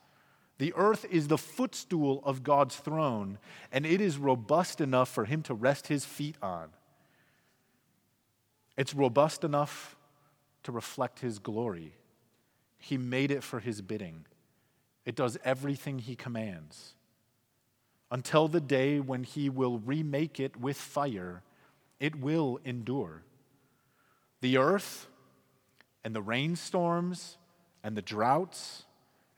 The 0.58 0.72
earth 0.76 1.04
is 1.10 1.26
the 1.26 1.38
footstool 1.38 2.22
of 2.24 2.44
God's 2.44 2.76
throne, 2.76 3.38
and 3.72 3.84
it 3.84 4.00
is 4.00 4.18
robust 4.18 4.80
enough 4.80 5.08
for 5.08 5.24
him 5.24 5.42
to 5.42 5.54
rest 5.54 5.88
his 5.88 6.04
feet 6.04 6.36
on. 6.40 6.68
It's 8.76 8.94
robust 8.94 9.42
enough 9.42 9.96
to 10.62 10.72
reflect 10.72 11.20
his 11.20 11.40
glory. 11.40 11.94
He 12.84 12.98
made 12.98 13.30
it 13.30 13.42
for 13.42 13.60
his 13.60 13.80
bidding. 13.80 14.26
It 15.06 15.14
does 15.14 15.38
everything 15.42 16.00
he 16.00 16.14
commands. 16.14 16.92
Until 18.10 18.46
the 18.46 18.60
day 18.60 19.00
when 19.00 19.24
he 19.24 19.48
will 19.48 19.78
remake 19.78 20.38
it 20.38 20.54
with 20.60 20.76
fire, 20.76 21.42
it 21.98 22.14
will 22.14 22.60
endure. 22.62 23.22
The 24.42 24.58
earth 24.58 25.06
and 26.04 26.14
the 26.14 26.20
rainstorms 26.20 27.38
and 27.82 27.96
the 27.96 28.02
droughts 28.02 28.84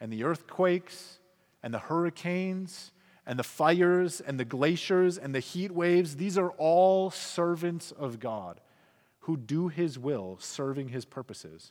and 0.00 0.12
the 0.12 0.24
earthquakes 0.24 1.20
and 1.62 1.72
the 1.72 1.78
hurricanes 1.78 2.90
and 3.28 3.38
the 3.38 3.44
fires 3.44 4.20
and 4.20 4.40
the 4.40 4.44
glaciers 4.44 5.18
and 5.18 5.32
the 5.32 5.38
heat 5.38 5.70
waves, 5.70 6.16
these 6.16 6.36
are 6.36 6.50
all 6.58 7.12
servants 7.12 7.92
of 7.92 8.18
God 8.18 8.60
who 9.20 9.36
do 9.36 9.68
his 9.68 10.00
will, 10.00 10.36
serving 10.40 10.88
his 10.88 11.04
purposes. 11.04 11.70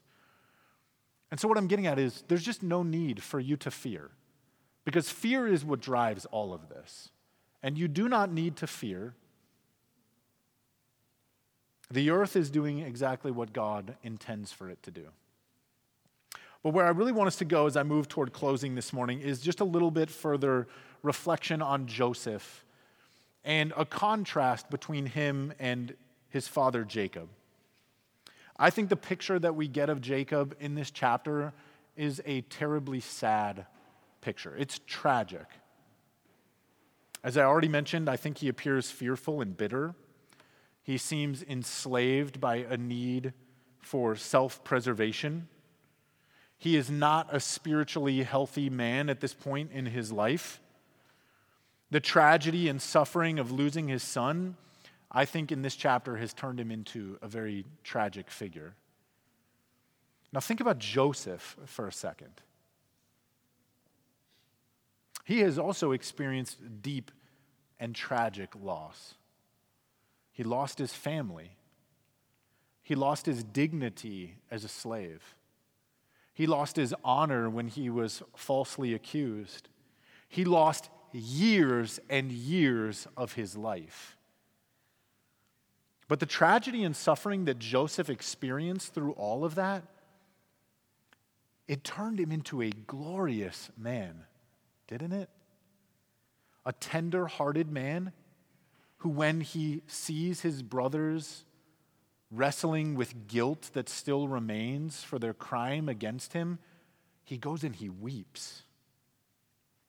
And 1.32 1.40
so, 1.40 1.48
what 1.48 1.58
I'm 1.58 1.68
getting 1.68 1.88
at 1.88 2.00
is 2.00 2.24
there's 2.28 2.44
just 2.44 2.64
no 2.64 2.84
need 2.84 3.22
for 3.22 3.40
you 3.40 3.58
to 3.58 3.72
fear, 3.72 4.12
because 4.84 5.10
fear 5.10 5.48
is 5.48 5.66
what 5.66 5.82
drives 5.82 6.26
all 6.28 6.54
of 6.54 6.70
this. 6.70 7.10
And 7.64 7.78
you 7.78 7.88
do 7.88 8.08
not 8.08 8.32
need 8.32 8.58
to 8.58 8.68
fear. 8.68 9.16
The 11.90 12.12
earth 12.12 12.36
is 12.36 12.50
doing 12.50 12.80
exactly 12.80 13.32
what 13.32 13.54
God 13.54 13.96
intends 14.04 14.52
for 14.52 14.70
it 14.70 14.82
to 14.84 14.92
do. 14.92 15.08
But 16.64 16.74
where 16.74 16.86
I 16.86 16.90
really 16.90 17.12
want 17.12 17.28
us 17.28 17.36
to 17.38 17.46
go 17.46 17.68
as 17.68 17.78
I 17.78 17.84
move 17.84 18.08
toward 18.08 18.34
closing 18.34 18.74
this 18.74 18.92
morning 18.92 19.22
is 19.22 19.40
just 19.40 19.60
a 19.60 19.64
little 19.64 19.92
bit 19.92 20.10
further 20.10 20.68
reflection 21.04 21.62
on 21.62 21.86
Joseph 21.86 22.66
and 23.44 23.72
a 23.78 23.86
contrast 23.86 24.72
between 24.72 25.06
him 25.06 25.54
and 25.60 25.96
his 26.30 26.48
father 26.48 26.84
Jacob. 26.84 27.30
I 28.58 28.70
think 28.70 28.90
the 28.90 28.96
picture 28.96 29.38
that 29.40 29.56
we 29.56 29.68
get 29.68 29.90
of 29.90 30.02
Jacob 30.02 30.56
in 30.60 30.76
this 30.76 30.92
chapter 30.92 31.54
is 31.96 32.22
a 32.26 32.42
terribly 32.42 33.00
sad 33.00 33.66
picture. 34.22 34.56
It's 34.58 34.80
tragic. 34.88 35.46
As 37.24 37.38
I 37.38 37.44
already 37.44 37.68
mentioned, 37.68 38.10
I 38.10 38.16
think 38.18 38.38
he 38.38 38.48
appears 38.48 38.92
fearful 38.92 39.42
and 39.42 39.58
bitter. 39.58 39.96
He 40.84 40.98
seems 40.98 41.42
enslaved 41.42 42.40
by 42.40 42.58
a 42.58 42.78
need 42.78 43.34
for 43.80 44.16
self 44.16 44.64
preservation. 44.64 45.48
He 46.58 46.78
is 46.78 46.90
not 46.90 47.28
a 47.32 47.40
spiritually 47.40 48.24
healthy 48.24 48.70
man 48.70 49.10
at 49.10 49.20
this 49.20 49.34
point 49.34 49.72
in 49.72 49.88
his 49.88 50.12
life. 50.12 50.62
The 51.92 52.00
tragedy 52.00 52.70
and 52.70 52.82
suffering 52.82 53.40
of 53.40 53.52
losing 53.52 53.88
his 53.88 54.04
son, 54.04 54.56
I 55.12 55.26
think 55.26 55.52
in 55.52 55.62
this 55.62 55.76
chapter 55.76 56.18
has 56.18 56.34
turned 56.34 56.60
him 56.60 56.72
into 56.72 57.18
a 57.22 57.28
very 57.28 57.66
tragic 57.84 58.30
figure. 58.30 58.76
Now, 60.34 60.40
think 60.40 60.60
about 60.60 60.80
Joseph 60.80 61.56
for 61.66 61.88
a 61.88 61.92
second. 61.92 62.42
He 65.24 65.40
has 65.40 65.58
also 65.58 65.92
experienced 65.92 66.58
deep 66.82 67.12
and 67.80 67.96
tragic 67.96 68.50
loss. 68.56 69.16
He 70.32 70.44
lost 70.44 70.78
his 70.78 70.94
family. 70.94 71.58
He 72.84 72.94
lost 72.94 73.26
his 73.26 73.44
dignity 73.44 74.36
as 74.52 74.64
a 74.64 74.68
slave. 74.68 75.36
He 76.34 76.46
lost 76.46 76.76
his 76.76 76.94
honor 77.04 77.50
when 77.50 77.70
he 77.70 77.90
was 77.90 78.22
falsely 78.36 78.94
accused. 78.94 79.70
He 80.28 80.44
lost 80.44 80.90
years 81.14 82.00
and 82.10 82.32
years 82.32 83.08
of 83.16 83.34
his 83.34 83.56
life. 83.56 84.15
But 86.08 86.20
the 86.20 86.26
tragedy 86.26 86.84
and 86.84 86.96
suffering 86.96 87.46
that 87.46 87.60
Joseph 87.60 88.10
experienced 88.10 88.94
through 88.94 89.14
all 89.14 89.44
of 89.44 89.56
that, 89.56 89.84
it 91.68 91.84
turned 91.84 92.20
him 92.20 92.32
into 92.32 92.62
a 92.62 92.70
glorious 92.70 93.72
man, 93.76 94.24
didn't 94.88 95.14
it? 95.14 95.30
A 96.66 96.74
tender 96.74 97.26
hearted 97.26 97.72
man 97.72 98.12
who, 98.98 99.10
when 99.10 99.42
he 99.42 99.82
sees 99.88 100.42
his 100.42 100.62
brothers 100.62 101.44
wrestling 102.32 102.96
with 102.96 103.28
guilt 103.28 103.72
that 103.74 103.90
still 103.90 104.28
remains 104.28 105.04
for 105.04 105.18
their 105.18 105.34
crime 105.34 105.90
against 105.90 106.34
him, 106.34 106.60
he 107.24 107.38
goes 107.38 107.64
and 107.64 107.76
he 107.76 107.90
weeps. 107.90 108.64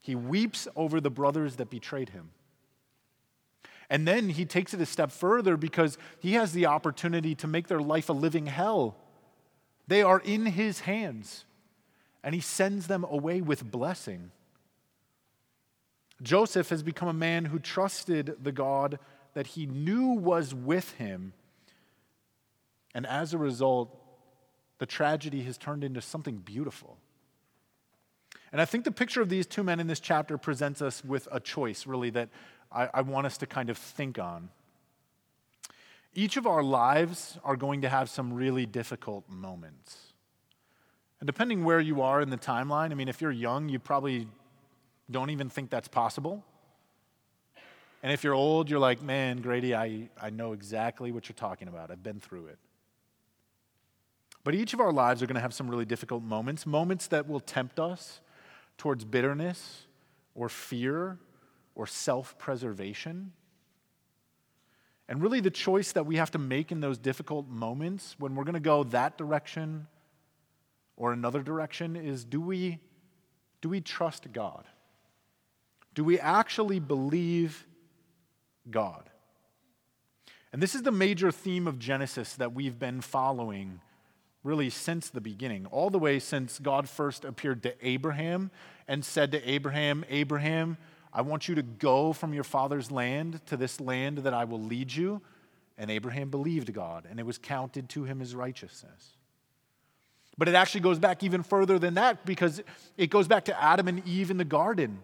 He 0.00 0.14
weeps 0.14 0.68
over 0.76 1.00
the 1.00 1.10
brothers 1.10 1.56
that 1.56 1.68
betrayed 1.68 2.10
him. 2.10 2.30
And 3.88 4.06
then 4.06 4.30
he 4.30 4.44
takes 4.44 4.74
it 4.74 4.80
a 4.80 4.86
step 4.86 5.12
further 5.12 5.56
because 5.56 5.96
he 6.18 6.32
has 6.32 6.52
the 6.52 6.66
opportunity 6.66 7.34
to 7.36 7.46
make 7.46 7.68
their 7.68 7.80
life 7.80 8.08
a 8.08 8.12
living 8.12 8.46
hell. 8.46 8.96
They 9.86 10.02
are 10.02 10.18
in 10.18 10.46
his 10.46 10.80
hands, 10.80 11.44
and 12.24 12.34
he 12.34 12.40
sends 12.40 12.88
them 12.88 13.04
away 13.08 13.40
with 13.40 13.70
blessing. 13.70 14.32
Joseph 16.22 16.70
has 16.70 16.82
become 16.82 17.08
a 17.08 17.12
man 17.12 17.44
who 17.44 17.58
trusted 17.58 18.36
the 18.42 18.52
God 18.52 18.98
that 19.34 19.48
he 19.48 19.66
knew 19.66 20.08
was 20.08 20.54
with 20.54 20.92
him. 20.92 21.32
And 22.94 23.06
as 23.06 23.34
a 23.34 23.38
result, 23.38 23.96
the 24.78 24.86
tragedy 24.86 25.42
has 25.42 25.58
turned 25.58 25.84
into 25.84 26.00
something 26.00 26.38
beautiful. 26.38 26.96
And 28.50 28.60
I 28.60 28.64
think 28.64 28.84
the 28.84 28.92
picture 28.92 29.20
of 29.20 29.28
these 29.28 29.46
two 29.46 29.62
men 29.62 29.80
in 29.80 29.86
this 29.86 30.00
chapter 30.00 30.38
presents 30.38 30.80
us 30.80 31.04
with 31.04 31.28
a 31.30 31.38
choice, 31.40 31.86
really, 31.86 32.10
that 32.10 32.30
I, 32.70 32.88
I 32.94 33.00
want 33.02 33.26
us 33.26 33.38
to 33.38 33.46
kind 33.46 33.70
of 33.70 33.78
think 33.78 34.18
on. 34.18 34.50
Each 36.14 36.36
of 36.36 36.46
our 36.46 36.62
lives 36.62 37.38
are 37.44 37.56
going 37.56 37.82
to 37.82 37.88
have 37.88 38.08
some 38.08 38.32
really 38.32 38.64
difficult 38.64 39.28
moments. 39.28 40.12
And 41.20 41.26
depending 41.26 41.64
where 41.64 41.80
you 41.80 42.02
are 42.02 42.20
in 42.20 42.30
the 42.30 42.38
timeline, 42.38 42.90
I 42.90 42.94
mean, 42.94 43.08
if 43.08 43.20
you're 43.20 43.32
young, 43.32 43.68
you 43.68 43.78
probably 43.78 44.26
don't 45.10 45.30
even 45.30 45.48
think 45.48 45.70
that's 45.70 45.88
possible. 45.88 46.44
And 48.02 48.12
if 48.12 48.22
you're 48.22 48.34
old, 48.34 48.70
you're 48.70 48.78
like, 48.78 49.02
man, 49.02 49.40
Grady, 49.40 49.74
I, 49.74 50.08
I 50.20 50.30
know 50.30 50.52
exactly 50.52 51.12
what 51.12 51.28
you're 51.28 51.34
talking 51.34 51.68
about. 51.68 51.90
I've 51.90 52.02
been 52.02 52.20
through 52.20 52.46
it. 52.46 52.58
But 54.44 54.54
each 54.54 54.74
of 54.74 54.80
our 54.80 54.92
lives 54.92 55.22
are 55.22 55.26
going 55.26 55.34
to 55.34 55.40
have 55.40 55.54
some 55.54 55.68
really 55.68 55.84
difficult 55.84 56.22
moments, 56.22 56.66
moments 56.66 57.08
that 57.08 57.28
will 57.28 57.40
tempt 57.40 57.80
us 57.80 58.20
towards 58.78 59.04
bitterness 59.04 59.86
or 60.34 60.48
fear 60.48 61.18
or 61.76 61.86
self 61.86 62.36
preservation. 62.38 63.32
And 65.08 65.22
really, 65.22 65.38
the 65.38 65.50
choice 65.50 65.92
that 65.92 66.04
we 66.04 66.16
have 66.16 66.32
to 66.32 66.38
make 66.38 66.72
in 66.72 66.80
those 66.80 66.98
difficult 66.98 67.48
moments 67.48 68.16
when 68.18 68.34
we're 68.34 68.42
going 68.42 68.54
to 68.54 68.60
go 68.60 68.82
that 68.84 69.16
direction 69.16 69.86
or 70.96 71.12
another 71.12 71.42
direction 71.42 71.94
is 71.94 72.24
do 72.24 72.40
we, 72.40 72.80
do 73.60 73.68
we 73.68 73.80
trust 73.80 74.32
God? 74.32 74.64
Do 75.94 76.02
we 76.02 76.18
actually 76.18 76.80
believe 76.80 77.66
God? 78.68 79.08
And 80.52 80.60
this 80.60 80.74
is 80.74 80.82
the 80.82 80.90
major 80.90 81.30
theme 81.30 81.68
of 81.68 81.78
Genesis 81.78 82.34
that 82.34 82.52
we've 82.52 82.78
been 82.78 83.00
following 83.00 83.80
really 84.42 84.70
since 84.70 85.10
the 85.10 85.20
beginning, 85.20 85.66
all 85.66 85.90
the 85.90 85.98
way 85.98 86.18
since 86.18 86.58
God 86.58 86.88
first 86.88 87.24
appeared 87.24 87.62
to 87.64 87.74
Abraham 87.86 88.50
and 88.86 89.04
said 89.04 89.32
to 89.32 89.50
Abraham, 89.50 90.04
Abraham, 90.08 90.78
I 91.16 91.22
want 91.22 91.48
you 91.48 91.54
to 91.54 91.62
go 91.62 92.12
from 92.12 92.34
your 92.34 92.44
father's 92.44 92.90
land 92.90 93.40
to 93.46 93.56
this 93.56 93.80
land 93.80 94.18
that 94.18 94.34
I 94.34 94.44
will 94.44 94.60
lead 94.60 94.92
you. 94.92 95.22
And 95.78 95.90
Abraham 95.90 96.28
believed 96.28 96.74
God, 96.74 97.06
and 97.10 97.18
it 97.18 97.24
was 97.24 97.38
counted 97.38 97.88
to 97.90 98.04
him 98.04 98.20
as 98.20 98.34
righteousness. 98.34 99.16
But 100.36 100.48
it 100.48 100.54
actually 100.54 100.82
goes 100.82 100.98
back 100.98 101.22
even 101.22 101.42
further 101.42 101.78
than 101.78 101.94
that 101.94 102.26
because 102.26 102.62
it 102.98 103.08
goes 103.08 103.26
back 103.26 103.46
to 103.46 103.62
Adam 103.62 103.88
and 103.88 104.06
Eve 104.06 104.30
in 104.30 104.36
the 104.36 104.44
garden. 104.44 104.98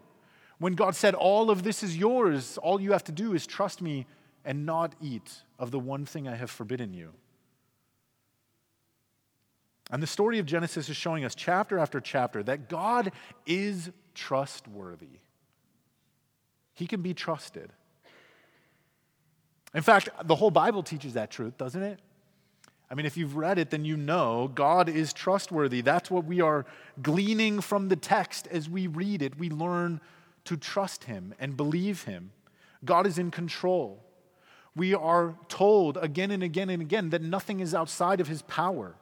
When 0.59 0.73
God 0.73 0.95
said, 0.95 1.15
All 1.15 1.49
of 1.49 1.63
this 1.63 1.81
is 1.81 1.97
yours, 1.97 2.59
all 2.59 2.79
you 2.79 2.91
have 2.91 3.03
to 3.05 3.11
do 3.11 3.33
is 3.33 3.47
trust 3.47 3.81
me 3.81 4.05
and 4.45 4.67
not 4.67 4.93
eat 5.01 5.41
of 5.57 5.71
the 5.71 5.79
one 5.79 6.05
thing 6.05 6.27
I 6.27 6.35
have 6.35 6.51
forbidden 6.51 6.93
you. 6.93 7.11
And 9.89 10.01
the 10.01 10.07
story 10.07 10.37
of 10.37 10.45
Genesis 10.45 10.89
is 10.89 10.95
showing 10.95 11.25
us 11.25 11.33
chapter 11.33 11.79
after 11.79 11.99
chapter 11.99 12.43
that 12.43 12.69
God 12.69 13.11
is 13.47 13.89
trustworthy. 14.13 15.19
He 16.73 16.87
can 16.87 17.01
be 17.01 17.13
trusted. 17.13 17.71
In 19.73 19.81
fact, 19.81 20.09
the 20.25 20.35
whole 20.35 20.51
Bible 20.51 20.83
teaches 20.83 21.13
that 21.13 21.31
truth, 21.31 21.57
doesn't 21.57 21.81
it? 21.81 21.99
I 22.89 22.95
mean, 22.95 23.07
if 23.07 23.17
you've 23.17 23.35
read 23.35 23.57
it, 23.57 23.71
then 23.71 23.85
you 23.85 23.97
know 23.97 24.51
God 24.53 24.87
is 24.87 25.13
trustworthy. 25.13 25.81
That's 25.81 26.11
what 26.11 26.25
we 26.25 26.41
are 26.41 26.65
gleaning 27.01 27.59
from 27.59 27.89
the 27.89 27.95
text 27.95 28.47
as 28.51 28.69
we 28.69 28.85
read 28.85 29.23
it. 29.23 29.39
We 29.39 29.49
learn 29.49 29.99
to 30.45 30.57
trust 30.57 31.05
Him 31.05 31.33
and 31.39 31.57
believe 31.57 32.03
Him. 32.03 32.31
God 32.85 33.07
is 33.07 33.17
in 33.17 33.31
control. 33.31 34.03
We 34.75 34.93
are 34.93 35.35
told 35.47 35.97
again 35.97 36.29
and 36.29 36.43
again 36.43 36.69
and 36.69 36.81
again 36.81 37.09
that 37.11 37.21
nothing 37.21 37.61
is 37.61 37.73
outside 37.73 38.19
of 38.19 38.27
His 38.27 38.43
power. 38.43 38.95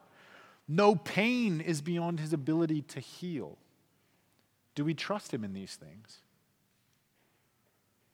No 0.67 0.95
pain 0.95 1.59
is 1.59 1.81
beyond 1.81 2.21
His 2.21 2.31
ability 2.31 2.83
to 2.83 3.01
heal. 3.01 3.57
Do 4.73 4.85
we 4.85 4.93
trust 4.93 5.33
Him 5.33 5.43
in 5.43 5.53
these 5.53 5.75
things? 5.75 6.19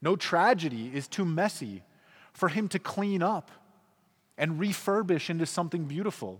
No 0.07 0.15
tragedy 0.15 0.89
is 0.93 1.05
too 1.05 1.25
messy 1.25 1.83
for 2.31 2.47
Him 2.47 2.69
to 2.69 2.79
clean 2.79 3.21
up 3.21 3.51
and 4.37 4.57
refurbish 4.57 5.29
into 5.29 5.45
something 5.45 5.83
beautiful. 5.83 6.39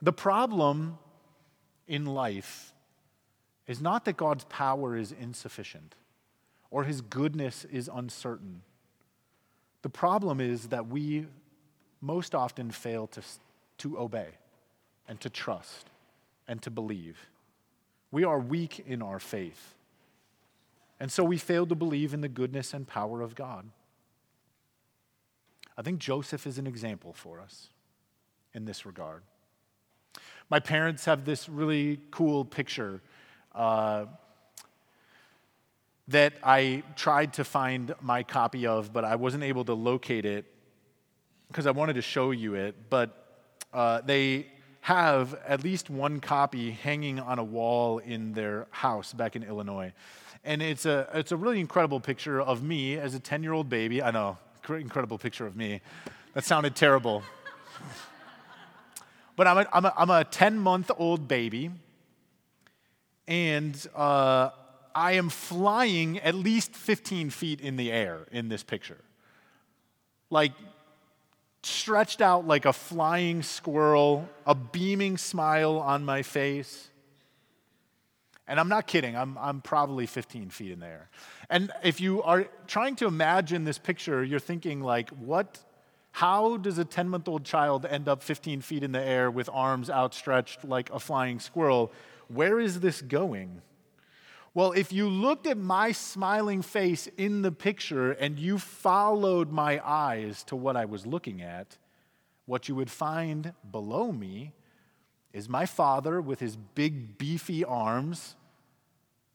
The 0.00 0.12
problem 0.12 0.96
in 1.88 2.06
life 2.06 2.72
is 3.66 3.80
not 3.80 4.04
that 4.04 4.16
God's 4.16 4.44
power 4.44 4.96
is 4.96 5.10
insufficient 5.10 5.96
or 6.70 6.84
his 6.84 7.00
goodness 7.00 7.64
is 7.64 7.90
uncertain. 7.92 8.62
The 9.82 9.90
problem 9.90 10.40
is 10.40 10.68
that 10.68 10.86
we 10.86 11.26
most 12.00 12.32
often 12.32 12.70
fail 12.70 13.08
to, 13.08 13.22
to 13.78 13.98
obey 13.98 14.28
and 15.08 15.20
to 15.20 15.28
trust 15.28 15.90
and 16.46 16.62
to 16.62 16.70
believe. 16.70 17.18
We 18.12 18.22
are 18.22 18.38
weak 18.38 18.84
in 18.86 19.02
our 19.02 19.18
faith. 19.18 19.74
And 21.00 21.10
so 21.10 21.24
we 21.24 21.38
fail 21.38 21.66
to 21.66 21.74
believe 21.74 22.12
in 22.12 22.20
the 22.20 22.28
goodness 22.28 22.74
and 22.74 22.86
power 22.86 23.22
of 23.22 23.34
God. 23.34 23.70
I 25.76 25.82
think 25.82 25.98
Joseph 25.98 26.46
is 26.46 26.58
an 26.58 26.66
example 26.66 27.14
for 27.14 27.40
us 27.40 27.70
in 28.52 28.66
this 28.66 28.84
regard. 28.84 29.22
My 30.50 30.60
parents 30.60 31.06
have 31.06 31.24
this 31.24 31.48
really 31.48 32.00
cool 32.10 32.44
picture 32.44 33.00
uh, 33.54 34.06
that 36.08 36.34
I 36.42 36.82
tried 36.96 37.32
to 37.34 37.44
find 37.44 37.94
my 38.02 38.22
copy 38.22 38.66
of, 38.66 38.92
but 38.92 39.04
I 39.04 39.16
wasn't 39.16 39.44
able 39.44 39.64
to 39.64 39.74
locate 39.74 40.26
it 40.26 40.44
because 41.48 41.66
I 41.66 41.70
wanted 41.70 41.94
to 41.94 42.02
show 42.02 42.32
you 42.32 42.56
it. 42.56 42.90
But 42.90 43.46
uh, 43.72 44.02
they 44.02 44.48
have 44.82 45.34
at 45.46 45.62
least 45.62 45.88
one 45.88 46.20
copy 46.20 46.72
hanging 46.72 47.20
on 47.20 47.38
a 47.38 47.44
wall 47.44 47.98
in 47.98 48.32
their 48.32 48.66
house 48.70 49.12
back 49.12 49.36
in 49.36 49.42
Illinois. 49.42 49.92
And 50.44 50.62
it's 50.62 50.86
a, 50.86 51.08
it's 51.14 51.32
a 51.32 51.36
really 51.36 51.60
incredible 51.60 52.00
picture 52.00 52.40
of 52.40 52.62
me 52.62 52.96
as 52.96 53.14
a 53.14 53.20
10 53.20 53.42
year 53.42 53.52
old 53.52 53.68
baby. 53.68 54.02
I 54.02 54.10
know, 54.10 54.38
incredible 54.68 55.18
picture 55.18 55.46
of 55.46 55.56
me. 55.56 55.80
That 56.34 56.44
sounded 56.44 56.74
terrible. 56.76 57.22
but 59.36 59.46
I'm 59.46 59.58
a, 59.58 59.66
I'm 59.72 59.84
a, 59.84 59.94
I'm 59.96 60.10
a 60.10 60.24
10 60.24 60.58
month 60.58 60.90
old 60.96 61.28
baby 61.28 61.70
and 63.30 63.86
uh, 63.94 64.50
I 64.94 65.12
am 65.12 65.28
flying 65.28 66.18
at 66.18 66.34
least 66.34 66.74
15 66.74 67.30
feet 67.30 67.60
in 67.60 67.76
the 67.76 67.92
air 67.92 68.26
in 68.32 68.48
this 68.48 68.62
picture. 68.64 68.98
Like, 70.30 70.52
stretched 71.62 72.20
out 72.20 72.46
like 72.46 72.64
a 72.64 72.72
flying 72.72 73.42
squirrel, 73.42 74.28
a 74.46 74.54
beaming 74.54 75.16
smile 75.16 75.78
on 75.78 76.04
my 76.04 76.22
face. 76.22 76.90
And 78.50 78.58
I'm 78.58 78.68
not 78.68 78.88
kidding, 78.88 79.16
I'm, 79.16 79.38
I'm 79.38 79.60
probably 79.60 80.06
15 80.06 80.50
feet 80.50 80.72
in 80.72 80.80
the 80.80 80.86
air. 80.86 81.08
And 81.48 81.70
if 81.84 82.00
you 82.00 82.20
are 82.24 82.48
trying 82.66 82.96
to 82.96 83.06
imagine 83.06 83.62
this 83.62 83.78
picture, 83.78 84.24
you're 84.24 84.40
thinking, 84.40 84.80
like, 84.80 85.08
what? 85.10 85.60
How 86.10 86.56
does 86.56 86.76
a 86.76 86.84
10 86.84 87.08
month 87.08 87.28
old 87.28 87.44
child 87.44 87.86
end 87.86 88.08
up 88.08 88.24
15 88.24 88.60
feet 88.60 88.82
in 88.82 88.90
the 88.90 89.00
air 89.00 89.30
with 89.30 89.48
arms 89.52 89.88
outstretched 89.88 90.64
like 90.64 90.90
a 90.90 90.98
flying 90.98 91.38
squirrel? 91.38 91.92
Where 92.26 92.58
is 92.58 92.80
this 92.80 93.00
going? 93.00 93.62
Well, 94.52 94.72
if 94.72 94.92
you 94.92 95.08
looked 95.08 95.46
at 95.46 95.56
my 95.56 95.92
smiling 95.92 96.62
face 96.62 97.08
in 97.16 97.42
the 97.42 97.52
picture 97.52 98.10
and 98.10 98.36
you 98.36 98.58
followed 98.58 99.52
my 99.52 99.80
eyes 99.88 100.42
to 100.44 100.56
what 100.56 100.76
I 100.76 100.86
was 100.86 101.06
looking 101.06 101.40
at, 101.40 101.78
what 102.46 102.68
you 102.68 102.74
would 102.74 102.90
find 102.90 103.54
below 103.70 104.10
me 104.10 104.54
is 105.32 105.48
my 105.48 105.66
father 105.66 106.20
with 106.20 106.40
his 106.40 106.56
big, 106.56 107.16
beefy 107.16 107.64
arms 107.64 108.34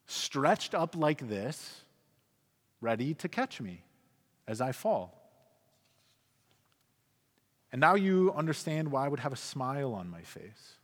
stretched 0.06 0.74
up 0.74 0.96
like 0.96 1.28
this, 1.28 1.82
ready 2.80 3.14
to 3.14 3.28
catch 3.28 3.60
me 3.60 3.82
as 4.46 4.60
I 4.60 4.72
fall. 4.72 5.12
And 7.72 7.80
now 7.80 7.94
you 7.94 8.32
understand 8.34 8.90
why 8.90 9.04
I 9.04 9.08
would 9.08 9.20
have 9.20 9.32
a 9.32 9.36
smile 9.36 9.92
on 9.94 10.08
my 10.08 10.22
face. 10.22 10.78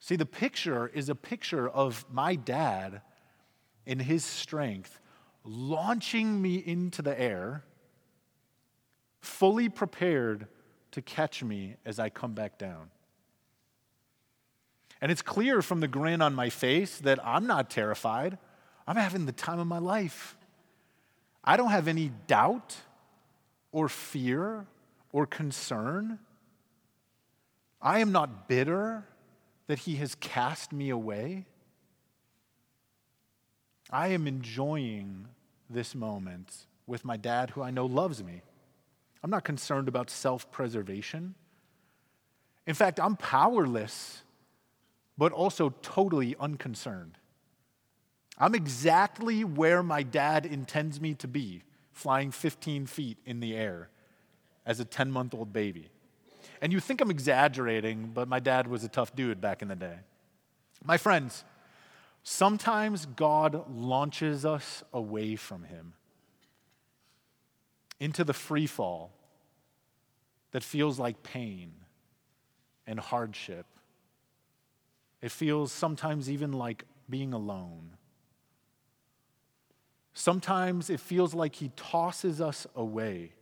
See, 0.00 0.16
the 0.16 0.26
picture 0.26 0.88
is 0.88 1.08
a 1.08 1.14
picture 1.14 1.68
of 1.68 2.04
my 2.10 2.34
dad 2.34 3.02
in 3.86 4.00
his 4.00 4.24
strength 4.24 4.98
launching 5.44 6.40
me 6.40 6.56
into 6.56 7.02
the 7.02 7.18
air, 7.20 7.64
fully 9.20 9.68
prepared 9.68 10.48
to 10.92 11.02
catch 11.02 11.42
me 11.42 11.76
as 11.84 11.98
I 11.98 12.08
come 12.08 12.32
back 12.32 12.58
down. 12.58 12.90
And 15.02 15.10
it's 15.10 15.20
clear 15.20 15.62
from 15.62 15.80
the 15.80 15.88
grin 15.88 16.22
on 16.22 16.32
my 16.32 16.48
face 16.48 16.98
that 16.98 17.18
I'm 17.26 17.48
not 17.48 17.68
terrified. 17.68 18.38
I'm 18.86 18.94
having 18.94 19.26
the 19.26 19.32
time 19.32 19.58
of 19.58 19.66
my 19.66 19.78
life. 19.78 20.36
I 21.42 21.56
don't 21.56 21.72
have 21.72 21.88
any 21.88 22.12
doubt 22.28 22.76
or 23.72 23.88
fear 23.88 24.64
or 25.10 25.26
concern. 25.26 26.20
I 27.80 27.98
am 27.98 28.12
not 28.12 28.46
bitter 28.46 29.04
that 29.66 29.80
he 29.80 29.96
has 29.96 30.14
cast 30.14 30.72
me 30.72 30.90
away. 30.90 31.46
I 33.90 34.08
am 34.08 34.28
enjoying 34.28 35.26
this 35.68 35.96
moment 35.96 36.54
with 36.86 37.04
my 37.04 37.16
dad, 37.16 37.50
who 37.50 37.62
I 37.62 37.72
know 37.72 37.86
loves 37.86 38.22
me. 38.22 38.42
I'm 39.24 39.30
not 39.30 39.42
concerned 39.42 39.88
about 39.88 40.10
self 40.10 40.48
preservation. 40.52 41.34
In 42.68 42.74
fact, 42.74 43.00
I'm 43.00 43.16
powerless 43.16 44.22
but 45.16 45.32
also 45.32 45.74
totally 45.82 46.34
unconcerned. 46.40 47.18
I'm 48.38 48.54
exactly 48.54 49.44
where 49.44 49.82
my 49.82 50.02
dad 50.02 50.46
intends 50.46 51.00
me 51.00 51.14
to 51.14 51.28
be, 51.28 51.62
flying 51.92 52.30
15 52.30 52.86
feet 52.86 53.18
in 53.24 53.40
the 53.40 53.54
air 53.54 53.90
as 54.64 54.80
a 54.80 54.84
10 54.84 55.10
month 55.10 55.34
old 55.34 55.52
baby. 55.52 55.90
And 56.60 56.72
you 56.72 56.80
think 56.80 57.00
I'm 57.00 57.10
exaggerating, 57.10 58.10
but 58.14 58.28
my 58.28 58.40
dad 58.40 58.68
was 58.68 58.84
a 58.84 58.88
tough 58.88 59.14
dude 59.14 59.40
back 59.40 59.62
in 59.62 59.68
the 59.68 59.76
day. 59.76 59.98
My 60.84 60.96
friends, 60.96 61.44
sometimes 62.22 63.06
God 63.06 63.64
launches 63.70 64.44
us 64.44 64.82
away 64.92 65.36
from 65.36 65.64
Him 65.64 65.94
into 68.00 68.24
the 68.24 68.32
free 68.32 68.66
fall 68.66 69.12
that 70.52 70.62
feels 70.62 70.98
like 70.98 71.22
pain 71.22 71.72
and 72.86 72.98
hardship 72.98 73.66
it 75.22 75.30
feels 75.30 75.72
sometimes 75.72 76.28
even 76.28 76.52
like 76.52 76.84
being 77.08 77.32
alone. 77.32 77.96
Sometimes 80.12 80.90
it 80.90 81.00
feels 81.00 81.32
like 81.32 81.54
he 81.54 81.70
tosses 81.76 82.40
us 82.40 82.66
away. 82.74 83.32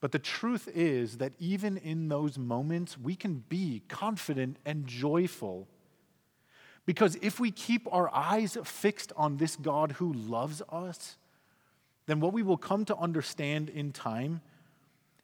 But 0.00 0.12
the 0.12 0.18
truth 0.18 0.68
is 0.74 1.16
that 1.18 1.32
even 1.38 1.78
in 1.78 2.08
those 2.08 2.36
moments, 2.36 2.98
we 2.98 3.16
can 3.16 3.44
be 3.48 3.82
confident 3.88 4.58
and 4.66 4.86
joyful. 4.86 5.66
Because 6.84 7.16
if 7.22 7.40
we 7.40 7.50
keep 7.50 7.90
our 7.90 8.14
eyes 8.14 8.58
fixed 8.64 9.12
on 9.16 9.38
this 9.38 9.56
God 9.56 9.92
who 9.92 10.12
loves 10.12 10.60
us, 10.68 11.16
then 12.04 12.20
what 12.20 12.34
we 12.34 12.42
will 12.42 12.58
come 12.58 12.84
to 12.84 12.96
understand 12.96 13.70
in 13.70 13.92
time 13.92 14.42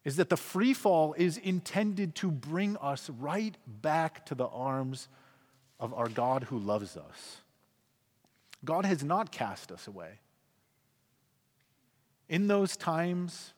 is 0.04 0.16
that 0.16 0.28
the 0.28 0.36
free 0.36 0.72
fall 0.72 1.14
is 1.16 1.36
intended 1.36 2.14
to 2.16 2.30
bring 2.30 2.76
us 2.78 3.10
right 3.10 3.54
back 3.66 4.24
to 4.26 4.34
the 4.34 4.46
arms 4.46 5.08
of 5.78 5.92
our 5.94 6.08
God 6.08 6.44
who 6.44 6.58
loves 6.58 6.96
us. 6.96 7.38
God 8.64 8.84
has 8.84 9.04
not 9.04 9.30
cast 9.30 9.72
us 9.72 9.86
away. 9.86 10.20
In 12.28 12.46
those 12.46 12.76
times, 12.76 13.52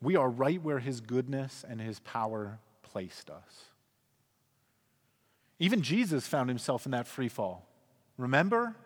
we 0.00 0.16
are 0.16 0.28
right 0.28 0.62
where 0.62 0.78
His 0.78 1.00
goodness 1.00 1.64
and 1.68 1.80
His 1.80 1.98
power 2.00 2.58
placed 2.82 3.30
us. 3.30 3.68
Even 5.58 5.82
Jesus 5.82 6.26
found 6.26 6.48
himself 6.48 6.86
in 6.86 6.92
that 6.92 7.06
free 7.06 7.28
fall. 7.28 7.66
Remember? 8.16 8.76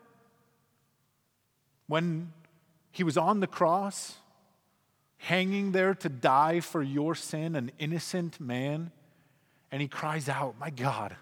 When 1.87 2.31
he 2.91 3.03
was 3.03 3.17
on 3.17 3.39
the 3.39 3.47
cross, 3.47 4.15
hanging 5.23 5.71
there 5.71 5.95
to 5.95 6.09
die 6.09 6.59
for 6.59 6.83
your 6.83 7.15
sin, 7.15 7.55
an 7.55 7.71
innocent 7.79 8.41
man. 8.41 8.91
And 9.71 9.81
he 9.81 9.87
cries 9.87 10.27
out, 10.27 10.59
My 10.59 10.69
God, 10.69 11.15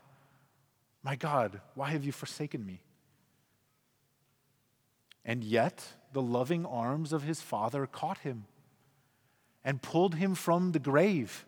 my 1.03 1.15
God, 1.15 1.61
why 1.75 1.91
have 1.91 2.03
you 2.03 2.11
forsaken 2.11 2.65
me? 2.65 2.81
And 5.23 5.43
yet, 5.43 5.85
the 6.13 6.21
loving 6.21 6.65
arms 6.65 7.13
of 7.13 7.21
his 7.21 7.41
father 7.41 7.85
caught 7.85 8.17
him 8.19 8.45
and 9.63 9.83
pulled 9.83 10.15
him 10.15 10.33
from 10.33 10.71
the 10.71 10.79
grave 10.79 11.45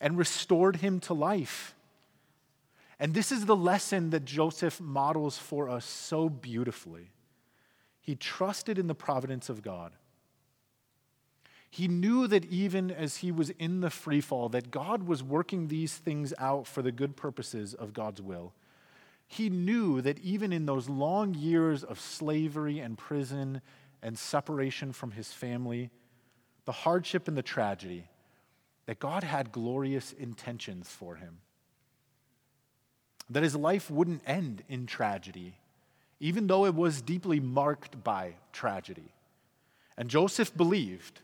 and 0.00 0.16
restored 0.16 0.76
him 0.76 1.00
to 1.00 1.14
life. 1.14 1.74
And 3.00 3.12
this 3.12 3.32
is 3.32 3.46
the 3.46 3.56
lesson 3.56 4.10
that 4.10 4.24
Joseph 4.24 4.80
models 4.80 5.36
for 5.36 5.68
us 5.68 5.84
so 5.84 6.28
beautifully. 6.28 7.10
He 8.00 8.14
trusted 8.14 8.78
in 8.78 8.86
the 8.86 8.94
providence 8.94 9.48
of 9.48 9.62
God. 9.62 9.96
He 11.72 11.88
knew 11.88 12.26
that 12.26 12.44
even 12.44 12.90
as 12.90 13.16
he 13.16 13.32
was 13.32 13.48
in 13.48 13.80
the 13.80 13.88
free 13.88 14.20
fall, 14.20 14.50
that 14.50 14.70
God 14.70 15.04
was 15.04 15.22
working 15.22 15.68
these 15.68 15.94
things 15.94 16.34
out 16.36 16.66
for 16.66 16.82
the 16.82 16.92
good 16.92 17.16
purposes 17.16 17.72
of 17.72 17.94
God's 17.94 18.20
will. 18.20 18.52
He 19.26 19.48
knew 19.48 20.02
that 20.02 20.18
even 20.18 20.52
in 20.52 20.66
those 20.66 20.90
long 20.90 21.32
years 21.32 21.82
of 21.82 21.98
slavery 21.98 22.78
and 22.78 22.98
prison 22.98 23.62
and 24.02 24.18
separation 24.18 24.92
from 24.92 25.12
his 25.12 25.32
family, 25.32 25.88
the 26.66 26.72
hardship 26.72 27.26
and 27.26 27.38
the 27.38 27.42
tragedy, 27.42 28.06
that 28.84 28.98
God 28.98 29.24
had 29.24 29.50
glorious 29.50 30.12
intentions 30.12 30.90
for 30.90 31.14
him. 31.14 31.38
That 33.30 33.44
his 33.44 33.56
life 33.56 33.90
wouldn't 33.90 34.24
end 34.26 34.62
in 34.68 34.84
tragedy, 34.84 35.54
even 36.20 36.48
though 36.48 36.66
it 36.66 36.74
was 36.74 37.00
deeply 37.00 37.40
marked 37.40 38.04
by 38.04 38.34
tragedy. 38.52 39.14
And 39.96 40.10
Joseph 40.10 40.54
believed 40.54 41.22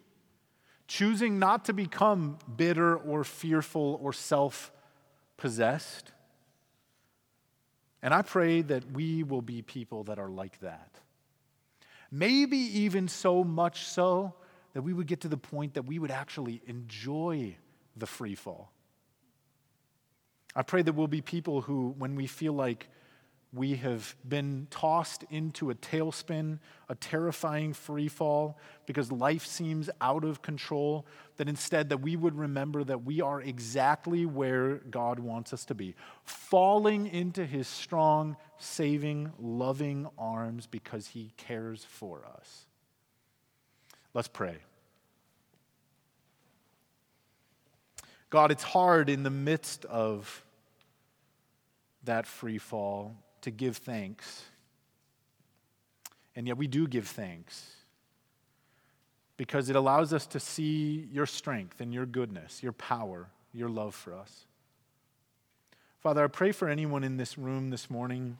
choosing 0.89 1.39
not 1.39 1.66
to 1.66 1.72
become 1.72 2.39
bitter 2.57 2.97
or 2.97 3.22
fearful 3.22 4.01
or 4.03 4.12
self 4.12 4.72
possessed. 5.36 6.11
And 8.03 8.14
I 8.14 8.22
pray 8.22 8.62
that 8.62 8.91
we 8.93 9.22
will 9.22 9.43
be 9.43 9.62
people 9.62 10.05
that 10.05 10.18
are 10.18 10.30
like 10.30 10.59
that. 10.61 10.99
Maybe 12.11 12.57
even 12.57 13.07
so 13.07 13.45
much 13.45 13.84
so 13.84 14.34
that 14.72 14.82
we 14.82 14.93
would 14.93 15.07
get 15.07 15.20
to 15.22 15.28
the 15.28 15.36
point 15.36 15.74
that 15.74 15.84
we 15.84 15.99
would 15.99 16.11
actually 16.11 16.62
enjoy 16.66 17.57
the 17.97 18.07
free 18.07 18.34
fall. 18.34 18.72
I 20.55 20.62
pray 20.62 20.82
that 20.82 20.93
we'll 20.93 21.07
be 21.07 21.20
people 21.20 21.61
who, 21.61 21.95
when 21.99 22.14
we 22.14 22.26
feel 22.26 22.53
like 22.53 22.89
we 23.53 23.76
have 23.76 24.14
been 24.28 24.66
tossed 24.70 25.24
into 25.30 25.70
a 25.70 25.74
tailspin, 25.74 26.59
a 26.88 26.94
terrifying 26.94 27.72
free 27.72 28.09
fall, 28.09 28.59
because 28.84 29.11
life 29.11 29.46
seems 29.46 29.88
out 30.01 30.22
of 30.24 30.42
control, 30.42 31.07
that 31.36 31.49
instead 31.49 31.88
that 31.88 31.99
we 31.99 32.14
would 32.14 32.36
remember 32.36 32.84
that 32.84 33.05
we 33.05 33.22
are 33.22 33.40
exactly 33.40 34.26
where 34.26 34.76
God 34.90 35.18
wants 35.18 35.53
us 35.53 35.64
to 35.66 35.74
be, 35.74 35.94
falling 36.24 37.07
into 37.07 37.46
his 37.46 37.66
strong, 37.66 38.36
saving, 38.59 39.32
loving 39.38 40.09
arms 40.18 40.66
because 40.66 41.07
he 41.09 41.32
cares 41.38 41.84
for 41.84 42.22
us. 42.36 42.66
Let's 44.12 44.28
pray. 44.28 44.57
God, 48.30 48.51
it's 48.51 48.62
hard 48.62 49.09
in 49.09 49.22
the 49.22 49.30
midst 49.30 49.86
of 49.86 50.44
that 52.05 52.26
free 52.26 52.59
fall 52.59 53.16
to 53.49 53.57
give 53.57 53.78
thanks. 53.78 54.44
And 56.36 56.46
yet 56.46 56.59
we 56.59 56.66
do 56.66 56.86
give 56.86 57.09
thanks 57.09 57.72
because 59.38 59.70
it 59.70 59.76
allows 59.76 60.12
us 60.12 60.26
to 60.26 60.40
see 60.40 61.09
your 61.11 61.24
strength 61.24 61.80
and 61.80 61.94
your 61.94 62.05
goodness, 62.05 62.62
your 62.62 62.72
power, 62.72 63.30
your 63.55 63.70
love 63.70 63.94
for 63.94 64.12
us. 64.12 64.44
Father, 66.01 66.22
I 66.22 66.26
pray 66.26 66.53
for 66.53 66.68
anyone 66.68 67.03
in 67.05 67.16
this 67.16 67.38
room 67.38 67.70
this 67.70 67.88
morning 67.88 68.38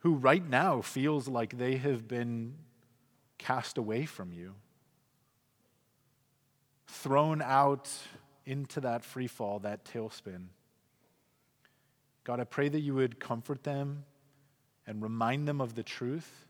who 0.00 0.14
right 0.14 0.46
now 0.46 0.82
feels 0.82 1.26
like 1.26 1.56
they 1.56 1.76
have 1.76 2.06
been 2.06 2.54
cast 3.38 3.78
away 3.78 4.04
from 4.04 4.32
you, 4.32 4.54
thrown 6.86 7.40
out 7.40 7.90
into 8.44 8.80
that 8.80 9.04
free 9.04 9.26
fall, 9.26 9.58
that 9.60 9.84
tailspin. 9.84 10.48
God, 12.24 12.40
I 12.40 12.44
pray 12.44 12.68
that 12.68 12.80
you 12.80 12.94
would 12.94 13.18
comfort 13.18 13.64
them 13.64 14.04
and 14.86 15.02
remind 15.02 15.48
them 15.48 15.60
of 15.60 15.74
the 15.74 15.82
truth 15.82 16.46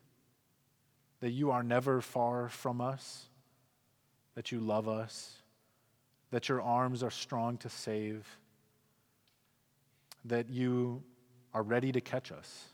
that 1.21 1.31
you 1.31 1.51
are 1.51 1.62
never 1.62 2.01
far 2.01 2.49
from 2.49 2.81
us, 2.81 3.29
that 4.35 4.51
you 4.51 4.59
love 4.59 4.89
us, 4.89 5.37
that 6.31 6.49
your 6.49 6.62
arms 6.62 7.03
are 7.03 7.11
strong 7.11 7.57
to 7.59 7.68
save, 7.68 8.27
that 10.25 10.49
you 10.49 11.03
are 11.53 11.62
ready 11.62 11.93
to 11.93 12.01
catch 12.01 12.33
us. 12.33 12.66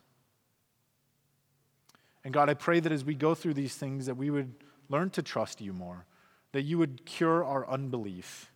And 2.25 2.33
God, 2.33 2.51
I 2.51 2.55
pray 2.55 2.81
that 2.81 2.93
as 2.93 3.05
we 3.05 3.15
go 3.15 3.35
through 3.35 3.55
these 3.55 3.77
things, 3.77 4.07
that 4.07 4.17
we 4.17 4.31
would 4.31 4.55
learn 4.89 5.11
to 5.11 5.23
trust 5.23 5.61
you 5.61 5.73
more, 5.73 6.07
that 6.53 6.63
you 6.63 6.79
would 6.79 7.05
cure 7.05 7.45
our 7.45 7.69
unbelief, 7.69 8.53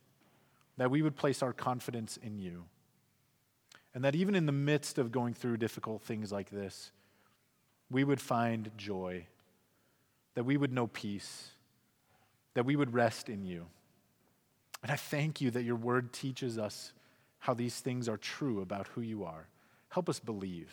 that 0.77 0.91
we 0.91 1.03
would 1.03 1.17
place 1.17 1.43
our 1.43 1.53
confidence 1.53 2.17
in 2.17 2.39
you. 2.39 2.65
And 3.95 4.05
that 4.05 4.15
even 4.15 4.35
in 4.35 4.47
the 4.47 4.53
midst 4.53 4.99
of 4.99 5.11
going 5.11 5.35
through 5.35 5.57
difficult 5.57 6.03
things 6.03 6.31
like 6.31 6.51
this, 6.51 6.93
we 7.91 8.05
would 8.05 8.21
find 8.21 8.71
joy, 8.77 9.27
that 10.35 10.45
we 10.45 10.57
would 10.57 10.73
know 10.73 10.87
peace, 10.87 11.49
that 12.55 12.65
we 12.65 12.77
would 12.77 12.95
rest 12.95 13.29
in 13.29 13.45
you. 13.45 13.67
And 14.83 14.93
I 14.93 14.97
thank 14.97 15.41
you 15.41 15.51
that 15.51 15.65
your 15.65 15.77
word 15.77 16.13
teaches 16.13 16.57
us 16.57 16.93
how 17.41 17.55
these 17.55 17.81
things 17.81 18.09
are 18.09 18.17
true 18.17 18.61
about 18.61 18.87
who 18.89 19.01
you 19.01 19.25
are. 19.25 19.49
Help 19.89 20.09
us 20.09 20.21
believe. 20.21 20.71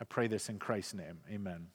I 0.00 0.04
pray 0.04 0.28
this 0.28 0.48
in 0.48 0.58
Christ's 0.58 0.94
name. 0.94 1.18
Amen. 1.30 1.66